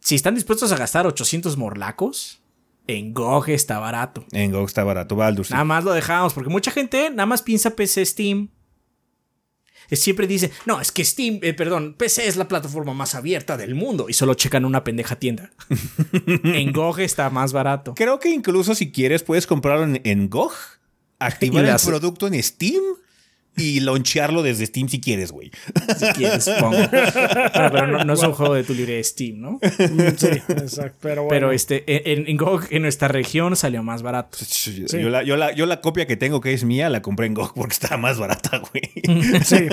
[0.05, 2.43] si están dispuestos a gastar 800 morlacos,
[2.87, 4.27] en GOG está barato.
[4.33, 5.51] En GOG está barato, Baldur's.
[5.51, 8.51] Nada más lo dejamos, porque mucha gente nada más piensa PC Steam.
[9.91, 13.75] Siempre dice, no, es que Steam, eh, perdón, PC es la plataforma más abierta del
[13.75, 15.53] mundo y solo checan una pendeja tienda.
[16.27, 17.95] en GOG está más barato.
[17.95, 20.53] Creo que incluso si quieres puedes comprarlo en, en GOG,
[21.19, 22.83] activar el producto en Steam
[23.57, 25.51] y launchearlo desde Steam si quieres, güey.
[25.97, 26.77] Si quieres, pongo.
[27.55, 29.53] Ah, pero no, es un juego de tu libre Steam, ¿no?
[29.53, 30.99] Mm, sí, exacto.
[31.01, 31.29] Pero, bueno.
[31.29, 34.39] pero este, en, en, GOG, en nuestra región, salió más barato.
[34.39, 37.35] Yo, la, yo, la, yo, la, copia que tengo, que es mía, la compré en
[37.35, 38.93] GOG porque estaba más barata, güey.
[39.45, 39.69] Sí.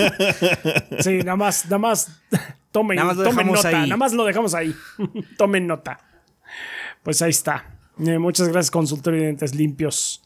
[1.00, 2.08] Sí, nada más, nada más.
[2.70, 3.68] Tomen, nada más tomen nota.
[3.68, 3.74] Ahí.
[3.88, 4.74] Nada más lo dejamos ahí.
[5.36, 6.00] tomen nota.
[7.02, 7.78] Pues ahí está.
[7.98, 10.22] Eh, muchas gracias, consultorio de dientes limpios.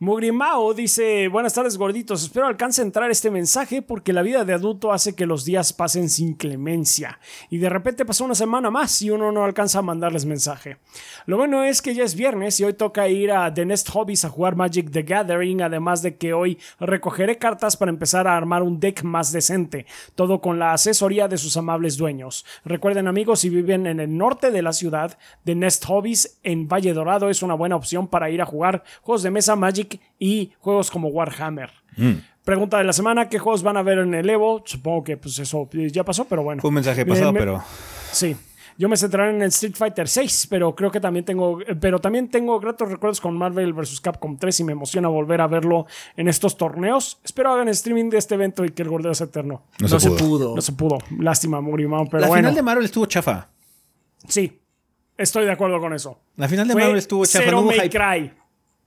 [0.00, 4.52] Mugrimao dice, buenas tardes gorditos, espero alcance a entrar este mensaje porque la vida de
[4.52, 9.00] adulto hace que los días pasen sin clemencia y de repente pasa una semana más
[9.02, 10.78] y uno no alcanza a mandarles mensaje.
[11.26, 14.24] Lo bueno es que ya es viernes y hoy toca ir a The Nest Hobbies
[14.24, 18.64] a jugar Magic the Gathering, además de que hoy recogeré cartas para empezar a armar
[18.64, 22.44] un deck más decente, todo con la asesoría de sus amables dueños.
[22.64, 26.92] Recuerden amigos, si viven en el norte de la ciudad, The Nest Hobbies en Valle
[26.94, 29.84] Dorado es una buena opción para ir a jugar juegos de mesa Magic
[30.18, 31.70] y juegos como Warhammer.
[31.96, 32.12] Mm.
[32.44, 34.62] Pregunta de la semana, ¿qué juegos van a ver en el Evo?
[34.66, 36.60] Supongo que pues eso ya pasó, pero bueno.
[36.60, 37.62] Fue un mensaje pasado, pero...
[38.12, 38.36] Sí.
[38.76, 42.28] Yo me centraré en el Street Fighter 6, pero creo que también tengo, pero también
[42.28, 44.00] tengo gratos recuerdos con Marvel vs.
[44.00, 47.20] Capcom 3 y me emociona volver a verlo en estos torneos.
[47.24, 49.62] Espero hagan streaming de este evento y que el gordeo sea eterno.
[49.78, 50.56] No, se, pudo.
[50.56, 50.98] No se pudo.
[51.18, 52.42] Lástima, Murimao, pero La bueno.
[52.42, 53.48] final de Marvel estuvo chafa.
[54.26, 54.60] Sí,
[55.16, 56.18] estoy de acuerdo con eso.
[56.36, 57.44] La final de Marvel estuvo chafa.
[57.44, 58.32] Zero May Cry.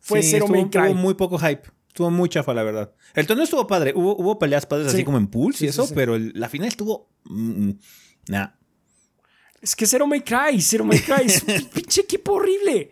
[0.08, 0.94] Fue Zero estuvo, May Cry.
[0.94, 1.64] Tuvo muy poco hype.
[1.90, 2.94] Estuvo muy chafa, la verdad.
[3.14, 3.92] El torneo estuvo padre.
[3.94, 7.10] Hubo, hubo peleas padres así como en pools y eso, pero la final estuvo.
[7.26, 7.80] Mm, mm,
[8.30, 8.48] nah.
[9.62, 12.92] Es que Zero May Cry, Zero May Cry es un pinche equipo horrible.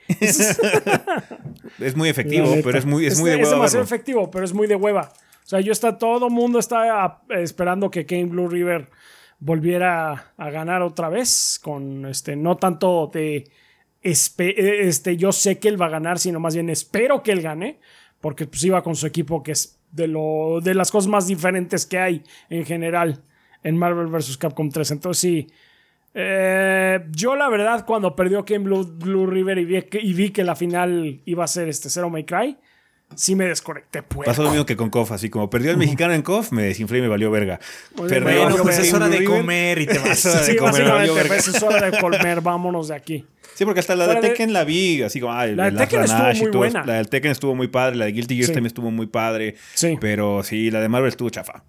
[1.80, 3.48] Es, muy efectivo, pero es muy, es, muy de hueva.
[3.48, 5.14] Es demasiado efectivo, pero es muy de hueva.
[5.14, 8.90] O sea, yo está, todo el mundo está esperando que Kane Blue River
[9.40, 11.60] volviera a ganar otra vez.
[11.62, 13.50] Con este, no tanto de
[14.06, 17.80] este, yo sé que él va a ganar, sino más bien espero que él gane.
[18.22, 21.86] Porque pues iba con su equipo, que es de lo, de las cosas más diferentes
[21.86, 23.22] que hay en general
[23.64, 24.38] en Marvel vs.
[24.38, 24.92] Capcom 3.
[24.92, 25.48] Entonces sí.
[26.14, 30.30] Eh, yo la verdad cuando perdió Ken Blue, Blue River y vi, que, y vi,
[30.30, 32.58] que, la final iba a ser este Zero May Cry,
[33.16, 34.02] sí me desconecté.
[34.04, 34.30] Puerco.
[34.30, 37.00] Pasó lo mismo que con KOF, así como perdió el mexicano en KOF, me desinflé
[37.00, 37.60] y me valió verga.
[37.96, 40.24] Perdió bueno, pues es hora de comer y te vas.
[40.24, 43.26] De sí, pues es hora de comer, vámonos de aquí.
[43.56, 46.34] Sí, porque hasta la de Tekken la vi, así como, ay, la de Tekken estuvo
[46.34, 46.86] muy todo, buena.
[46.86, 48.54] La del Tekken estuvo muy padre, la de Guilty Gear sí.
[48.54, 49.56] también estuvo muy padre.
[49.76, 49.98] Sí.
[50.02, 51.64] Pero sí, la de Marvel estuvo chafa.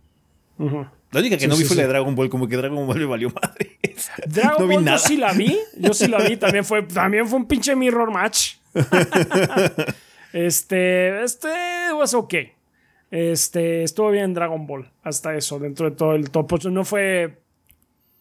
[0.58, 0.90] Uh -huh.
[1.12, 2.84] La única que sí, no vi sí, fue la de Dragon Ball, como que Dragon
[2.86, 3.78] Ball me valió madre.
[4.26, 4.96] Dragon no vi Ball nada.
[4.96, 8.10] yo sí la vi, yo sí la vi, también fue, también fue un pinche mirror
[8.10, 8.54] match.
[10.36, 11.48] este, este
[11.94, 12.34] was ok.
[13.10, 16.64] Este, estuvo bien Dragon Ball, hasta eso, dentro de todo el top.
[16.64, 17.40] No fue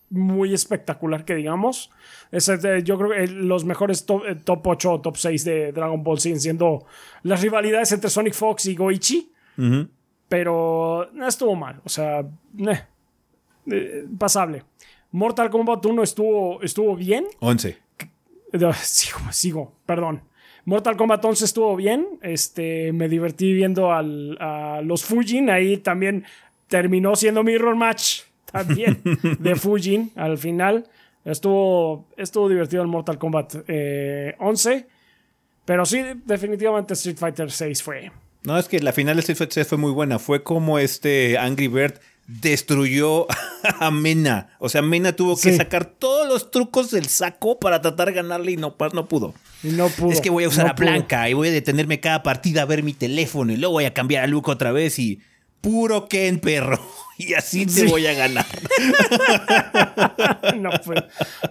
[0.09, 1.91] muy espectacular que digamos.
[2.31, 2.49] Es,
[2.83, 6.39] yo creo que los mejores top, top 8 o top 6 de Dragon Ball siguen
[6.39, 6.85] siendo
[7.23, 9.31] las rivalidades entre Sonic Fox y Goichi.
[9.57, 9.89] Uh -huh.
[10.29, 11.81] Pero no estuvo mal.
[11.83, 12.83] O sea, eh,
[13.71, 14.63] eh, pasable.
[15.11, 17.25] Mortal Kombat 1 estuvo, estuvo bien.
[17.39, 17.77] 11.
[18.83, 20.21] Sigo, sigo, perdón.
[20.65, 22.07] Mortal Kombat 11 estuvo bien.
[22.21, 25.49] Este, me divertí viendo al, a los Fujin.
[25.49, 26.25] Ahí también
[26.67, 28.21] terminó siendo Mirror Match.
[28.55, 29.01] También
[29.39, 30.87] de Fujin al final.
[31.25, 34.87] Estuvo, estuvo divertido el Mortal Kombat eh, 11.
[35.65, 38.11] Pero sí, definitivamente Street Fighter 6 fue.
[38.43, 40.19] No, es que la final de Street Fighter 6 fue muy buena.
[40.19, 43.27] Fue como este Angry Bird destruyó
[43.79, 44.55] a Mena.
[44.59, 45.57] O sea, Mena tuvo que sí.
[45.57, 49.33] sacar todos los trucos del saco para tratar de ganarle y no, no pudo.
[49.63, 50.11] Y no pudo.
[50.11, 51.29] Es que voy a usar no a Blanca pudo.
[51.29, 54.23] y voy a detenerme cada partida a ver mi teléfono y luego voy a cambiar
[54.23, 55.21] a Luke otra vez y
[55.61, 56.79] puro Ken, perro.
[57.17, 57.85] Y así te sí.
[57.85, 58.45] voy a ganar.
[60.57, 61.01] no, pues.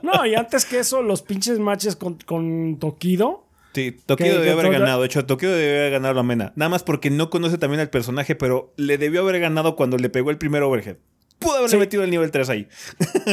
[0.02, 3.43] no, y antes que eso, los pinches matches con, con Tokido.
[3.74, 5.00] Sí, Tokido debe haber ganado.
[5.00, 6.52] De hecho, Tokido debe haber ganado a Mena.
[6.54, 10.08] Nada más porque no conoce también al personaje, pero le debió haber ganado cuando le
[10.10, 10.96] pegó el primer overhead.
[11.40, 11.76] Pudo haberle sí.
[11.78, 12.68] metido el nivel 3 ahí.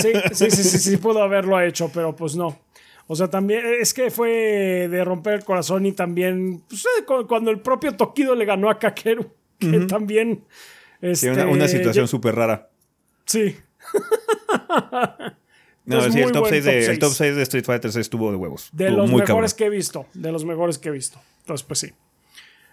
[0.02, 2.60] Sí, sí, sí, sí, sí, pudo haberlo hecho, pero pues no.
[3.06, 6.84] O sea, también es que fue de romper el corazón y también pues,
[7.28, 9.88] cuando el propio Tokido le ganó a Kakeru, que uh -huh.
[9.88, 10.44] también...
[11.02, 12.70] Este, sí, una, una situación súper rara.
[13.26, 13.56] Sí.
[15.86, 16.90] No, es sí, el, top 6 de, top 6.
[16.90, 18.70] el top 6 de Street Fighter estuvo de huevos.
[18.72, 19.58] De estuvo los mejores cabrón.
[19.58, 20.06] que he visto.
[20.14, 21.20] De los mejores que he visto.
[21.42, 21.92] Entonces, pues sí.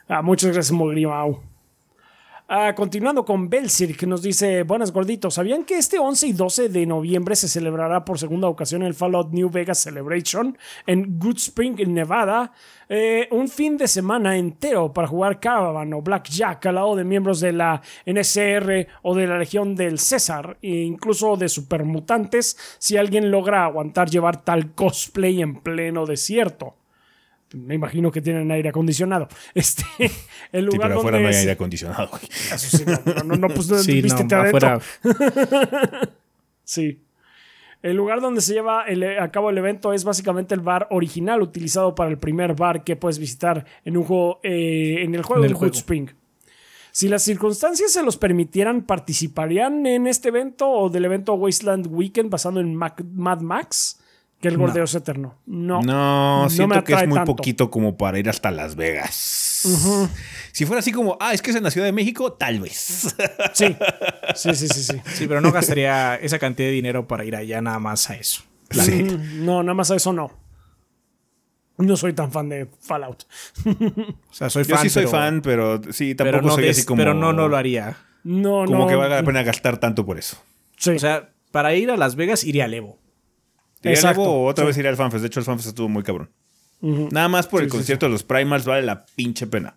[0.09, 1.40] Ah, muchas gracias, Mogrimau.
[2.50, 5.34] Ah, continuando con Belsir, que nos dice: Buenas gorditos.
[5.34, 9.32] ¿Sabían que este 11 y 12 de noviembre se celebrará por segunda ocasión el Fallout
[9.32, 10.56] New Vegas Celebration
[10.86, 12.52] en Good Spring, Nevada?
[12.88, 17.40] Eh, un fin de semana entero para jugar Caravan o Blackjack al lado de miembros
[17.40, 23.30] de la NSR o de la Legión del César, e incluso de supermutantes, si alguien
[23.30, 26.76] logra aguantar llevar tal cosplay en pleno desierto
[27.54, 29.28] me imagino que tienen aire acondicionado.
[29.54, 29.84] Este,
[30.52, 32.10] el lugar sí, pero afuera donde no hay aire acondicionado.
[32.52, 34.68] Eso sí, no, no, no, pues no, sí, vístete no, adentro.
[34.68, 36.08] afuera.
[36.64, 37.02] sí.
[37.80, 41.40] El lugar donde se lleva el, a cabo el evento es básicamente el bar original
[41.42, 45.44] utilizado para el primer bar que puedes visitar en un juego eh, en el juego
[45.44, 45.58] En el de.
[45.60, 46.08] Good Spring.
[46.90, 52.30] Si las circunstancias se los permitieran, ¿participarían en este evento o del evento Wasteland Weekend
[52.30, 54.00] basado en Mac- Mad Max?
[54.40, 54.60] Que el No.
[54.60, 55.36] gordeo es eterno.
[55.47, 55.82] No.
[55.82, 57.35] No, siento me que es muy tanto.
[57.36, 59.15] poquito como para ir hasta Las Vegas.
[60.52, 63.15] Si fuera así como, ah, es que es en la Ciudad de México, tal vez.
[63.55, 63.77] Sí.
[64.36, 65.01] Sí, sí, sí, sí.
[65.15, 68.43] Sí, pero no gastaría esa cantidad de dinero para ir allá nada más a eso.
[69.35, 70.31] No, nada más a eso no.
[71.78, 73.24] No soy tan fan de Fallout.
[73.65, 74.82] O sea, soy Yo fan.
[74.85, 76.98] sí soy pero- fan, pero sí, tampoco pero no, soy des- así como.
[76.98, 77.97] pero no, no lo haría.
[78.24, 78.86] No, Como no.
[78.89, 80.36] que valga la pena gastar tanto por eso.
[80.77, 80.90] Sí.
[80.90, 82.98] O sea, para ir a Las Vegas iría al Evo.
[83.82, 84.66] Exacto, Evo o otra sí.
[84.68, 85.22] vez iré al FanFest.
[85.22, 86.30] De hecho, el FanFest estuvo muy cabrón.
[86.80, 89.76] Nada más por el Sí, sí, concierto de los Primals vale la pinche pena.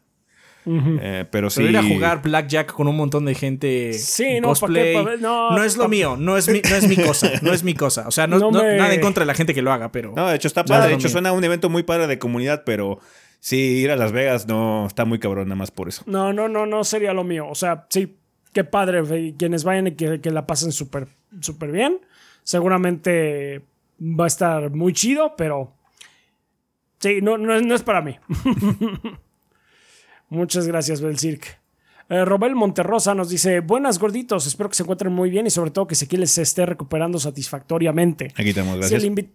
[0.65, 1.63] Eh, pero sí.
[1.63, 3.93] ir a jugar Blackjack con un montón de gente.
[3.93, 7.51] Sí, no, cosplay, no, es lo mío, no es, mi, no es mi cosa, no
[7.53, 8.07] es mi cosa.
[8.07, 10.13] O sea, no, nada en contra de la gente que lo haga, pero.
[10.15, 10.89] No, de hecho está padre.
[10.89, 12.99] de hecho, suena un evento muy padre de comunidad, pero
[13.39, 16.03] sí, ir a Las Vegas no está muy cabrón, nada más por eso.
[16.05, 17.47] No, no, no, no sería lo mío.
[17.49, 18.17] O sea, sí,
[18.53, 19.33] qué padre.
[19.37, 21.07] Quienes vayan y que, que la pasen súper,
[21.39, 21.99] súper bien.
[22.43, 23.61] Seguramente
[24.01, 25.75] va a estar muy chido, pero.
[26.99, 28.15] Sí, no, no, no es para mí.
[30.29, 31.45] Muchas gracias, Belcirc.
[32.09, 35.71] Eh, Robel Monterrosa nos dice: Buenas gorditos, espero que se encuentren muy bien y sobre
[35.71, 38.33] todo que Sequiel se esté recuperando satisfactoriamente.
[38.35, 39.01] Aquí tenemos, gracias.
[39.01, 39.29] Si el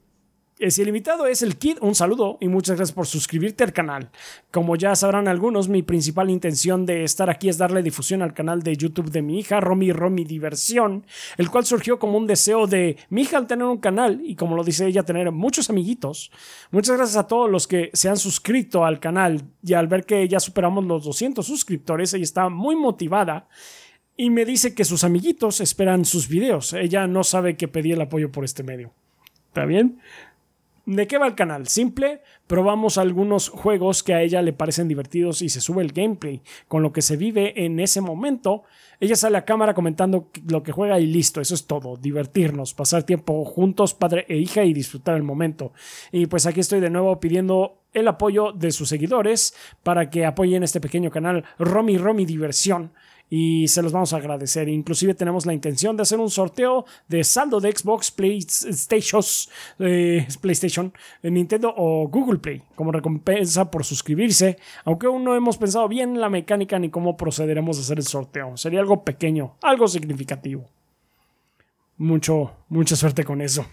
[0.58, 4.10] invitado es el Kid, un saludo y muchas gracias por suscribirte al canal.
[4.50, 8.62] Como ya sabrán algunos, mi principal intención de estar aquí es darle difusión al canal
[8.62, 11.04] de YouTube de mi hija, Romy Romy Diversión,
[11.36, 14.56] el cual surgió como un deseo de mi hija al tener un canal y como
[14.56, 16.30] lo dice ella, tener muchos amiguitos.
[16.70, 20.26] Muchas gracias a todos los que se han suscrito al canal y al ver que
[20.26, 23.48] ya superamos los 200 suscriptores, ella está muy motivada
[24.16, 26.72] y me dice que sus amiguitos esperan sus videos.
[26.72, 28.94] Ella no sabe que pedí el apoyo por este medio.
[29.48, 30.00] ¿Está bien?
[30.86, 31.66] ¿De qué va el canal?
[31.66, 36.42] Simple, probamos algunos juegos que a ella le parecen divertidos y se sube el gameplay,
[36.68, 38.62] con lo que se vive en ese momento.
[39.00, 43.02] Ella sale a cámara comentando lo que juega y listo, eso es todo, divertirnos, pasar
[43.02, 45.72] tiempo juntos, padre e hija y disfrutar el momento.
[46.12, 50.62] Y pues aquí estoy de nuevo pidiendo el apoyo de sus seguidores para que apoyen
[50.62, 52.92] este pequeño canal Romy Romy Diversión
[53.28, 54.68] y se los vamos a agradecer.
[54.68, 59.22] Inclusive tenemos la intención de hacer un sorteo de saldo de Xbox, PlayStation,
[59.78, 60.92] eh, PlayStation,
[61.22, 66.28] Nintendo o Google Play como recompensa por suscribirse, aunque aún no hemos pensado bien la
[66.28, 68.56] mecánica ni cómo procederemos a hacer el sorteo.
[68.56, 70.75] Sería algo pequeño, algo significativo
[71.98, 73.66] mucho, mucha suerte con eso.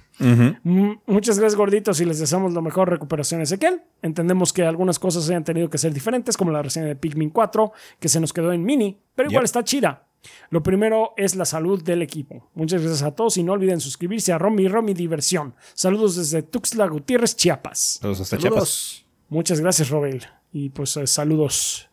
[0.63, 3.81] Muchas gracias, gorditos, y les deseamos lo mejor recuperación Ezequiel.
[4.01, 7.71] Entendemos que algunas cosas hayan tenido que ser diferentes, como la reseña de Pikmin 4,
[7.99, 10.07] que se nos quedó en mini, pero igual está chida.
[10.49, 12.49] Lo primero es la salud del equipo.
[12.53, 15.53] Muchas gracias a todos y no olviden suscribirse a Romy Romy Diversión.
[15.73, 17.99] Saludos desde Tuxtla Gutiérrez, Chiapas.
[18.01, 19.05] Saludos hasta Chiapas.
[19.27, 20.23] Muchas gracias, Robel.
[20.53, 21.89] Y pues eh, saludos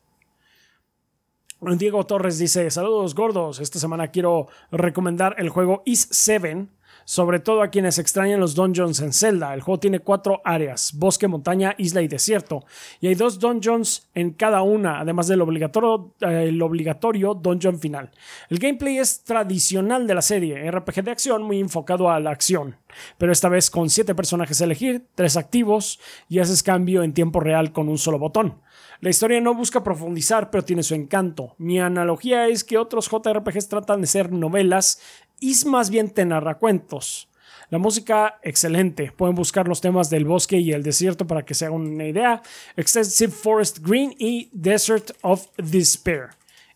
[1.60, 3.60] Diego Torres dice: Saludos gordos.
[3.60, 6.68] Esta semana quiero recomendar el juego Is 7.
[7.04, 9.52] Sobre todo a quienes extrañan los dungeons en Zelda.
[9.52, 12.64] El juego tiene cuatro áreas: bosque, montaña, isla y desierto.
[13.00, 18.10] Y hay dos dungeons en cada una, además del obligatorio, eh, obligatorio dungeon final.
[18.48, 22.76] El gameplay es tradicional de la serie, RPG de acción muy enfocado a la acción.
[23.18, 27.40] Pero esta vez con siete personajes a elegir, tres activos, y haces cambio en tiempo
[27.40, 28.60] real con un solo botón.
[29.00, 31.54] La historia no busca profundizar, pero tiene su encanto.
[31.56, 35.00] Mi analogía es que otros JRPGs tratan de ser novelas
[35.40, 37.30] y más bien te narra cuentos.
[37.70, 39.10] La música, excelente.
[39.12, 42.42] Pueden buscar los temas del bosque y el desierto para que se hagan una idea.
[42.76, 46.30] Extensive Forest Green y Desert of Despair.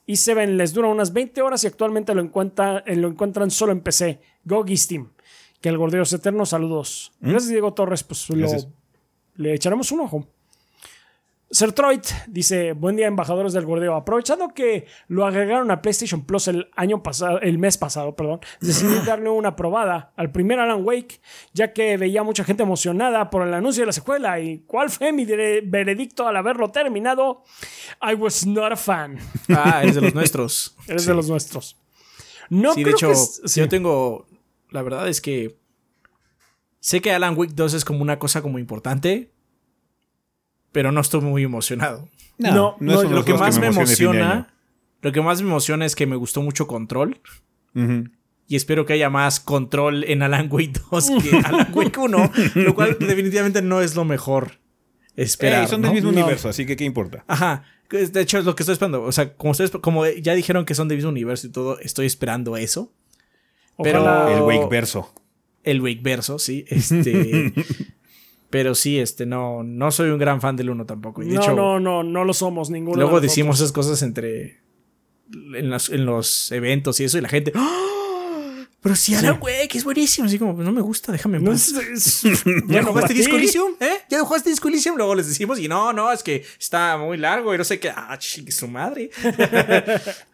[0.07, 3.81] Y Seven les dura unas 20 horas y actualmente lo, eh, lo encuentran solo en
[3.81, 4.21] PC.
[4.45, 5.13] Go Steam.
[5.61, 6.47] Que el gordeo es eterno.
[6.47, 7.13] Saludos.
[7.21, 7.31] ¿Mm?
[7.31, 8.03] Gracias, Diego Torres.
[8.03, 8.29] Pues
[9.37, 10.27] le echaremos un ojo.
[11.55, 13.95] Sertroid dice, buen día embajadores del gordeo.
[13.95, 18.99] Aprovechando que lo agregaron a PlayStation Plus el año pasado, el mes pasado, perdón, decidí
[19.07, 21.21] darle una probada al primer Alan Wake,
[21.53, 24.41] ya que veía mucha gente emocionada por el anuncio de la secuela.
[24.41, 27.45] ¿Y cuál fue mi veredicto al haberlo terminado?
[28.03, 29.19] I was not a fan.
[29.49, 30.77] Ah, eres de los nuestros.
[30.89, 31.77] eres de los nuestros.
[32.51, 33.13] No sí, de hecho,
[33.45, 34.27] yo tengo,
[34.71, 35.57] la verdad es que
[36.81, 39.31] sé que Alan Wake 2 es como una cosa como importante,
[40.75, 42.09] pero no estoy muy emocionado.
[42.37, 44.53] No, no, lo que más me, emociona,
[45.03, 47.21] lo que más me emociona es que me gustó mucho Control.
[48.47, 52.75] Y espero que haya más control en Alan Wake 2 que Alan Wake 1, lo
[52.75, 54.59] cual definitivamente no es lo mejor
[55.17, 55.67] esperar.
[55.67, 57.25] son del mismo universo, así que ¿qué importa?
[57.27, 57.65] Ajá.
[57.89, 59.03] De hecho, es lo que estoy esperando.
[59.03, 62.57] O sea, como, como ya dijeron que son del mismo universo y todo, estoy esperando
[62.57, 62.93] eso.
[63.81, 64.29] Pero.
[64.29, 65.15] El Wake verso.
[65.63, 66.65] El Wake verso, sí.
[66.69, 67.55] Este.
[68.55, 71.25] Pero sí, este, no, no soy un gran fan del uno tampoco.
[71.25, 72.97] no, no, no, no lo somos ninguno.
[72.99, 74.61] Luego decimos esas cosas entre.
[75.57, 77.51] En, en, los eventos y eso, y la gente.
[77.57, 78.65] ¡Ah!
[78.81, 80.29] Pero si Alan güey, que es buenísimo.
[80.29, 81.73] Así como, pues, no me gusta, déjame en paz.
[82.69, 83.73] ¿Ya jugaste Disco Elysium?
[83.81, 84.03] ¿Eh?
[84.09, 84.97] ¿Ya jugaste Disco Elysium?
[84.99, 87.91] Luego les decimos, y no, no, es que está muy largo y no sé qué.
[87.91, 89.11] Ah, chingue su madre.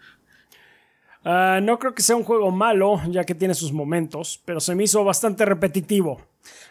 [1.24, 4.74] Ah, no creo que sea un juego malo, ya que tiene sus momentos, pero se
[4.74, 6.20] me hizo bastante repetitivo.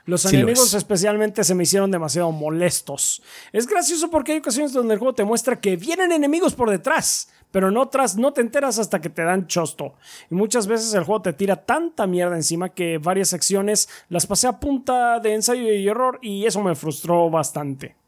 [0.05, 3.21] Los enemigos especialmente se me hicieron demasiado molestos.
[3.51, 7.29] Es gracioso porque hay ocasiones donde el juego te muestra que vienen enemigos por detrás,
[7.51, 9.93] pero en otras no te enteras hasta que te dan chosto.
[10.31, 14.47] Y muchas veces el juego te tira tanta mierda encima que varias secciones las pasé
[14.47, 17.98] a punta de ensayo y error y eso me frustró bastante.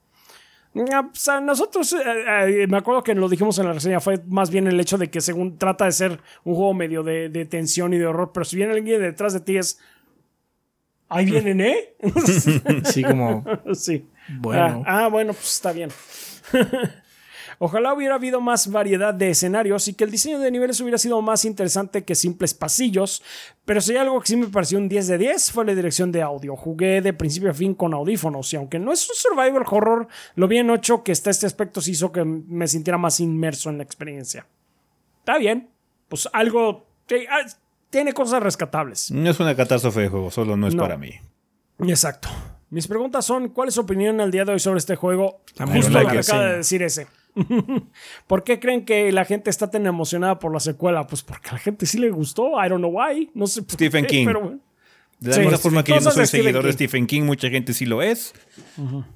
[0.73, 4.68] Ah, nosotros, eh, eh, me acuerdo que lo dijimos en la reseña, fue más bien
[4.68, 8.07] el hecho de que según trata de ser un juego medio de, tensión y de
[8.07, 9.80] horror, pero si viene alguien detrás de ti es...
[11.10, 11.93] Ahí vienen, ¿eh?
[12.85, 13.43] sí, como...
[13.73, 14.07] Sí.
[14.39, 14.84] Bueno.
[14.88, 15.89] ah, ah bueno, pues está bien.
[17.63, 21.21] Ojalá hubiera habido más variedad de escenarios y que el diseño de niveles hubiera sido
[21.21, 23.21] más interesante que simples pasillos,
[23.65, 26.11] pero si hay algo que sí me pareció un 10 de 10 fue la dirección
[26.11, 26.55] de audio.
[26.55, 30.47] Jugué de principio a fin con audífonos y aunque no es un survival horror, lo
[30.47, 33.83] bien hecho que está este aspecto sí hizo que me sintiera más inmerso en la
[33.83, 34.47] experiencia.
[35.19, 35.69] Está bien,
[36.09, 36.88] pues algo...
[37.29, 37.45] Ah,
[37.91, 39.11] tiene cosas rescatables.
[39.11, 41.11] No es una catástrofe de juego, solo no es para mí.
[41.77, 42.27] Exacto.
[42.71, 45.41] Mis preguntas son, ¿cuál es su opinión al día de hoy sobre este juego?
[45.71, 47.05] Justo lo que acaba de decir ese.
[48.27, 51.07] ¿Por qué creen que la gente está tan emocionada por la secuela?
[51.07, 52.63] Pues porque a la gente sí le gustó.
[52.63, 53.29] I don't know why.
[53.33, 54.27] No sé Stephen King.
[55.19, 57.85] de la misma forma que yo no soy seguidor de Stephen King, mucha gente sí
[57.85, 58.33] lo es.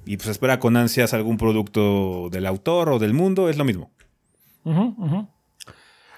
[0.04, 3.48] Y pues espera con ansias algún producto del autor o del mundo.
[3.48, 3.90] Es lo mismo.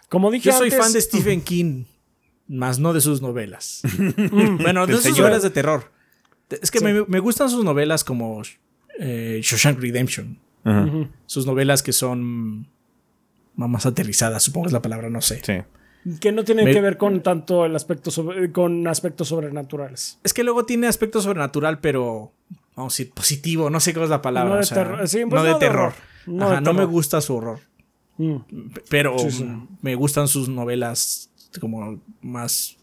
[0.09, 1.85] Como dije Yo soy fan de Stephen King,
[2.47, 3.83] más no de sus novelas.
[4.61, 5.93] bueno, de sus novelas de terror.
[6.49, 8.43] Es que me, gustan sus novelas como
[8.99, 10.39] eh, Shawshank Redemption.
[11.27, 12.69] Sus novelas que son
[13.55, 15.41] más aterrizadas, supongo es la palabra, no sé.
[16.21, 18.11] Que no tienen que ver con tanto el aspecto
[18.53, 20.19] con aspectos sobrenaturales.
[20.23, 22.33] Es que luego tiene aspecto sobrenatural, pero
[22.77, 24.55] vamos a decir positivo, no sé cómo es la palabra.
[24.55, 25.93] No de, terror.
[26.27, 27.61] No, me gusta su horror.
[28.17, 28.37] Mm.
[28.89, 29.17] Pero
[29.83, 31.31] me gustan sus novelas
[31.61, 32.77] como más,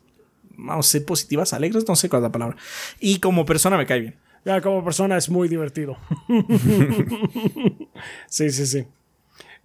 [0.57, 2.57] vamos a decir, positivas, alegres, no sé cuál es la palabra.
[2.99, 4.15] Y como persona me cae bien.
[4.45, 5.97] Ya, como persona es muy divertido.
[8.27, 8.85] sí, sí, sí.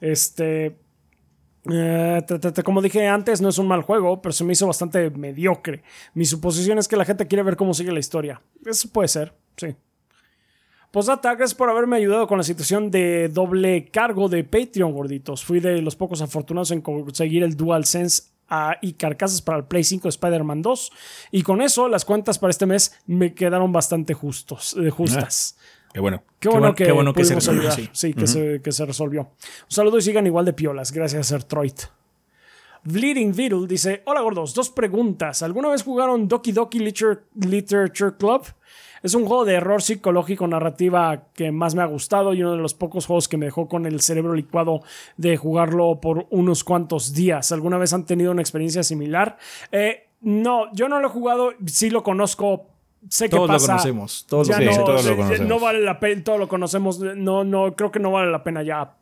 [0.01, 0.79] Este.
[1.71, 2.23] Eh,
[2.65, 5.83] como dije antes, no es un mal juego, pero se me hizo bastante mediocre.
[6.15, 8.41] Mi suposición es que la gente quiere ver cómo sigue la historia.
[8.65, 9.77] Eso puede ser, sí.
[10.91, 15.45] Posdata, gracias por haberme ayudado con la situación de doble cargo de Patreon, gorditos.
[15.45, 18.30] Fui de los pocos afortunados en conseguir el DualSense
[18.81, 20.93] y carcasas para el Play 5 Spider-Man 2.
[21.33, 25.57] Y con eso, las cuentas para este mes me quedaron bastante justos, eh, justas.
[25.59, 26.23] Ah, qué bueno.
[26.39, 27.71] Qué bueno, que, bueno que se resolvió.
[27.93, 29.23] Sí, que, se, resolvió.
[29.23, 30.93] Un saludo y sigan igual de piolas.
[30.93, 31.75] Gracias, Sertroid.
[32.83, 35.43] Bleeding Beetle dice: Hola gordos, dos preguntas.
[35.43, 38.43] ¿Alguna vez jugaron Doki Doki Literature Club?
[39.03, 42.59] Es un juego de error psicológico narrativa que más me ha gustado y uno de
[42.59, 44.83] los pocos juegos que me dejó con el cerebro licuado
[45.17, 47.53] de jugarlo por unos cuantos días.
[47.53, 49.39] ¿Alguna vez han tenido una experiencia similar?
[49.73, 52.67] Eh, no, yo no lo he jugado, sí lo conozco.
[53.09, 53.67] Sé todos que pasa.
[53.67, 54.27] lo conocemos.
[54.29, 55.41] Todos, lo, conocemos.
[55.41, 56.99] No vale la pena, todos lo conocemos.
[56.99, 58.93] No, no, creo que no vale la pena ya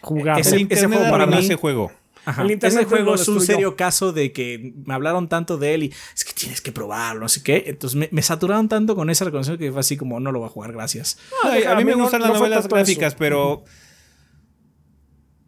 [0.00, 0.38] jugar.
[0.38, 1.90] Ese, ese juego para mí, ese juego.
[2.38, 5.92] El Ese juego es un serio caso de que me hablaron tanto de él y
[6.14, 7.64] es que tienes que probarlo, no sé qué.
[7.66, 10.50] Entonces me, saturaron tanto con esa recomendación que fue así como no lo voy a
[10.50, 11.18] jugar, gracias.
[11.66, 13.64] a mí me gustan las novelas gráficas, pero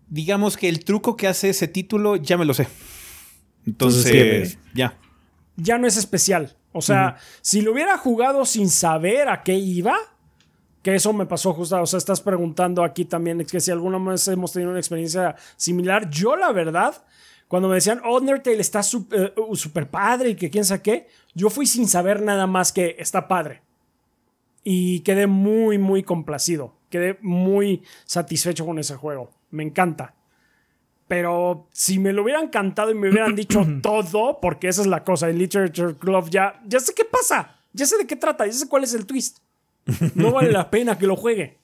[0.09, 2.69] digamos que el truco que hace ese título ya me lo sé.
[3.67, 4.99] Entonces, ya.
[5.57, 6.57] Ya no es especial.
[6.73, 9.97] O sea, si lo hubiera jugado sin saber a qué iba,
[10.85, 14.29] que eso me pasó justo, o sea, estás preguntando aquí también que si alguna vez
[14.29, 16.11] hemos tenido una experiencia similar.
[16.11, 17.03] Yo, la verdad,
[17.49, 21.49] cuando me decían, oh, Undertale está súper uh, padre y que quién sabe qué, yo
[21.49, 23.63] fui sin saber nada más que está padre.
[24.63, 26.75] Y quedé muy, muy complacido.
[26.91, 29.31] Quedé muy satisfecho con ese juego.
[29.53, 30.15] Me encanta.
[31.09, 35.03] Pero si me lo hubieran cantado y me hubieran dicho todo, porque esa es la
[35.03, 38.53] cosa, en Literature Club ya, ya sé qué pasa, ya sé de qué trata, ya
[38.53, 39.39] sé cuál es el twist.
[40.15, 41.59] No vale la pena que lo juegue.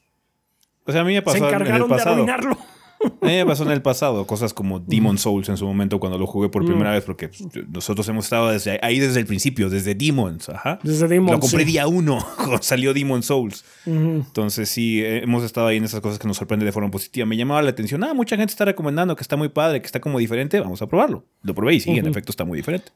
[0.85, 2.25] O sea, a mí me pasó Se encargaron en el pasado.
[2.25, 2.59] de arruinarlo.
[3.03, 6.19] A mí me pasó en el pasado cosas como Demon Souls en su momento cuando
[6.19, 7.31] lo jugué por primera vez, porque
[7.73, 10.51] nosotros hemos estado desde ahí desde el principio, desde Demons.
[10.51, 10.79] Ajá.
[10.83, 11.33] Desde Demons.
[11.33, 13.65] Lo compré día uno cuando salió Demon Souls.
[13.87, 17.25] Entonces sí, eh, hemos estado ahí en esas cosas que nos sorprende de forma positiva.
[17.25, 18.05] Me llamaba la atención.
[18.05, 20.61] Ah, mucha gente está recomendando que está muy padre, que está como diferente.
[20.61, 21.25] Vamos a probarlo.
[21.43, 22.93] Lo probé y sí, en efecto está muy diferente.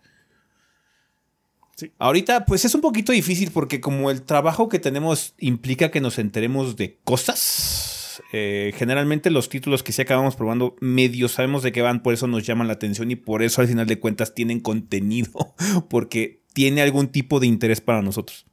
[1.98, 6.18] Ahorita, pues es un poquito difícil porque como el trabajo que tenemos implica que nos
[6.18, 11.82] enteremos de cosas, eh, generalmente los títulos que sí acabamos probando medio sabemos de qué
[11.82, 14.60] van, por eso nos llaman la atención y por eso al final de cuentas tienen
[14.60, 15.54] contenido,
[15.88, 18.46] porque tiene algún tipo de interés para nosotros.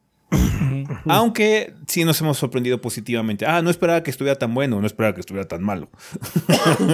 [1.05, 3.45] Aunque sí nos hemos sorprendido positivamente.
[3.45, 5.89] Ah, no esperaba que estuviera tan bueno, no esperaba que estuviera tan malo.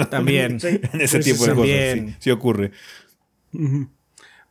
[0.10, 0.58] También.
[0.64, 2.16] en ese tipo de cosas.
[2.20, 2.72] Sí, ocurre.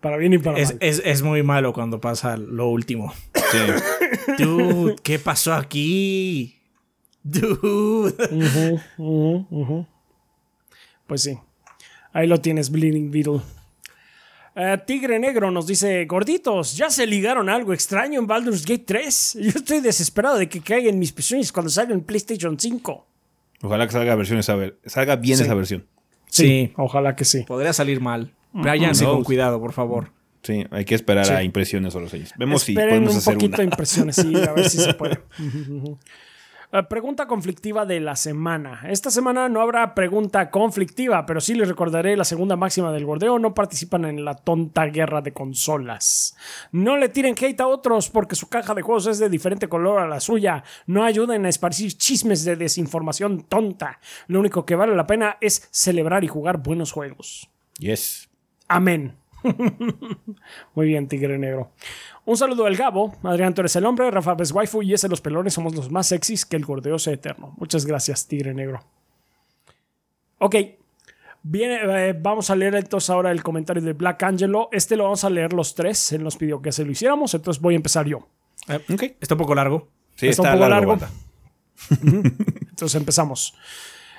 [0.00, 0.78] Para bien y para es, mal.
[0.80, 3.12] Es, muy malo cuando pasa lo último.
[4.38, 6.56] Dude, ¿qué pasó aquí?
[7.22, 8.14] Dude.
[11.06, 11.38] Pues sí.
[12.12, 13.40] Ahí lo tienes, Bleeding Beetle.
[14.58, 19.38] Eh, Tigre Negro nos dice, gorditos, ya se ligaron algo extraño en Baldur's Gate 3.
[19.42, 23.06] Yo estoy desesperado de que caigan mis pezones cuando salga en PlayStation 5.
[23.62, 24.56] Ojalá que salga, versión esa,
[24.86, 25.84] salga bien esa versión.
[26.30, 27.42] Sí, ojalá que sí.
[27.42, 28.32] Podría salir mal.
[28.62, 30.12] Váyanse con cuidado, por favor.
[30.42, 32.32] Sí, hay que esperar a impresiones o los sellos.
[32.38, 35.18] Vemos si podemos un poquito de impresiones, sí, a ver si se puede.
[36.72, 38.82] Eh, pregunta conflictiva de la semana.
[38.88, 43.38] Esta semana no habrá pregunta conflictiva, pero sí les recordaré la segunda máxima del gordeo.
[43.38, 46.36] No participan en la tonta guerra de consolas.
[46.72, 50.00] No le tiren hate a otros porque su caja de juegos es de diferente color
[50.00, 50.64] a la suya.
[50.86, 54.00] No ayuden a esparcir chismes de desinformación tonta.
[54.26, 57.48] Lo único que vale la pena es celebrar y jugar buenos juegos.
[57.78, 58.25] Yes.
[58.68, 59.16] Amén.
[60.74, 61.72] Muy bien, Tigre Negro.
[62.24, 63.14] Un saludo al Gabo.
[63.22, 64.10] Adrián, tú eres el hombre.
[64.10, 67.14] Rafa es waifu y ese los pelones somos los más sexys que el gordeo sea
[67.14, 67.54] eterno.
[67.56, 68.80] Muchas gracias, Tigre Negro.
[70.38, 70.56] Ok.
[71.42, 74.68] Viene, eh, vamos a leer entonces ahora el comentario de Black Angelo.
[74.72, 76.12] Este lo vamos a leer los tres.
[76.12, 78.28] Él nos pidió que se lo hiciéramos, entonces voy a empezar yo.
[78.68, 79.02] Eh, ok.
[79.20, 79.88] Está un poco largo.
[80.16, 80.98] Sí, está, un poco largo.
[82.00, 83.54] entonces empezamos.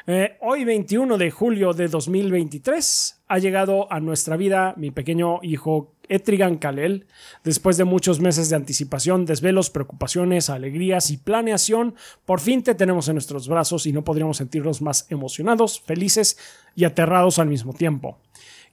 [0.09, 5.91] Eh, hoy 21 de julio de 2023 ha llegado a nuestra vida mi pequeño hijo
[6.07, 7.07] Etrigan Kalel.
[7.43, 13.09] Después de muchos meses de anticipación, desvelos, preocupaciones, alegrías y planeación, por fin te tenemos
[13.09, 16.37] en nuestros brazos y no podríamos sentirnos más emocionados, felices
[16.73, 18.17] y aterrados al mismo tiempo.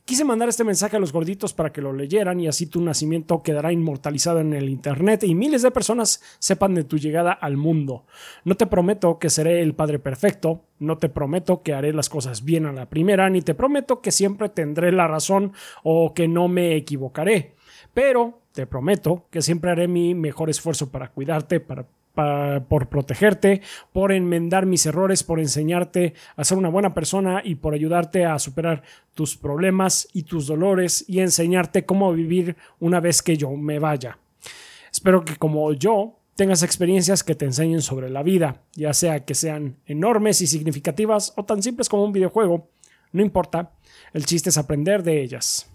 [0.07, 3.43] Quise mandar este mensaje a los gorditos para que lo leyeran y así tu nacimiento
[3.43, 8.05] quedará inmortalizado en el Internet y miles de personas sepan de tu llegada al mundo.
[8.45, 12.45] No te prometo que seré el Padre Perfecto, no te prometo que haré las cosas
[12.45, 16.49] bien a la primera, ni te prometo que siempre tendré la razón o que no
[16.49, 17.55] me equivocaré,
[17.95, 23.61] pero te prometo que siempre haré mi mejor esfuerzo para cuidarte, para por protegerte,
[23.93, 28.39] por enmendar mis errores, por enseñarte a ser una buena persona y por ayudarte a
[28.39, 28.83] superar
[29.15, 34.19] tus problemas y tus dolores y enseñarte cómo vivir una vez que yo me vaya.
[34.93, 39.35] Espero que como yo tengas experiencias que te enseñen sobre la vida, ya sea que
[39.35, 42.69] sean enormes y significativas o tan simples como un videojuego,
[43.13, 43.73] no importa,
[44.13, 45.74] el chiste es aprender de ellas.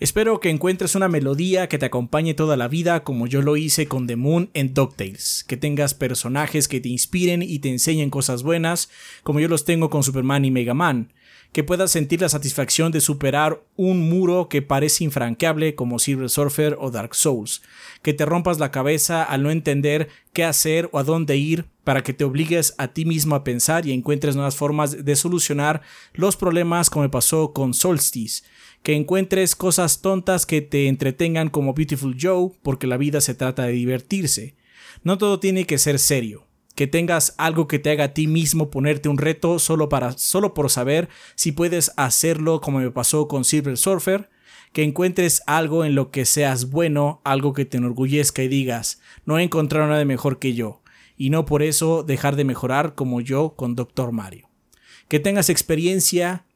[0.00, 3.86] Espero que encuentres una melodía que te acompañe toda la vida como yo lo hice
[3.86, 8.42] con The Moon en DuckTales, que tengas personajes que te inspiren y te enseñen cosas
[8.42, 8.88] buenas
[9.22, 11.12] como yo los tengo con Superman y Mega Man,
[11.52, 16.78] que puedas sentir la satisfacción de superar un muro que parece infranqueable como Silver Surfer
[16.80, 17.60] o Dark Souls,
[18.00, 22.02] que te rompas la cabeza al no entender qué hacer o a dónde ir para
[22.02, 25.82] que te obligues a ti mismo a pensar y encuentres nuevas formas de solucionar
[26.14, 28.44] los problemas como me pasó con Solstice,
[28.82, 33.64] que encuentres cosas tontas que te entretengan como Beautiful Joe, porque la vida se trata
[33.64, 34.54] de divertirse.
[35.02, 36.46] No todo tiene que ser serio.
[36.74, 40.54] Que tengas algo que te haga a ti mismo ponerte un reto solo, para, solo
[40.54, 44.30] por saber si puedes hacerlo como me pasó con Silver Surfer.
[44.72, 49.38] Que encuentres algo en lo que seas bueno, algo que te enorgullezca y digas, no
[49.38, 50.80] he encontrado nada mejor que yo.
[51.16, 54.12] Y no por eso dejar de mejorar como yo con Dr.
[54.12, 54.48] Mario.
[55.08, 56.46] Que tengas experiencia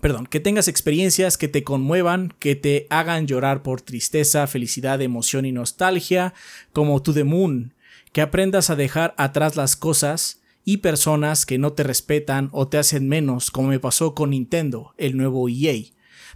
[0.00, 5.44] perdón, que tengas experiencias que te conmuevan, que te hagan llorar por tristeza, felicidad, emoción
[5.46, 6.34] y nostalgia,
[6.72, 7.74] como To The Moon,
[8.12, 12.78] que aprendas a dejar atrás las cosas y personas que no te respetan o te
[12.78, 15.74] hacen menos, como me pasó con Nintendo, el nuevo EA.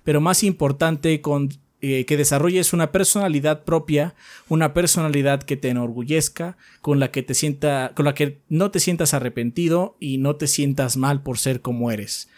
[0.04, 1.50] Pero más importante, con,
[1.82, 4.14] eh, que desarrolles una personalidad propia,
[4.48, 8.80] una personalidad que te enorgullezca, con la que te sienta, con la que no te
[8.80, 12.29] sientas arrepentido y no te sientas mal por ser como eres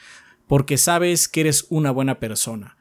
[0.52, 2.76] porque sabes que eres una buena persona.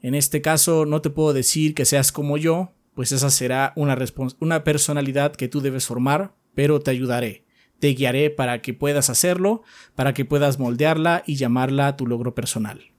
[0.00, 3.98] En este caso no te puedo decir que seas como yo, pues esa será una,
[4.38, 7.44] una personalidad que tú debes formar, pero te ayudaré,
[7.80, 9.64] te guiaré para que puedas hacerlo,
[9.96, 12.92] para que puedas moldearla y llamarla tu logro personal.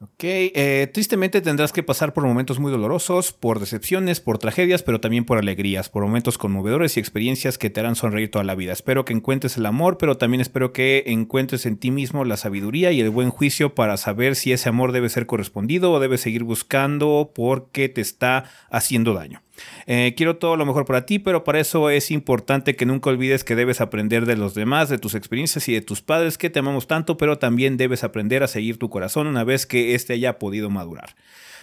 [0.00, 5.00] Ok, eh, tristemente tendrás que pasar por momentos muy dolorosos, por decepciones, por tragedias, pero
[5.00, 8.72] también por alegrías, por momentos conmovedores y experiencias que te harán sonreír toda la vida.
[8.72, 12.92] Espero que encuentres el amor, pero también espero que encuentres en ti mismo la sabiduría
[12.92, 16.44] y el buen juicio para saber si ese amor debe ser correspondido o debes seguir
[16.44, 19.42] buscando porque te está haciendo daño.
[19.86, 23.44] Eh, quiero todo lo mejor para ti, pero para eso es importante que nunca olvides
[23.44, 26.58] que debes aprender de los demás, de tus experiencias y de tus padres que te
[26.58, 30.38] amamos tanto, pero también debes aprender a seguir tu corazón una vez que éste haya
[30.38, 31.14] podido madurar.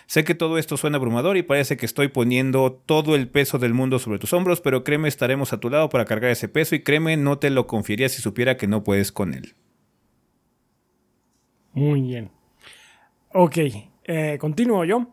[0.08, 3.74] Sé que todo esto suena abrumador y parece que estoy poniendo todo el peso del
[3.74, 6.84] mundo sobre tus hombros, pero créeme, estaremos a tu lado para cargar ese peso y
[6.84, 9.54] créeme, no te lo confiaría si supiera que no puedes con él.
[11.74, 12.30] Muy bien.
[13.34, 13.58] Ok,
[14.06, 15.08] eh, continúo yo.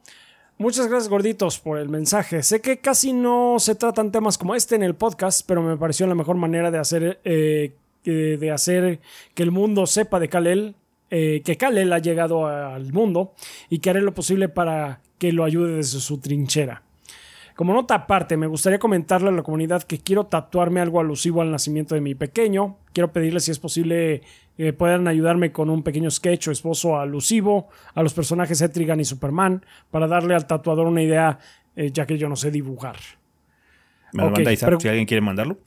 [0.62, 2.44] Muchas gracias gorditos por el mensaje.
[2.44, 6.06] Sé que casi no se tratan temas como este en el podcast, pero me pareció
[6.06, 7.72] la mejor manera de hacer, eh,
[8.04, 9.00] de hacer
[9.34, 10.76] que el mundo sepa de Kalel,
[11.10, 13.34] eh, que Kalel ha llegado al mundo
[13.70, 16.84] y que haré lo posible para que lo ayude desde su trinchera.
[17.62, 21.52] Como nota aparte, me gustaría comentarle a la comunidad que quiero tatuarme algo alusivo al
[21.52, 22.78] nacimiento de mi pequeño.
[22.92, 24.22] Quiero pedirle si es posible
[24.56, 29.04] que puedan ayudarme con un pequeño sketch o esbozo alusivo a los personajes Etrigan y
[29.04, 31.38] Superman para darle al tatuador una idea,
[31.76, 32.96] eh, ya que yo no sé dibujar.
[34.12, 35.58] ¿Me lo manda Isaac, si alguien quiere mandarlo?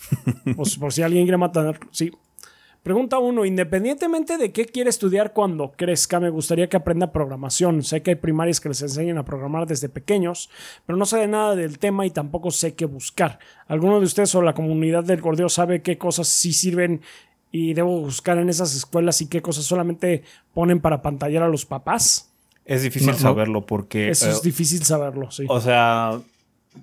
[0.54, 2.12] Pues por si alguien quiere mandarlo, sí.
[2.86, 7.82] Pregunta uno, independientemente de qué quiere estudiar cuando crezca, me gustaría que aprenda programación.
[7.82, 10.52] Sé que hay primarias que les enseñan a programar desde pequeños,
[10.86, 13.40] pero no sé de nada del tema y tampoco sé qué buscar.
[13.68, 17.02] ¿Alguno de ustedes o la comunidad del gordeo sabe qué cosas sí sirven
[17.52, 20.22] y debo buscar en esas escuelas y qué cosas solamente
[20.54, 22.34] ponen para pantallar a los papás?
[22.66, 24.12] Es difícil saberlo porque...
[24.12, 25.46] Eso es eh, difícil saberlo, sí.
[25.50, 26.22] O sea,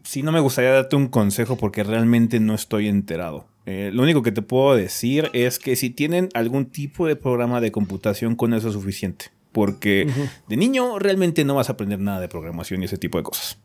[0.03, 3.52] sí no me gustaría darte un consejo porque realmente no estoy enterado.
[3.65, 7.61] Eh, lo único que te puedo decir es que si tienen algún tipo de programa
[7.61, 9.27] de computación, con eso es suficiente.
[9.53, 10.11] Porque
[10.49, 13.59] de niño realmente no vas a aprender nada de programación y ese tipo de cosas.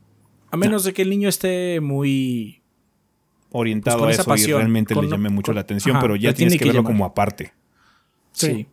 [0.52, 2.62] A menos de que el niño esté muy
[3.52, 6.66] orientado pues, a eso y realmente le llame mucho la atención, pero ya tienes que,
[6.66, 7.54] verlo como aparte.
[8.34, 8.68] Sí.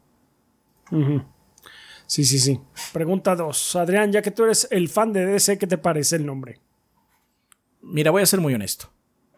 [2.07, 2.25] Sí.
[2.25, 2.61] sí, sí,
[2.93, 3.77] Pregunta 2.
[3.77, 6.61] Adrián, ya que tú eres el fan de DC, ¿qué te parece el nombre?
[7.81, 8.94] Mira, voy a ser muy honesto.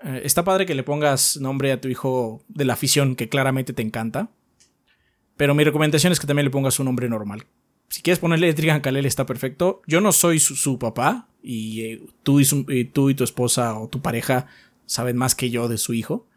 [0.07, 3.73] Eh, está padre que le pongas nombre a tu hijo de la afición que claramente
[3.73, 4.31] te encanta.
[5.37, 7.45] Pero mi recomendación es que también le pongas un nombre normal.
[7.89, 9.83] Si quieres ponerle Trigan Kalel está perfecto.
[9.87, 14.01] Yo no soy su, papá y, eh, tú y tú y tu esposa o tu
[14.01, 14.47] pareja
[14.87, 16.29] saben más que yo de su hijo.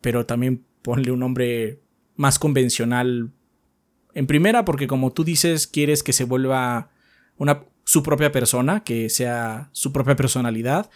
[0.00, 1.80] Pero también ponle un nombre
[2.16, 3.30] más convencional.
[4.14, 6.90] En primera, porque como tú dices, quieres que se vuelva
[7.36, 10.90] una, su propia persona, que sea su propia personalidad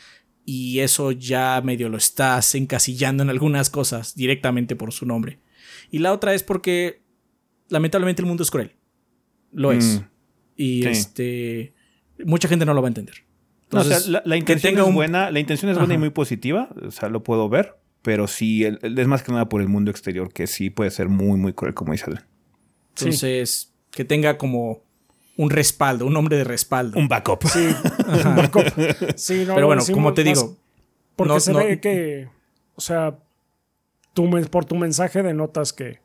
[0.44, 5.38] y eso ya medio lo estás encasillando en algunas cosas directamente por su nombre.
[5.90, 7.02] Y la otra es porque
[7.68, 8.72] lamentablemente el mundo es cruel.
[9.52, 10.00] Lo es.
[10.00, 10.04] Mm.
[10.56, 11.74] Y este
[12.24, 13.14] mucha gente no lo va a entender.
[14.24, 17.48] la, intención es buena, la intención es buena y muy positiva, o sea, lo puedo
[17.48, 21.08] ver, pero sí es más que nada por el mundo exterior que sí puede ser
[21.08, 22.10] muy muy cruel como dice
[22.96, 24.84] Entonces, que tenga como
[25.40, 26.98] un respaldo, un nombre de respaldo.
[26.98, 27.44] Un backup.
[27.44, 27.74] Sí,
[28.26, 28.64] un backup.
[29.16, 30.54] Sí, Pero bueno, como te digo.
[31.16, 32.28] Porque se ve que,
[32.76, 33.16] o sea,
[34.50, 36.00] por tu mensaje denotas que,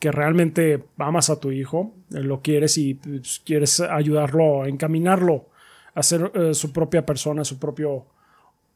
[0.00, 5.46] que realmente amas a tu hijo, eh, lo quieres y pues, quieres ayudarlo, encaminarlo
[5.94, 8.06] a ser eh, su propia persona, su propio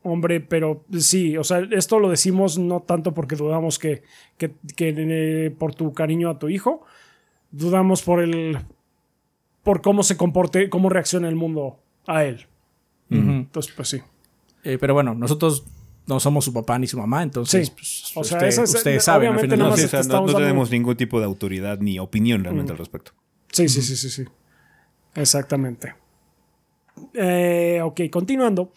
[0.04, 4.02] hombre, pero sí, o sea, esto lo decimos no tanto porque dudamos que,
[4.36, 6.84] que, eh, por tu cariño a tu hijo,
[7.50, 8.58] dudamos por el
[9.62, 12.46] por cómo se comporte, cómo reacciona el mundo a él.
[13.10, 14.00] Entonces, pues sí.
[14.64, 15.64] Eh, pero bueno, nosotros
[16.06, 19.34] no somos su papá ni su mamá, entonces pues, o sea, ustedes saben.
[19.34, 23.12] no, tenemos ningún tipo de autoridad ni opinión realmente al respecto.
[23.50, 24.24] Sí, sí, sí, sí, sí.
[25.14, 25.94] Exactamente.
[27.14, 28.72] Eh, ok, continuando.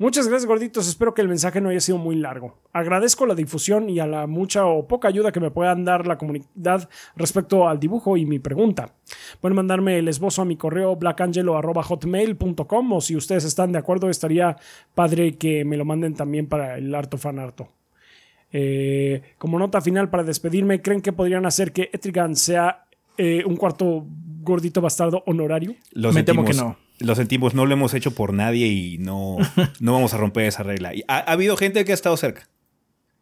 [0.00, 0.88] Muchas gracias, gorditos.
[0.88, 2.58] Espero que el mensaje no haya sido muy largo.
[2.72, 6.16] Agradezco la difusión y a la mucha o poca ayuda que me puedan dar la
[6.16, 8.94] comunidad respecto al dibujo y mi pregunta.
[9.42, 14.56] Pueden mandarme el esbozo a mi correo blackangelo.hotmail.com o si ustedes están de acuerdo, estaría
[14.94, 17.68] padre que me lo manden también para el harto fan harto.
[18.52, 22.86] Eh, como nota final para despedirme, ¿creen que podrían hacer que Etrigan sea
[23.18, 24.06] eh, un cuarto
[24.40, 25.74] gordito bastardo honorario?
[25.92, 29.38] Me temo que no lo sentimos, no lo hemos hecho por nadie y no,
[29.80, 30.94] no vamos a romper esa regla.
[30.94, 32.48] Y ha, habido gente que ha estado cerca,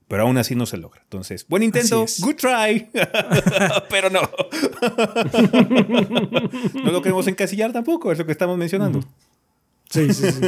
[0.07, 1.01] pero aún así no se logra.
[1.03, 2.89] Entonces, buen intento, good try,
[3.91, 4.21] pero no.
[6.85, 9.01] no lo queremos encasillar tampoco, es lo que estamos mencionando.
[9.91, 10.41] Sí, sí, sí.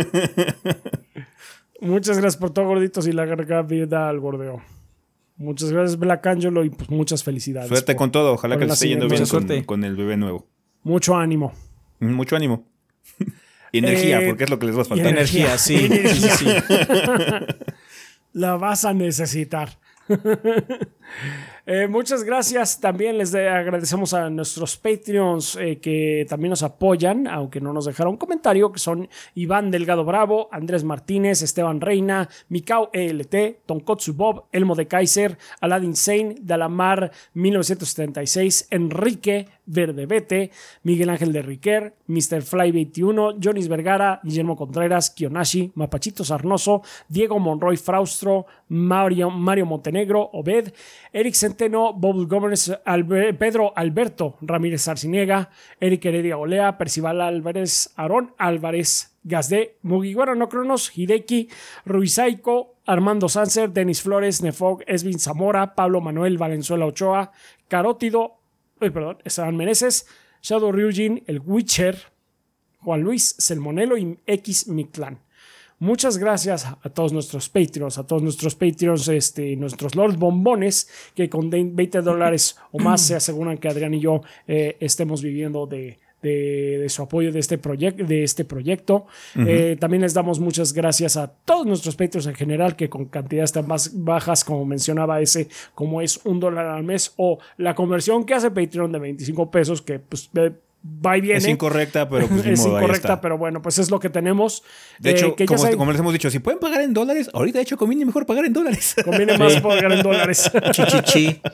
[1.81, 4.61] Muchas gracias por todo, gorditos, y la larga vida al bordeo.
[5.37, 7.69] Muchas gracias, Black Angelo, y pues muchas felicidades.
[7.69, 8.35] Suerte con todo.
[8.35, 10.47] Ojalá que te esté yendo bien con, con el bebé nuevo.
[10.83, 11.55] Mucho ánimo.
[11.99, 12.70] Mucho ánimo.
[13.73, 15.07] Energía, eh, porque es lo que les va a faltar.
[15.09, 15.89] Energía, sí.
[18.33, 19.79] La vas a necesitar.
[21.67, 22.81] Eh, muchas gracias.
[22.81, 28.17] También les agradecemos a nuestros Patreons eh, que también nos apoyan, aunque no nos dejaron
[28.17, 34.75] comentario, que son Iván Delgado Bravo, Andrés Martínez, Esteban Reina, Mikao ELT, Tonkotsu Bob, Elmo
[34.75, 40.51] de Kaiser, Aladdin Sane, Dalamar 1976, Enrique Verdebete,
[40.83, 42.43] Miguel Ángel de Riquer, Mr.
[42.43, 50.29] Fly 21, Jonis Vergara, Guillermo Contreras, Kionashi, Mapachito Sarnoso, Diego Monroy Fraustro, Mario, Mario Montenegro,
[50.33, 50.73] Obed,
[51.13, 52.73] Eric Centeno, Bob Gómez,
[53.39, 55.51] Pedro Alberto Ramírez Arciniega,
[55.81, 61.49] Eric Heredia Olea, Percival Álvarez, Aarón Álvarez, Gazde, Mugiwara No Cronos, Hideki,
[61.85, 67.33] Ruizaiko, Armando Sanser, Denis Flores, Nefog, Esvin Zamora, Pablo Manuel Valenzuela Ochoa,
[67.69, 68.41] Carótido,
[68.79, 70.07] perdón, Esteban Meneses,
[70.43, 71.97] Shadow Ryujin, El Witcher,
[72.83, 75.21] Juan Luis Selmonelo y X Mictlán.
[75.81, 81.29] Muchas gracias a todos nuestros Patreons, a todos nuestros Patreons, este, nuestros Lord Bombones, que
[81.29, 85.99] con 20 dólares o más se aseguran que Adrián y yo eh, estemos viviendo de,
[86.23, 89.07] de, su apoyo de este, proyecto de este proyecto.
[89.37, 93.53] Eh, también les damos muchas gracias a todos nuestros Patreons en general, que con cantidades
[93.53, 98.25] tan más bajas como mencionaba ese, como es un dólar al mes, o la conversión
[98.25, 100.31] que hace Patreon de 25 pesos, que pues
[100.85, 101.39] va y viene.
[101.39, 104.63] Es incorrecta, pero pues, es incorrecta, pero bueno, pues es lo que tenemos.
[104.99, 105.47] De hecho, eh,
[105.77, 108.45] como, les hemos dicho, si pueden pagar en dólares, ahorita de hecho conviene mejor pagar
[108.45, 108.95] en dólares.
[109.05, 110.51] Conviene más pagar en dólares.
[110.73, 111.41] Chichichi.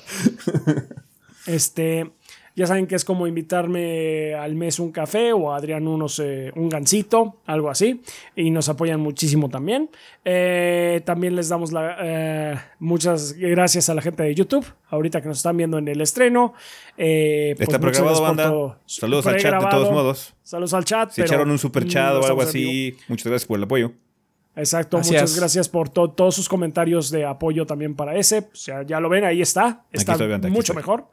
[1.46, 2.10] Este,
[2.56, 6.50] ya saben que es como invitarme al mes un café o a Adrián unos, eh,
[6.56, 8.00] un gansito, algo así.
[8.34, 9.90] Y nos apoyan muchísimo también.
[10.24, 15.28] Eh, también les damos la, eh, muchas gracias a la gente de YouTube, ahorita que
[15.28, 16.54] nos están viendo en el estreno.
[16.96, 18.80] Pues Está programado, banda.
[18.86, 20.34] Saludos al chat de todos modos.
[20.42, 21.10] Saludos al chat.
[21.10, 23.92] Si echaron un super chat o algo así, muchas gracias por el apoyo.
[24.56, 28.38] Exacto, muchas gracias por todos sus comentarios de apoyo también para ese.
[28.38, 29.84] O sea, ya lo ven, ahí está.
[29.92, 30.16] Está
[30.48, 31.10] mucho mejor.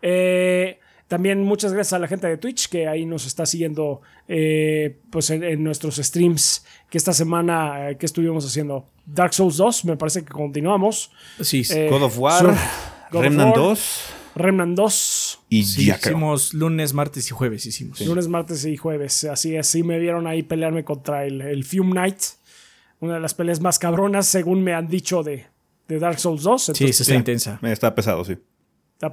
[0.00, 4.96] Eh, también muchas gracias a la gente de Twitch que ahí nos está siguiendo eh,
[5.10, 9.96] pues en, nuestros streams que esta semana eh, que estuvimos haciendo Dark Souls 2, me
[9.96, 11.10] parece que continuamos.
[11.40, 12.56] Sí, eh, God of War,
[13.12, 14.00] Remnant 2.
[14.36, 15.40] Remnant 2.
[15.50, 17.66] Y ya hicimos lunes, martes y jueves.
[17.66, 18.00] Hicimos.
[18.00, 19.24] Lunes, martes y jueves.
[19.24, 19.68] Así es.
[19.68, 22.20] Sí me vieron ahí pelearme contra el, el Fume Knight.
[22.98, 25.46] Una de las peleas más cabronas, según me han dicho de,
[25.86, 26.72] de Dark Souls 2.
[26.74, 27.60] sí, está intensa.
[27.62, 28.36] Está pesado, sí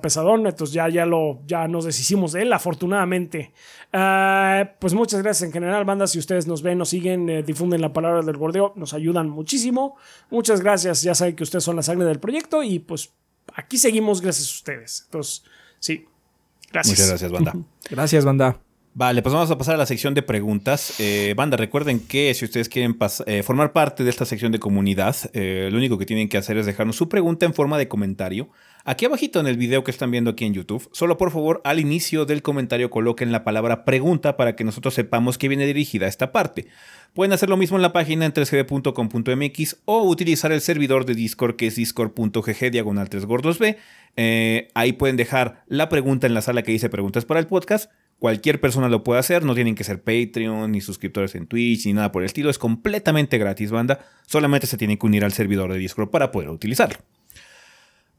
[0.01, 3.51] pesadón, entonces ya, ya, lo, ya nos deshicimos de él, afortunadamente.
[3.91, 6.07] Ah, pues muchas gracias en general, banda.
[6.07, 9.97] Si ustedes nos ven, nos siguen, eh, difunden la palabra del gordeo, nos ayudan muchísimo.
[10.29, 13.11] Muchas gracias, ya saben que ustedes son la sangre del proyecto y pues
[13.53, 15.01] aquí seguimos gracias a ustedes.
[15.05, 15.43] Entonces,
[15.79, 16.05] sí,
[16.71, 16.99] gracias.
[16.99, 17.53] Muchas gracias, banda.
[17.89, 18.59] gracias, banda.
[18.93, 20.95] Vale, pues vamos a pasar a la sección de preguntas.
[20.99, 25.15] Eh, banda, recuerden que si ustedes quieren eh, formar parte de esta sección de comunidad,
[25.33, 28.49] lo único que tienen que hacer es dejarnos su pregunta en forma de comentario
[28.83, 31.79] Aquí abajito en el video que están viendo aquí en YouTube, solo por favor al
[31.79, 36.09] inicio del comentario coloquen la palabra pregunta para que nosotros sepamos que viene dirigida a
[36.09, 36.65] esta parte.
[37.13, 41.57] Pueden hacer lo mismo en la página en 3gb.com.mx o utilizar el servidor de Discord
[41.57, 43.77] que es discord.gg diagonal 3 gordos B.
[44.17, 47.91] Eh, ahí pueden dejar la pregunta en la sala que dice preguntas para el podcast.
[48.17, 51.93] Cualquier persona lo puede hacer, no tienen que ser Patreon, ni suscriptores en Twitch, ni
[51.93, 52.49] nada por el estilo.
[52.49, 53.99] Es completamente gratis, banda.
[54.25, 56.97] Solamente se tienen que unir al servidor de Discord para poder utilizarlo.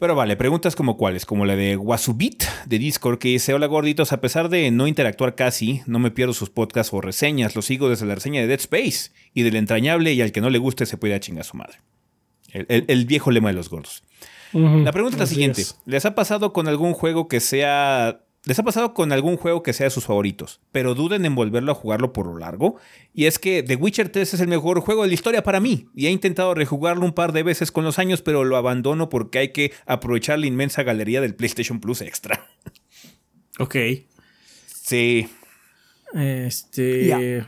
[0.03, 4.13] Pero vale, preguntas como cuáles, como la de Wasubit de Discord que dice, hola gorditos,
[4.13, 7.89] a pesar de no interactuar casi, no me pierdo sus podcasts o reseñas, los sigo
[7.89, 10.87] desde la reseña de Dead Space y del entrañable y al que no le guste
[10.87, 11.79] se puede chingar a su madre.
[12.51, 14.03] El, viejo lema de los gordos.
[14.53, 18.65] la pregunta es la siguiente, ¿les ha pasado con algún juego que sea les ha
[18.65, 22.13] pasado con algún juego que sea de sus favoritos, pero duden en volverlo a jugarlo
[22.13, 22.77] por lo largo.
[23.15, 25.87] Y es que The Witcher 3 es el mejor juego de la historia para mí.
[25.95, 29.39] Y he intentado rejugarlo un par de veces con los años, pero lo abandono porque
[29.39, 32.45] hay que aprovechar la inmensa galería del PlayStation Plus Extra.
[33.59, 33.77] Ok.
[34.67, 35.29] Sí.
[36.15, 37.47] Este.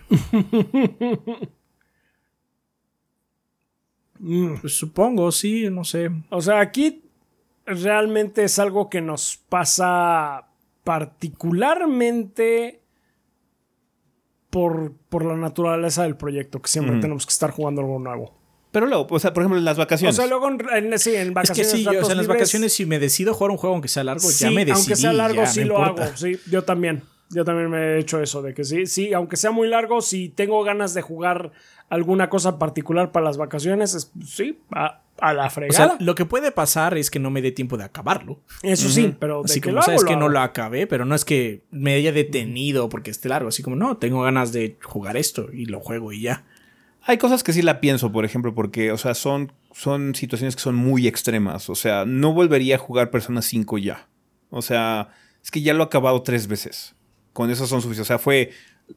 [4.60, 6.10] pues supongo, sí, no sé.
[6.30, 7.02] O sea, aquí
[7.66, 10.46] realmente es algo que nos pasa
[10.85, 12.82] particularmente
[14.51, 18.39] por, por la naturaleza del proyecto, que siempre tenemos que estar jugando algo nuevo.
[18.70, 20.15] Pero luego, o sea, por ejemplo, en las vacaciones.
[20.15, 21.66] O sea, luego en, sí, en vacaciones.
[21.66, 23.89] Es que sí, o sea, en las vacaciones, si me decido jugar un juego aunque
[23.89, 24.81] sea largo, ya me decidí.
[24.81, 26.05] Aunque sea largo, sí lo hago.
[26.16, 27.02] Sí, yo también.
[27.31, 30.28] Yo también me he hecho eso, de que sí, sí, aunque sea muy largo, si
[30.28, 31.52] tengo ganas de jugar
[31.89, 35.85] alguna cosa particular para las vacaciones, sí, a la fregada.
[35.85, 38.40] O sea, lo que puede pasar es que no me dé tiempo de acabarlo.
[38.62, 41.94] Eso sí, pero así como sabes que no lo acabé, pero no es que me
[41.94, 45.81] haya detenido porque esté largo, así como no, tengo ganas de jugar esto y lo
[45.81, 46.44] juego y ya.
[47.06, 50.62] Hay cosas que sí la pienso, por ejemplo, porque, o sea, son, son situaciones que
[50.62, 51.69] son muy extremas.
[51.69, 54.09] O sea, no volvería a jugar Persona 5 ya.
[54.48, 55.11] O sea,
[55.43, 56.94] es que ya lo he acabado tres veces.
[57.35, 58.06] Con eso son suficientes.
[58.06, 58.52] O sea, fue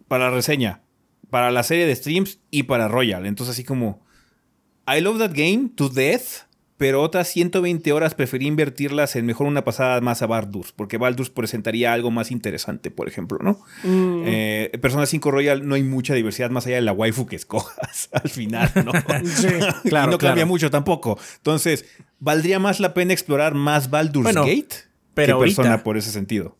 [0.08, 0.82] para la reseña,
[1.30, 3.26] para la serie de streams y para Royal.
[3.26, 4.06] Entonces, así como
[4.88, 6.48] I love that game to death,
[6.78, 11.32] pero otras 120 horas preferí invertirlas en mejor una pasada más a Baldur's, porque Baldur's
[11.32, 13.60] presentaría algo más interesante, por ejemplo, ¿no?
[13.84, 14.24] Mm.
[14.26, 18.10] Eh, Persona 5 Royal no hay mucha diversidad más allá de la waifu que escojas
[18.14, 18.92] al final, ¿no?
[19.26, 19.48] sí,
[19.90, 20.10] claro.
[20.10, 21.20] y no cambia mucho tampoco.
[21.38, 21.86] Entonces,
[22.20, 26.56] ¿valdría más la pena explorar más Baldur's Gate pero que Persona por ese sentido?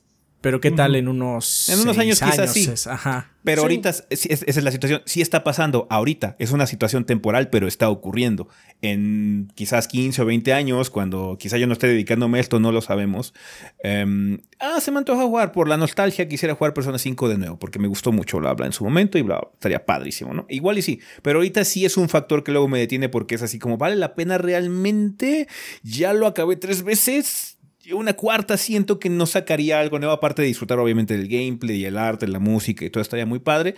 [0.48, 2.70] Pero qué tal en unos En unos años, quizás sí.
[2.90, 3.32] Ajá.
[3.44, 5.02] Pero ahorita esa es la situación.
[5.06, 6.38] Sí está pasando ahorita.
[6.40, 8.48] Es una situación temporal, pero está ocurriendo.
[8.82, 12.72] En quizás 15 o 20 años, cuando quizás yo no esté dedicándome a esto, no
[12.72, 13.34] lo sabemos.
[13.84, 15.52] Em, ah, se me antoja jugar.
[15.52, 18.68] Por la nostalgia quisiera jugar Persona 5 de nuevo, porque me gustó mucho bla bla
[18.68, 20.46] en su momento y bla, estaría padrísimo, ¿no?
[20.48, 21.02] Igual y sí.
[21.24, 23.98] Pero ahorita sí es un factor que luego me detiene porque es así como, ¿vale
[23.98, 25.50] la pena realmente?
[25.84, 27.57] Ya lo acabé tres veces
[27.94, 31.86] una cuarta siento que no sacaría algo nuevo, aparte de disfrutar obviamente del gameplay y
[31.86, 33.76] el arte, la música y todo estaría muy padre.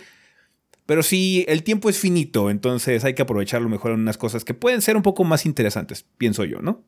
[0.86, 4.54] Pero sí, el tiempo es finito, entonces hay que aprovecharlo mejor en unas cosas que
[4.54, 6.82] pueden ser un poco más interesantes, pienso yo, ¿no?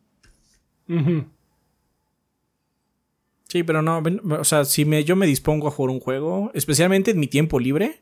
[3.49, 4.03] Sí, pero no,
[4.41, 7.61] o sea, si me, yo me dispongo a jugar un juego, especialmente en mi tiempo
[7.61, 8.01] libre,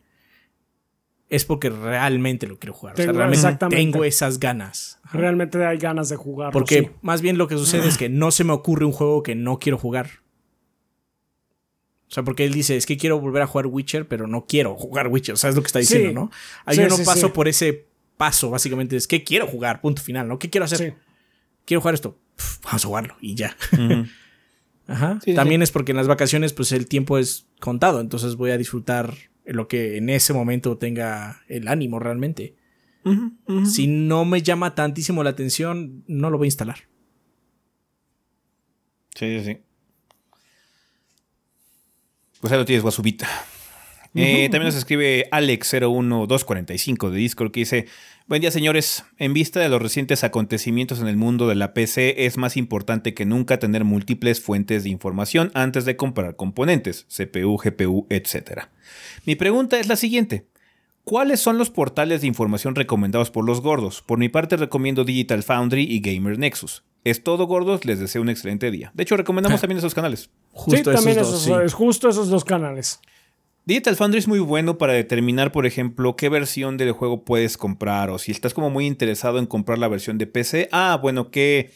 [1.31, 2.95] es porque realmente lo quiero jugar.
[2.95, 4.99] o sea, realmente tengo esas ganas.
[5.13, 6.53] Realmente hay ganas de jugar.
[6.53, 9.37] Porque más bien lo que sucede es que no se me ocurre un juego que
[9.37, 10.11] no quiero jugar.
[12.09, 14.75] O sea, porque él dice, es que quiero volver a jugar Witcher, pero no quiero
[14.75, 15.35] jugar Witcher.
[15.35, 16.31] O sea, es lo que está diciendo, ¿no?
[16.65, 17.87] Ahí yo no paso por ese
[18.17, 18.97] paso, básicamente.
[18.97, 20.37] Es que quiero jugar, punto final, ¿no?
[20.41, 20.97] ¿Qué quiero hacer?
[21.65, 22.19] Quiero jugar esto.
[22.65, 23.57] vamos a jugarlo y ya.
[24.89, 25.21] Ajá.
[25.37, 28.01] También es porque en las vacaciones, pues el tiempo es contado.
[28.01, 29.15] Entonces voy a disfrutar
[29.53, 32.57] lo que en ese momento tenga el ánimo realmente.
[33.65, 36.77] Si no me llama tantísimo la atención, no lo voy a instalar.
[39.15, 39.59] Sí, sí, sí.
[42.41, 43.29] Pues ahí lo tienes, Guasubita.
[44.15, 47.87] Eh, también nos escribe Alex01245 de Discord que dice:
[48.31, 49.05] Buen día, señores.
[49.19, 53.13] En vista de los recientes acontecimientos en el mundo de la PC, es más importante
[53.13, 58.69] que nunca tener múltiples fuentes de información antes de comprar componentes, CPU, GPU, etc.
[59.27, 60.47] Mi pregunta es la siguiente.
[61.03, 64.01] ¿Cuáles son los portales de información recomendados por los gordos?
[64.01, 66.85] Por mi parte recomiendo Digital Foundry y Gamer Nexus.
[67.03, 68.93] Es todo gordos, les deseo un excelente día.
[68.95, 70.31] De hecho, recomendamos también esos canales.
[70.53, 73.01] Justo sí, también esos, justo esos dos canales.
[73.65, 78.11] Digital Foundry es muy bueno para determinar, por ejemplo, qué versión del juego puedes comprar
[78.11, 80.69] o si estás como muy interesado en comprar la versión de PC.
[80.73, 81.71] Ah, bueno, qué...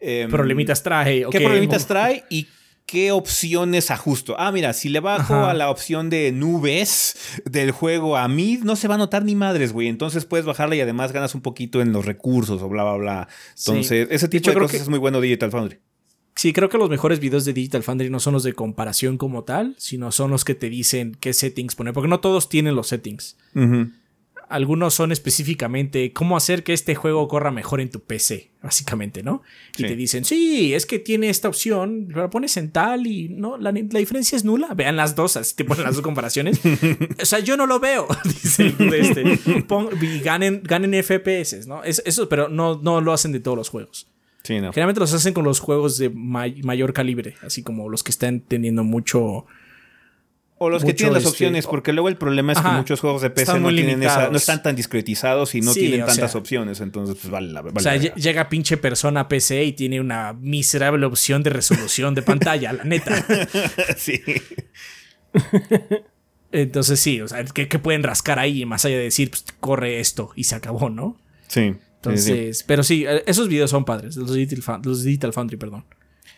[0.00, 1.26] Em, problemitas trae.
[1.30, 2.46] ¿Qué problemitas trae y
[2.88, 4.34] qué opciones ajusto.
[4.38, 8.76] Ah, mira, si le bajo a la opción de nubes del juego a mí, no
[8.76, 9.88] se va a notar ni madres, güey.
[9.88, 13.28] Entonces puedes bajarla y además ganas un poquito en los recursos o bla, bla, bla.
[13.58, 15.78] Entonces, ese tipo de, cosas es muy bueno Digital Foundry.
[16.38, 19.42] Sí, creo que los mejores videos de Digital Foundry no son los de comparación como
[19.42, 22.86] tal, sino son los que te dicen qué settings poner, porque no todos tienen los
[22.86, 23.36] settings.
[24.48, 29.42] Algunos son específicamente cómo hacer que este juego corra mejor en tu PC, básicamente, ¿no?
[29.76, 33.58] Y te dicen, sí, es que tiene esta opción, lo pones en tal y no,
[33.58, 34.74] la, diferencia es nula.
[34.74, 36.60] Vean las dos, así te ponen las dos comparaciones.
[37.20, 39.40] o sea, yo no lo veo, dice este.
[40.02, 41.82] y ganen, ganen FPS, ¿no?
[41.82, 44.06] eso, pero no, no lo hacen de todos los juegos.
[44.42, 44.72] Sí, no.
[44.72, 48.84] Generalmente los hacen con los juegos de mayor calibre, así como los que están teniendo
[48.84, 49.46] mucho
[50.60, 53.22] o los que tienen las este, opciones, porque luego el problema es que muchos juegos
[53.22, 57.16] de PC no, tienen esa, no están tan discretizados y no tienen tantas opciones, entonces
[57.20, 61.44] pues vale la O sea, llega pinche persona a PC y tiene una miserable opción
[61.44, 63.24] de resolución de pantalla, la neta.
[63.96, 64.20] sí.
[66.50, 70.32] Entonces sí, o sea, ¿qué, pueden rascar ahí más allá de decir, pues, corre esto
[70.34, 71.16] y se acabó, ¿no?
[71.46, 71.76] Sí.
[71.98, 75.84] Entonces, pero sí, eh, esos videos son padres, los Digital, los Digital Foundry, perdón.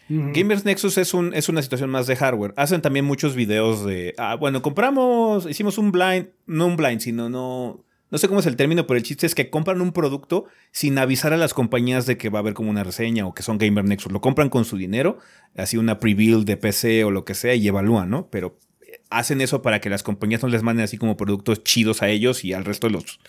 [0.08, 2.52] Gamers Nexus es, un, es una situación más de hardware.
[2.56, 7.30] Hacen también muchos videos de, ah, bueno, compramos, hicimos un blind, no un blind, sino
[7.30, 10.46] no, no sé cómo es el término, pero el chiste es que compran un producto
[10.72, 13.44] sin avisar a las compañías de que va a haber como una reseña o que
[13.44, 14.10] son Gamer Nexus.
[14.10, 15.18] Lo compran con su dinero,
[15.56, 18.28] así una pre-build de PC o lo que sea y evalúan, ¿no?
[18.30, 18.58] Pero
[19.10, 22.44] hacen eso para que las compañías no les manden así como productos chidos a ellos
[22.44, 23.20] y al resto de los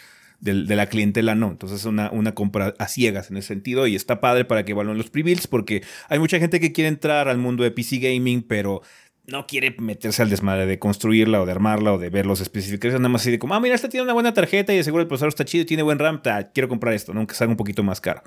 [0.42, 1.52] de, la clientela no.
[1.52, 4.74] Entonces es una, una, compra a ciegas en ese sentido y está padre para que
[4.74, 8.42] evalúen los pre-builds porque hay mucha gente que quiere entrar al mundo de PC gaming,
[8.42, 8.82] pero
[9.28, 13.00] no quiere meterse al desmadre de construirla o de armarla o de ver los especificaciones,
[13.00, 15.02] nada más así de como, ah, mira, esta tiene una buena tarjeta y de seguro
[15.02, 16.22] el procesador está chido y tiene buen RAM,
[16.54, 18.24] quiero comprar esto, aunque salga un poquito más caro.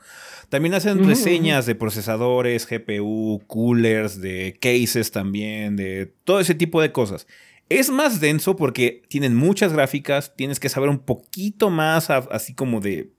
[0.49, 6.93] También hacen reseñas de procesadores, GPU, coolers, de cases también, de todo ese tipo de
[6.93, 7.27] cosas.
[7.69, 12.81] Es más denso porque tienen muchas gráficas, tienes que saber un poquito más así como
[12.81, 13.11] de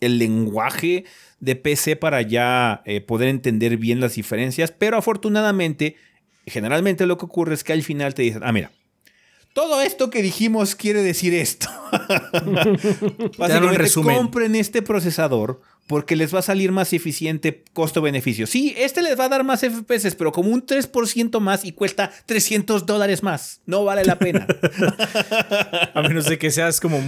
[0.00, 1.04] el lenguaje
[1.40, 5.96] de PC para ya eh, poder entender bien las diferencias, pero afortunadamente,
[6.46, 8.70] generalmente lo que ocurre es que al final te dicen, ah, mira,
[9.52, 11.68] todo esto que dijimos quiere decir esto.
[13.38, 15.60] Básicamente, compren este procesador
[15.90, 18.46] porque les va a salir más eficiente costo-beneficio.
[18.46, 22.12] Sí, este les va a dar más FPS, pero como un 3% más y cuesta
[22.26, 23.60] 300 dólares más.
[23.66, 24.46] No vale la pena.
[25.94, 27.00] a menos de que seas como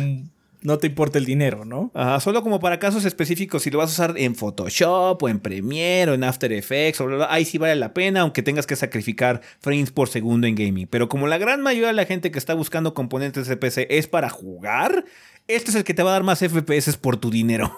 [0.63, 1.91] no te importa el dinero, ¿no?
[1.95, 5.41] Ajá, solo como para casos específicos, si lo vas a usar en Photoshop o en
[5.41, 9.43] Premiere o en After Effects, o ahí sí vale la pena, aunque tengas que sacrificar
[9.61, 10.87] frames por segundo en gaming.
[10.89, 14.07] Pero como la gran mayoría de la gente que está buscando componentes de PC es
[14.07, 15.05] para jugar,
[15.49, 17.77] este es el que te va a dar más FPS por tu dinero.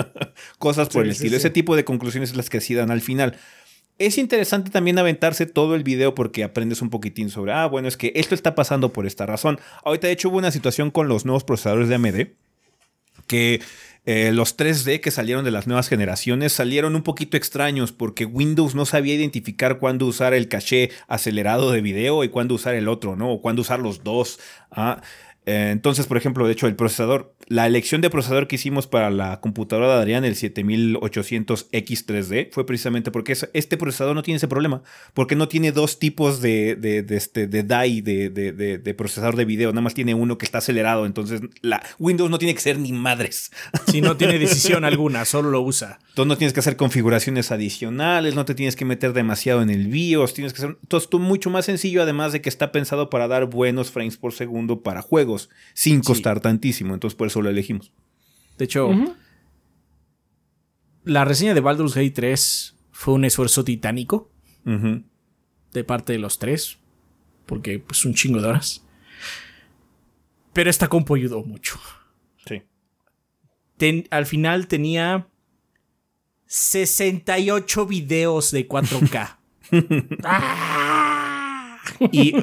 [0.58, 1.36] Cosas por el estilo.
[1.36, 3.38] Ese tipo de conclusiones es las que se dan al final.
[3.98, 7.96] Es interesante también aventarse todo el video porque aprendes un poquitín sobre, ah, bueno, es
[7.96, 9.58] que esto está pasando por esta razón.
[9.84, 12.26] Ahorita de hecho hubo una situación con los nuevos procesadores de AMD
[13.26, 13.60] que
[14.04, 18.76] eh, los 3D que salieron de las nuevas generaciones salieron un poquito extraños porque Windows
[18.76, 23.16] no sabía identificar cuándo usar el caché acelerado de video y cuándo usar el otro,
[23.16, 23.32] ¿no?
[23.32, 24.38] O cuándo usar los dos.
[24.70, 25.02] ¿ah?
[25.46, 29.10] Eh, entonces, por ejemplo, de hecho, el procesador, la elección de procesador que hicimos para
[29.10, 34.82] la computadora de Adrián, el 7800X3D, fue precisamente porque este procesador no tiene ese problema,
[35.14, 39.70] porque no tiene dos tipos de, de, este, de DAI, de, de, procesador de video,
[39.70, 42.92] nada más tiene uno que está acelerado, entonces la Windows no tiene que ser ni
[42.92, 43.50] madres.
[43.86, 45.98] Si no tiene decisión alguna, solo lo usa.
[46.08, 49.86] Entonces no tienes que hacer configuraciones adicionales, no te tienes que meter demasiado en el
[49.86, 53.46] BIOS, tienes que hacer todo mucho más sencillo, además de que está pensado para dar
[53.46, 56.94] buenos frames por segundo para juegos sin costar tantísimo.
[56.94, 57.92] Entonces por eso lo elegimos.
[58.58, 58.90] De hecho,
[61.04, 64.30] la reseña de Baldur's Gate 3 fue un esfuerzo titánico
[64.64, 66.78] de parte de los tres,
[67.44, 68.84] porque pues un chingo de horas.
[70.52, 71.78] Pero esta compo ayudó mucho.
[72.46, 72.62] Sí.
[74.10, 75.28] al final tenía
[76.46, 79.36] 68 videos de 4K.
[80.24, 80.95] ¡Ah!
[82.12, 82.34] Y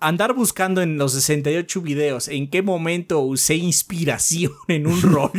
[0.00, 5.32] andar buscando en los 68 videos en qué momento usé inspiración en un rol.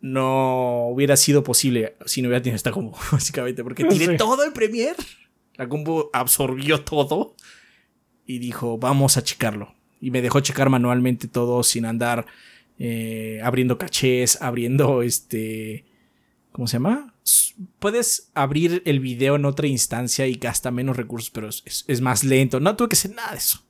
[0.00, 4.52] no hubiera sido posible si no hubiera tenido esta combo, básicamente, porque tiene todo el
[4.52, 4.96] Premiere.
[5.56, 7.34] La combo absorbió todo
[8.26, 9.74] y dijo, vamos a checarlo.
[10.00, 12.26] Y me dejó checar manualmente todo sin andar
[12.78, 15.84] eh, abriendo cachés, abriendo este.
[16.52, 17.14] ¿Cómo se llama?
[17.78, 22.60] Puedes abrir el video en otra instancia y gasta menos recursos, pero es, más lento.
[22.60, 23.62] No tuve que hacer nada de eso.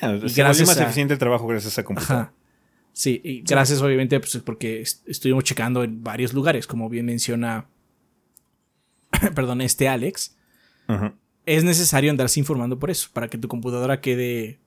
[0.00, 2.32] Ah, gracias más eficiente el trabajo gracias a computadora.
[2.92, 7.66] Sí, y gracias obviamente pues, porque estuvimos checando en varios lugares, como bien menciona,
[9.34, 10.36] perdón, este Alex.
[11.44, 14.60] Es necesario andarse informando por eso, para que tu computadora quede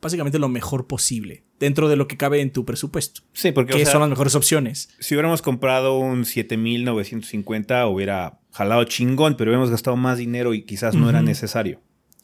[0.00, 3.22] básicamente lo mejor posible dentro de lo que cabe en tu presupuesto.
[3.32, 4.90] Sí, porque ¿Qué son las mejores opciones?
[5.00, 10.94] Si hubiéramos comprado un 7950 hubiera jalado chingón, pero hubiéramos gastado más dinero y quizás
[10.94, 11.80] no era necesario.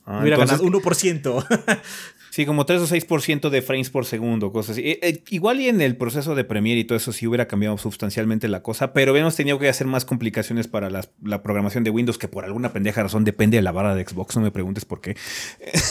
[0.06, 1.46] Ah, hubiera ganado 1%.
[2.34, 4.80] Sí, como 3 o 6% de frames por segundo, cosas así.
[4.88, 7.78] Eh, eh, igual y en el proceso de Premiere y todo eso sí hubiera cambiado
[7.78, 12.18] sustancialmente la cosa, pero hubiéramos tenido que hacer más complicaciones para la, programación de Windows,
[12.18, 15.00] que por alguna pendeja razón depende de la barra de Xbox, no me preguntes por
[15.00, 15.16] qué.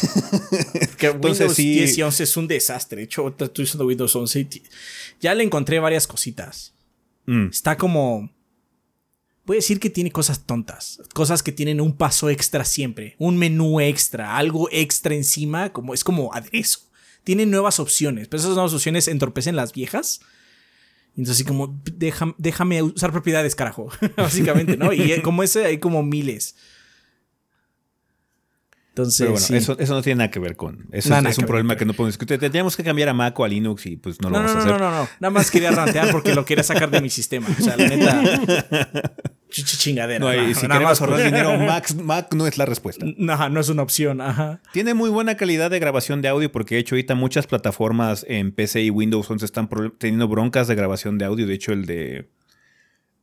[0.97, 2.97] que Windows 10 y 11 es un desastre.
[2.97, 4.63] De hecho, estoy usando Windows 11 y
[5.21, 6.73] ya le encontré varias cositas.
[7.25, 7.51] Mm.
[7.51, 8.29] Está como
[9.45, 13.37] Voy a decir que tiene cosas tontas, cosas que tienen un paso extra siempre, un
[13.37, 16.79] menú extra, algo extra encima, como es como aderezo.
[17.25, 20.21] Tiene nuevas opciones, pero esas nuevas opciones entorpecen las viejas.
[21.09, 24.93] Entonces, así como, déjame, déjame usar propiedades, carajo, básicamente, ¿no?
[24.93, 26.55] Y como ese hay como miles.
[28.93, 30.85] Entonces, Pero bueno, eso, eso, no tiene nada que ver con.
[30.91, 32.37] Eso es, un problema que no podemos discutir.
[32.37, 34.71] Tendríamos que cambiar a Mac o a Linux y pues no lo vamos a hacer.
[34.71, 35.09] No, no, no.
[35.19, 37.47] Nada más quería rantear porque lo quería sacar de mi sistema.
[37.59, 39.11] O sea, la neta.
[39.49, 40.19] chingadera.
[40.19, 43.03] No, y si queremos ahorrar dinero, Mac, Mac no es la respuesta.
[43.29, 44.21] Ajá, no es una opción.
[44.21, 44.61] Ajá.
[44.73, 48.51] Tiene muy buena calidad de grabación de audio porque de hecho ahorita muchas plataformas en
[48.51, 51.47] PC y Windows 11 están teniendo broncas de grabación de audio.
[51.47, 52.29] De hecho, el de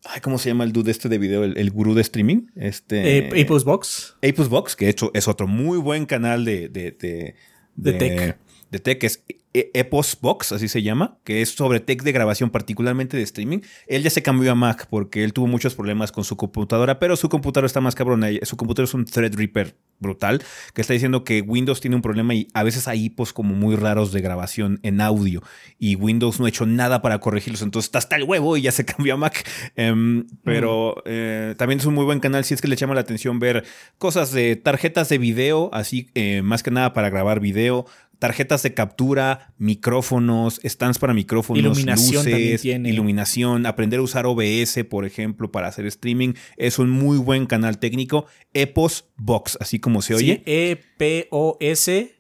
[0.05, 1.45] Ay, ¿cómo se llama el dude este de video?
[1.45, 2.47] El, gurú de streaming.
[2.57, 3.29] Este.
[3.43, 4.17] Apus Box.
[4.27, 6.69] Apus Box, que de hecho es otro muy buen canal de.
[6.69, 7.35] de, de,
[7.77, 8.39] de, de tech.
[8.71, 12.51] De tech, es e-, Epos Box, así se llama, que es sobre tech de grabación,
[12.51, 13.59] particularmente de streaming.
[13.87, 17.17] Él ya se cambió a Mac porque él tuvo muchos problemas con su computadora, pero
[17.17, 18.29] su computadora está más cabrona.
[18.43, 20.43] Su computadora es un Threadripper brutal,
[20.73, 23.77] que está diciendo que Windows tiene un problema y a veces hay hipos como muy
[23.77, 25.43] raros de grabación en audio
[25.79, 27.63] y Windows no ha hecho nada para corregirlos.
[27.63, 29.47] Entonces está hasta el huevo y ya se cambió a Mac.
[29.77, 31.03] Em, pero mm.
[31.07, 33.65] eh, también es un muy buen canal si es que le llama la atención ver
[33.99, 37.87] cosas de tarjetas de video, así eh, más que nada para grabar video
[38.21, 45.05] tarjetas de captura, micrófonos, stands para micrófonos, iluminación luces, iluminación, aprender a usar OBS, por
[45.05, 46.35] ejemplo, para hacer streaming.
[46.57, 48.27] Es un muy buen canal técnico.
[48.53, 50.43] Epos Box, así como se oye.
[50.47, 52.15] E-P-O-S.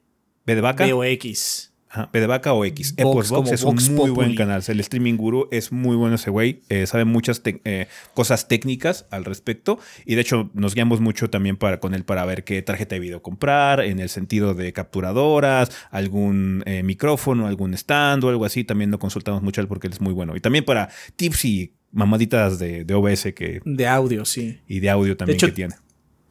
[0.47, 0.87] B de vaca.
[0.87, 1.70] B-O-X.
[2.13, 2.95] B de vaca o X.
[2.97, 4.63] Vox, es un muy buen canal.
[4.67, 6.63] El streaming guru es muy bueno ese güey.
[6.69, 9.79] Eh, sabe muchas eh, cosas técnicas al respecto.
[10.07, 13.01] Y de hecho, nos guiamos mucho también para, con él para ver qué tarjeta de
[13.01, 18.63] video comprar, en el sentido de capturadoras, algún eh, micrófono, algún stand o algo así.
[18.63, 20.37] También lo consultamos mucho porque él es muy bueno.
[20.37, 23.61] Y también para tips y mamaditas de, OBS que.
[23.65, 24.61] De audio, sí.
[24.69, 25.75] Y de audio también que tiene.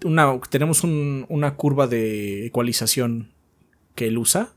[0.05, 3.33] Una, tenemos una curva de ecualización
[3.95, 4.53] que él usa.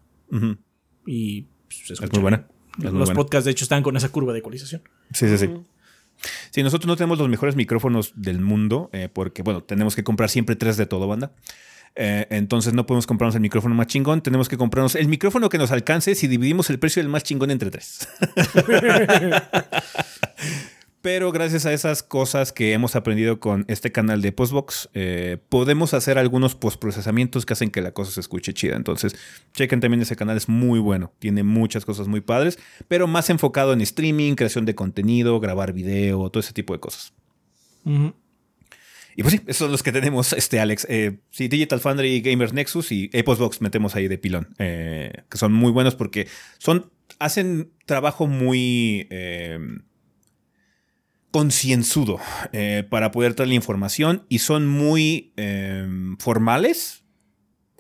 [1.07, 2.47] Y pues, es muy buena.
[2.79, 4.83] los podcasts, de hecho, están con esa curva de ecualización.
[5.13, 5.51] Sí, sí, sí.
[6.51, 10.31] Sí, nosotros no tenemos los mejores micrófonos del mundo, eh, porque, bueno, tenemos que comprar
[10.31, 11.33] siempre tres de todo, banda.
[11.95, 15.59] Eh, entonces no podemos comprarnos el micrófono más chingón, tenemos que comprarnos el micrófono que
[15.59, 18.09] nos alcance si dividimos el precio del más chingón entre tres.
[21.03, 25.95] Pero gracias a esas cosas que hemos aprendido con este canal de Postbox, eh, podemos
[25.95, 28.77] hacer algunos postprocesamientos que hacen que la cosa se escuche chida.
[28.77, 29.17] Entonces,
[29.53, 31.13] chequen también ese canal, es muy bueno.
[31.19, 32.57] Tiene muchas cosas muy padres,
[32.87, 37.13] pero más enfocado en streaming, creación de contenido, grabar video, todo ese tipo de cosas.
[37.85, 40.87] Y pues sí, esos son los que tenemos, este Alex.
[40.89, 45.53] Eh, sí, Digital Foundry, Gamers Nexus y Postbox metemos ahí de pilón, eh, que son
[45.53, 49.09] muy buenos porque son, hacen trabajo muy
[51.33, 52.21] concienzudo
[52.53, 57.03] eh, para poder traer la información y son muy em, formales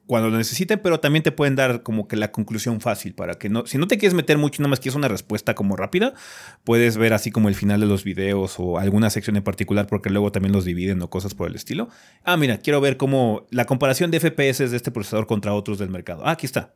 [0.07, 3.49] cuando lo necesiten, pero también te pueden dar como que la conclusión fácil para que
[3.49, 6.13] no, si no te quieres meter mucho, nada más quieres una respuesta como rápida,
[6.65, 10.11] puedes ver así como el final de los videos o alguna sección en particular porque
[10.11, 11.89] luego también los dividen o cosas por el estilo.
[12.25, 15.91] Ah, mira, quiero ver cómo la comparación de FPS de este procesador contra otros del
[15.91, 16.27] mercado.
[16.27, 16.75] Ah, aquí está.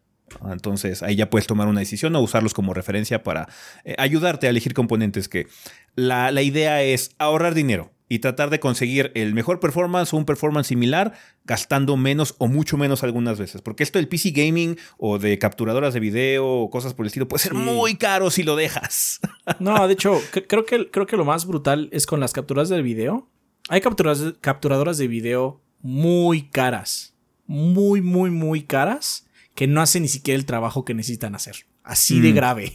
[0.50, 3.48] Entonces ahí ya puedes tomar una decisión o usarlos como referencia para
[3.84, 5.46] eh, ayudarte a elegir componentes que
[5.94, 10.68] la, idea es ahorrar dinero y tratar de conseguir el mejor performance o un performance
[10.68, 13.62] similar gastando menos o mucho menos algunas veces.
[13.62, 17.26] Porque esto del PC gaming o de capturadoras de video o cosas por el estilo
[17.26, 19.20] puede ser muy caro si lo dejas.
[19.60, 22.82] No, de hecho, creo que, creo que lo más brutal es con las capturas del
[22.82, 23.28] video.
[23.68, 27.14] Hay capturadoras de video muy caras.
[27.46, 29.25] Muy, muy, muy caras
[29.56, 31.66] que no hacen ni siquiera el trabajo que necesitan hacer.
[31.82, 32.34] Así de mm.
[32.34, 32.72] grave.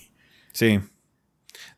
[0.52, 0.80] Sí.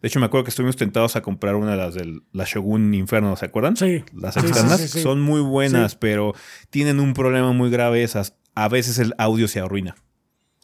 [0.01, 2.93] De hecho, me acuerdo que estuvimos tentados a comprar una de las de la Shogun
[2.93, 3.77] Inferno, ¿se acuerdan?
[3.77, 4.03] Sí.
[4.13, 6.33] Las externas son muy buenas, pero
[6.69, 8.35] tienen un problema muy grave esas.
[8.55, 9.95] A veces el audio se arruina.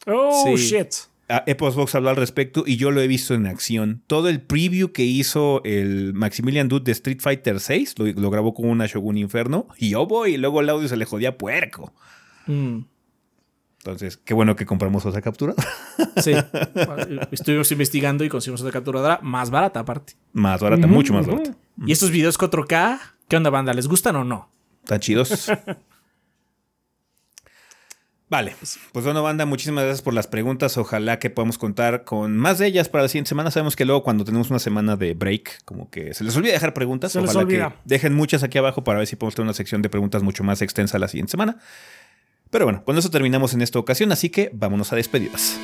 [0.06, 0.94] Oh, shit.
[1.46, 4.02] Xbox habló al respecto y yo lo he visto en acción.
[4.06, 8.68] Todo el preview que hizo el Maximilian Dude de Street Fighter VI lo, grabó con
[8.68, 11.92] una Shogun Inferno y yo voy y luego el audio se le jodía puerco.
[12.46, 12.80] Mm.
[13.80, 15.66] Entonces, qué bueno que compramos otra capturadora.
[16.16, 16.34] Sí.
[17.30, 20.14] Estuvimos investigando y conseguimos otra capturadora más barata, aparte.
[20.32, 21.54] Más barata, mucho más barata.
[21.86, 22.98] ¿Y estos videos 4K?
[23.28, 23.72] ¿Qué onda, banda?
[23.72, 24.50] ¿Les gustan o no?
[24.82, 25.50] Están chidos.
[28.30, 28.54] Vale,
[28.92, 30.78] pues bueno, banda, muchísimas gracias por las preguntas.
[30.78, 33.50] Ojalá que podamos contar con más de ellas para la siguiente semana.
[33.50, 36.72] Sabemos que luego cuando tenemos una semana de break, como que se les olvida dejar
[36.72, 37.10] preguntas.
[37.10, 39.88] Se Ojalá que dejen muchas aquí abajo para ver si podemos tener una sección de
[39.88, 41.58] preguntas mucho más extensa la siguiente semana.
[42.50, 45.58] Pero bueno, con eso terminamos en esta ocasión, así que vámonos a despedidas.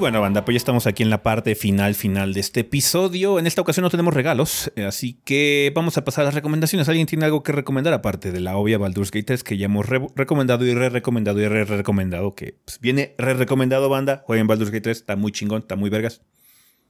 [0.00, 3.38] Bueno, banda, pues ya estamos aquí en la parte final, final de este episodio.
[3.38, 6.88] En esta ocasión no tenemos regalos, eh, así que vamos a pasar a las recomendaciones.
[6.88, 9.86] ¿Alguien tiene algo que recomendar aparte de la obvia Baldur's Gate 3 que ya hemos
[9.86, 12.34] recomendado y re-recomendado y re-recomendado?
[12.34, 14.22] Que pues, viene re-recomendado, banda.
[14.24, 16.22] Jueguen Baldur's Gate 3, está muy chingón, está muy vergas.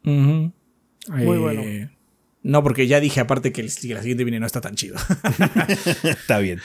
[0.03, 0.53] Muy
[1.09, 1.62] bueno.
[1.62, 1.91] Eh,
[2.45, 4.97] no, porque ya dije aparte que la siguiente viene no está tan chido.
[6.05, 6.61] está bien.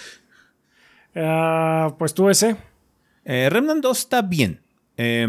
[1.15, 2.55] Ah, pues tú ese.
[3.23, 4.61] Eh, Remnant 2 está bien.
[4.97, 5.27] Eh,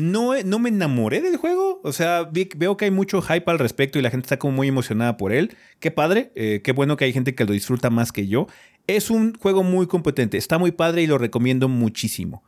[0.00, 1.80] no, no me enamoré del juego.
[1.82, 4.68] O sea, veo que hay mucho hype al respecto y la gente está como muy
[4.68, 5.56] emocionada por él.
[5.80, 8.46] Qué padre, eh, qué bueno que hay gente que lo disfruta más que yo.
[8.86, 12.44] Es un juego muy competente, está muy padre y lo recomiendo muchísimo.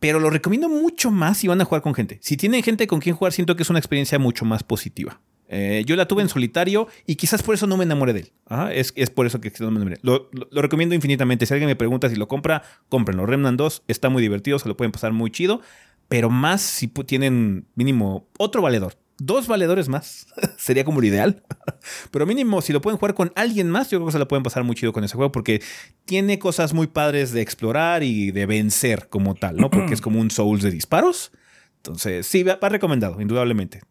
[0.00, 2.18] Pero lo recomiendo mucho más si van a jugar con gente.
[2.20, 5.20] Si tienen gente con quien jugar, siento que es una experiencia mucho más positiva.
[5.48, 8.32] Eh, yo la tuve en solitario y quizás por eso no me enamoré de él.
[8.72, 9.98] es, por eso que no me enamoré.
[10.02, 11.46] Lo, lo, recomiendo infinitamente.
[11.46, 13.24] Si alguien me pregunta si lo compra, cómprenlo.
[13.24, 15.60] Remnant 2 está muy divertido, se lo pueden pasar muy chido
[16.08, 18.96] pero más si tienen mínimo otro valedor.
[19.18, 20.26] Dos valedores más
[20.58, 21.44] sería como lo ideal.
[22.10, 24.42] Pero mínimo, si lo pueden jugar con alguien más, yo creo que se lo pueden
[24.42, 25.62] pasar muy chido con ese juego porque
[26.04, 29.70] tiene cosas muy padres de explorar y de vencer como tal, ¿no?
[29.70, 31.30] Porque es como un Souls de disparos.
[31.76, 33.82] Entonces, sí, va, recomendado, indudablemente.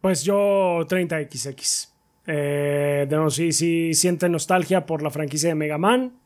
[0.00, 1.88] Pues yo 30XX.
[2.26, 6.21] Eh, de si, si siente nostalgia por la franquicia de Mega Man,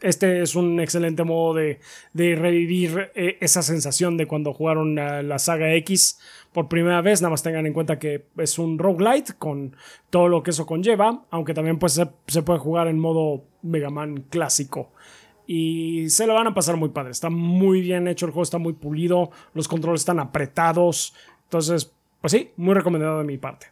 [0.00, 1.78] este es un excelente modo de,
[2.14, 6.18] revivir eh, esa sensación de cuando jugaron la, saga X
[6.52, 7.22] por primera vez.
[7.22, 9.76] Nada más tengan en cuenta que es un roguelite con
[10.10, 14.24] todo lo que eso conlleva, aunque también pues, se, puede jugar en modo Mega Man
[14.28, 14.92] clásico.
[15.46, 17.12] Y se lo van a pasar muy padre.
[17.12, 21.14] Está muy bien hecho el juego, está muy pulido, los controles están apretados.
[21.44, 23.68] Entonces, pues sí, muy recomendado de mi parte.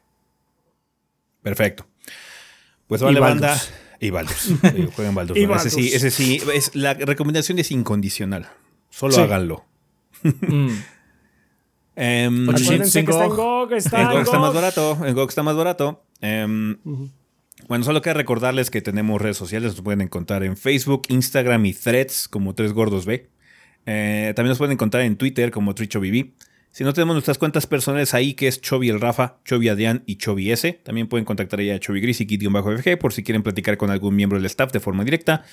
[1.43, 1.85] Perfecto.
[2.87, 3.57] Pues vale, banda.
[4.05, 4.53] Y Baldur's.
[4.97, 5.39] Jueguen Baldur's.
[5.39, 6.43] Ese sí, ese sí.
[6.53, 8.51] Es, la recomendación es incondicional.
[8.91, 9.65] Solo háganlo.
[10.23, 10.51] mm.
[10.53, 10.77] um,
[11.97, 13.73] que está en GOG.
[13.73, 14.99] Está en GOG está más barato.
[15.07, 16.05] En GOG está más barato.
[16.21, 16.77] Um,
[17.67, 19.73] bueno, solo queda recordarles que tenemos redes sociales.
[19.73, 23.31] Nos pueden encontrar en Facebook, Instagram y Threads como Tres Gordos B.
[23.87, 26.33] Eh, también nos pueden encontrar en Twitter como TrichoBB.
[26.75, 30.17] Si no tenemos nuestras cuentas personales ahí, que es Chovy el Rafa, Chovy Adrián y
[30.17, 33.77] Chovy S, también pueden contactar ahí a Chovy Gris y Kit-FG por si quieren platicar
[33.77, 35.45] con algún miembro del staff de forma directa.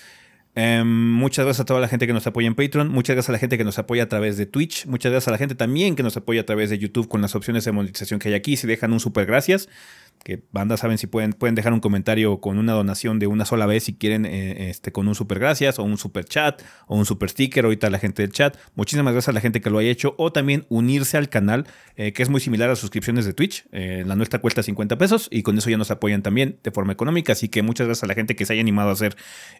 [0.55, 3.33] Em, muchas gracias a toda la gente que nos apoya en Patreon, muchas gracias a
[3.33, 5.95] la gente que nos apoya a través de Twitch, muchas gracias a la gente también
[5.95, 8.57] que nos apoya a través de YouTube con las opciones de monetización que hay aquí.
[8.57, 9.69] Si dejan un super gracias,
[10.23, 13.65] que banda saben si pueden, pueden dejar un comentario con una donación de una sola
[13.65, 17.05] vez si quieren eh, este, con un super gracias o un super chat o un
[17.05, 18.57] super sticker ahorita la gente del chat.
[18.75, 21.65] Muchísimas gracias a la gente que lo haya hecho o también unirse al canal
[21.95, 25.27] eh, que es muy similar a suscripciones de Twitch eh, la nuestra cuesta 50 pesos
[25.31, 27.33] y con eso ya nos apoyan también de forma económica.
[27.33, 29.15] Así que muchas gracias a la gente que se haya animado a hacer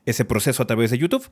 [0.06, 1.28] ese proceso a través de YouTube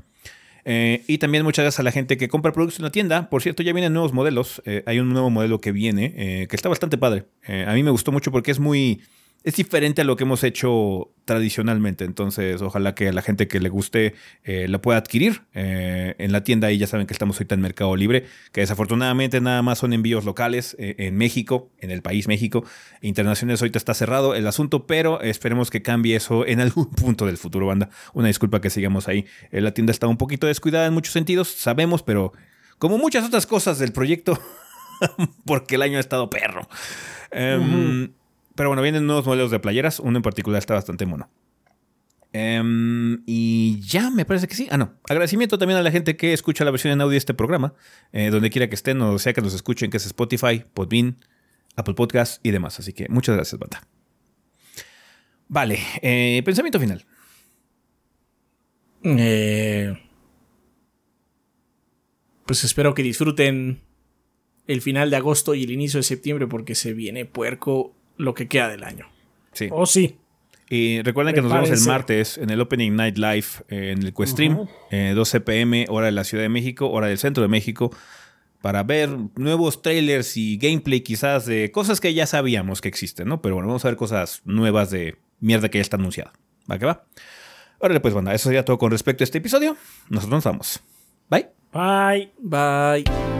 [0.65, 3.29] y también muchas gracias a la gente que compra productos en la tienda.
[3.29, 4.61] Por cierto, ya vienen nuevos modelos.
[4.85, 7.25] hay un nuevo modelo que viene, que está bastante padre.
[7.67, 9.01] a mí me gustó mucho porque es muy
[9.43, 12.03] es diferente a lo que hemos hecho tradicionalmente.
[12.03, 16.31] Entonces, ojalá que a la gente que le guste eh, la pueda adquirir eh, en
[16.31, 16.71] la tienda.
[16.71, 20.25] Y ya saben que estamos ahorita en Mercado Libre, que desafortunadamente nada más son envíos
[20.25, 22.65] locales eh, en México, en el país México.
[23.01, 27.37] Internacionales ahorita está cerrado el asunto, pero esperemos que cambie eso en algún punto del
[27.37, 27.89] futuro, banda.
[28.13, 29.25] Una disculpa que sigamos ahí.
[29.51, 32.33] la tienda está un poquito descuidada en muchos sentidos, sabemos, pero
[32.77, 34.39] como muchas otras cosas del proyecto,
[35.45, 36.67] porque el año ha estado perro.
[37.31, 38.09] Em,
[38.59, 40.01] pero bueno, vienen nuevos modelos de playeras.
[40.01, 41.29] Uno en particular está bastante mono.
[42.33, 44.67] Em, y ya, me parece que sí.
[44.69, 44.95] Ah, no.
[45.07, 47.73] Agradecimiento también a la gente que escucha la versión en audio de este programa,
[48.11, 51.23] eh, donde quiera que estén o sea que nos escuchen, que es Spotify, Podbean,
[51.77, 52.77] Apple Podcast y demás.
[52.79, 53.81] Así que muchas gracias, banda.
[55.47, 57.05] Vale, eh, pensamiento final.
[59.05, 59.97] Eh,
[62.45, 63.79] pues espero que disfruten
[64.67, 68.47] el final de agosto y el inicio de septiembre porque se viene puerco lo que
[68.47, 69.07] queda del año.
[69.53, 69.69] Sí.
[69.71, 70.17] Oh, sí.
[70.69, 74.13] Y recuerden que nos vemos el martes en el Opening Night Live eh, en el
[74.13, 77.89] Questream, 12 eh, pm, hora de la Ciudad de México, hora del centro de México,
[78.61, 83.41] para ver nuevos trailers y gameplay quizás de cosas que ya sabíamos que existen, ¿no?
[83.41, 86.33] Pero bueno, vamos a ver cosas nuevas de mierda que ya está anunciada.
[86.69, 87.05] ¿Va que va?
[87.79, 89.75] Órale, pues, banda, eso sería todo con respecto a este episodio.
[90.09, 90.83] Nosotros nos vamos.
[91.29, 91.47] Bye.
[91.71, 92.31] Bye.
[92.37, 93.38] Bye.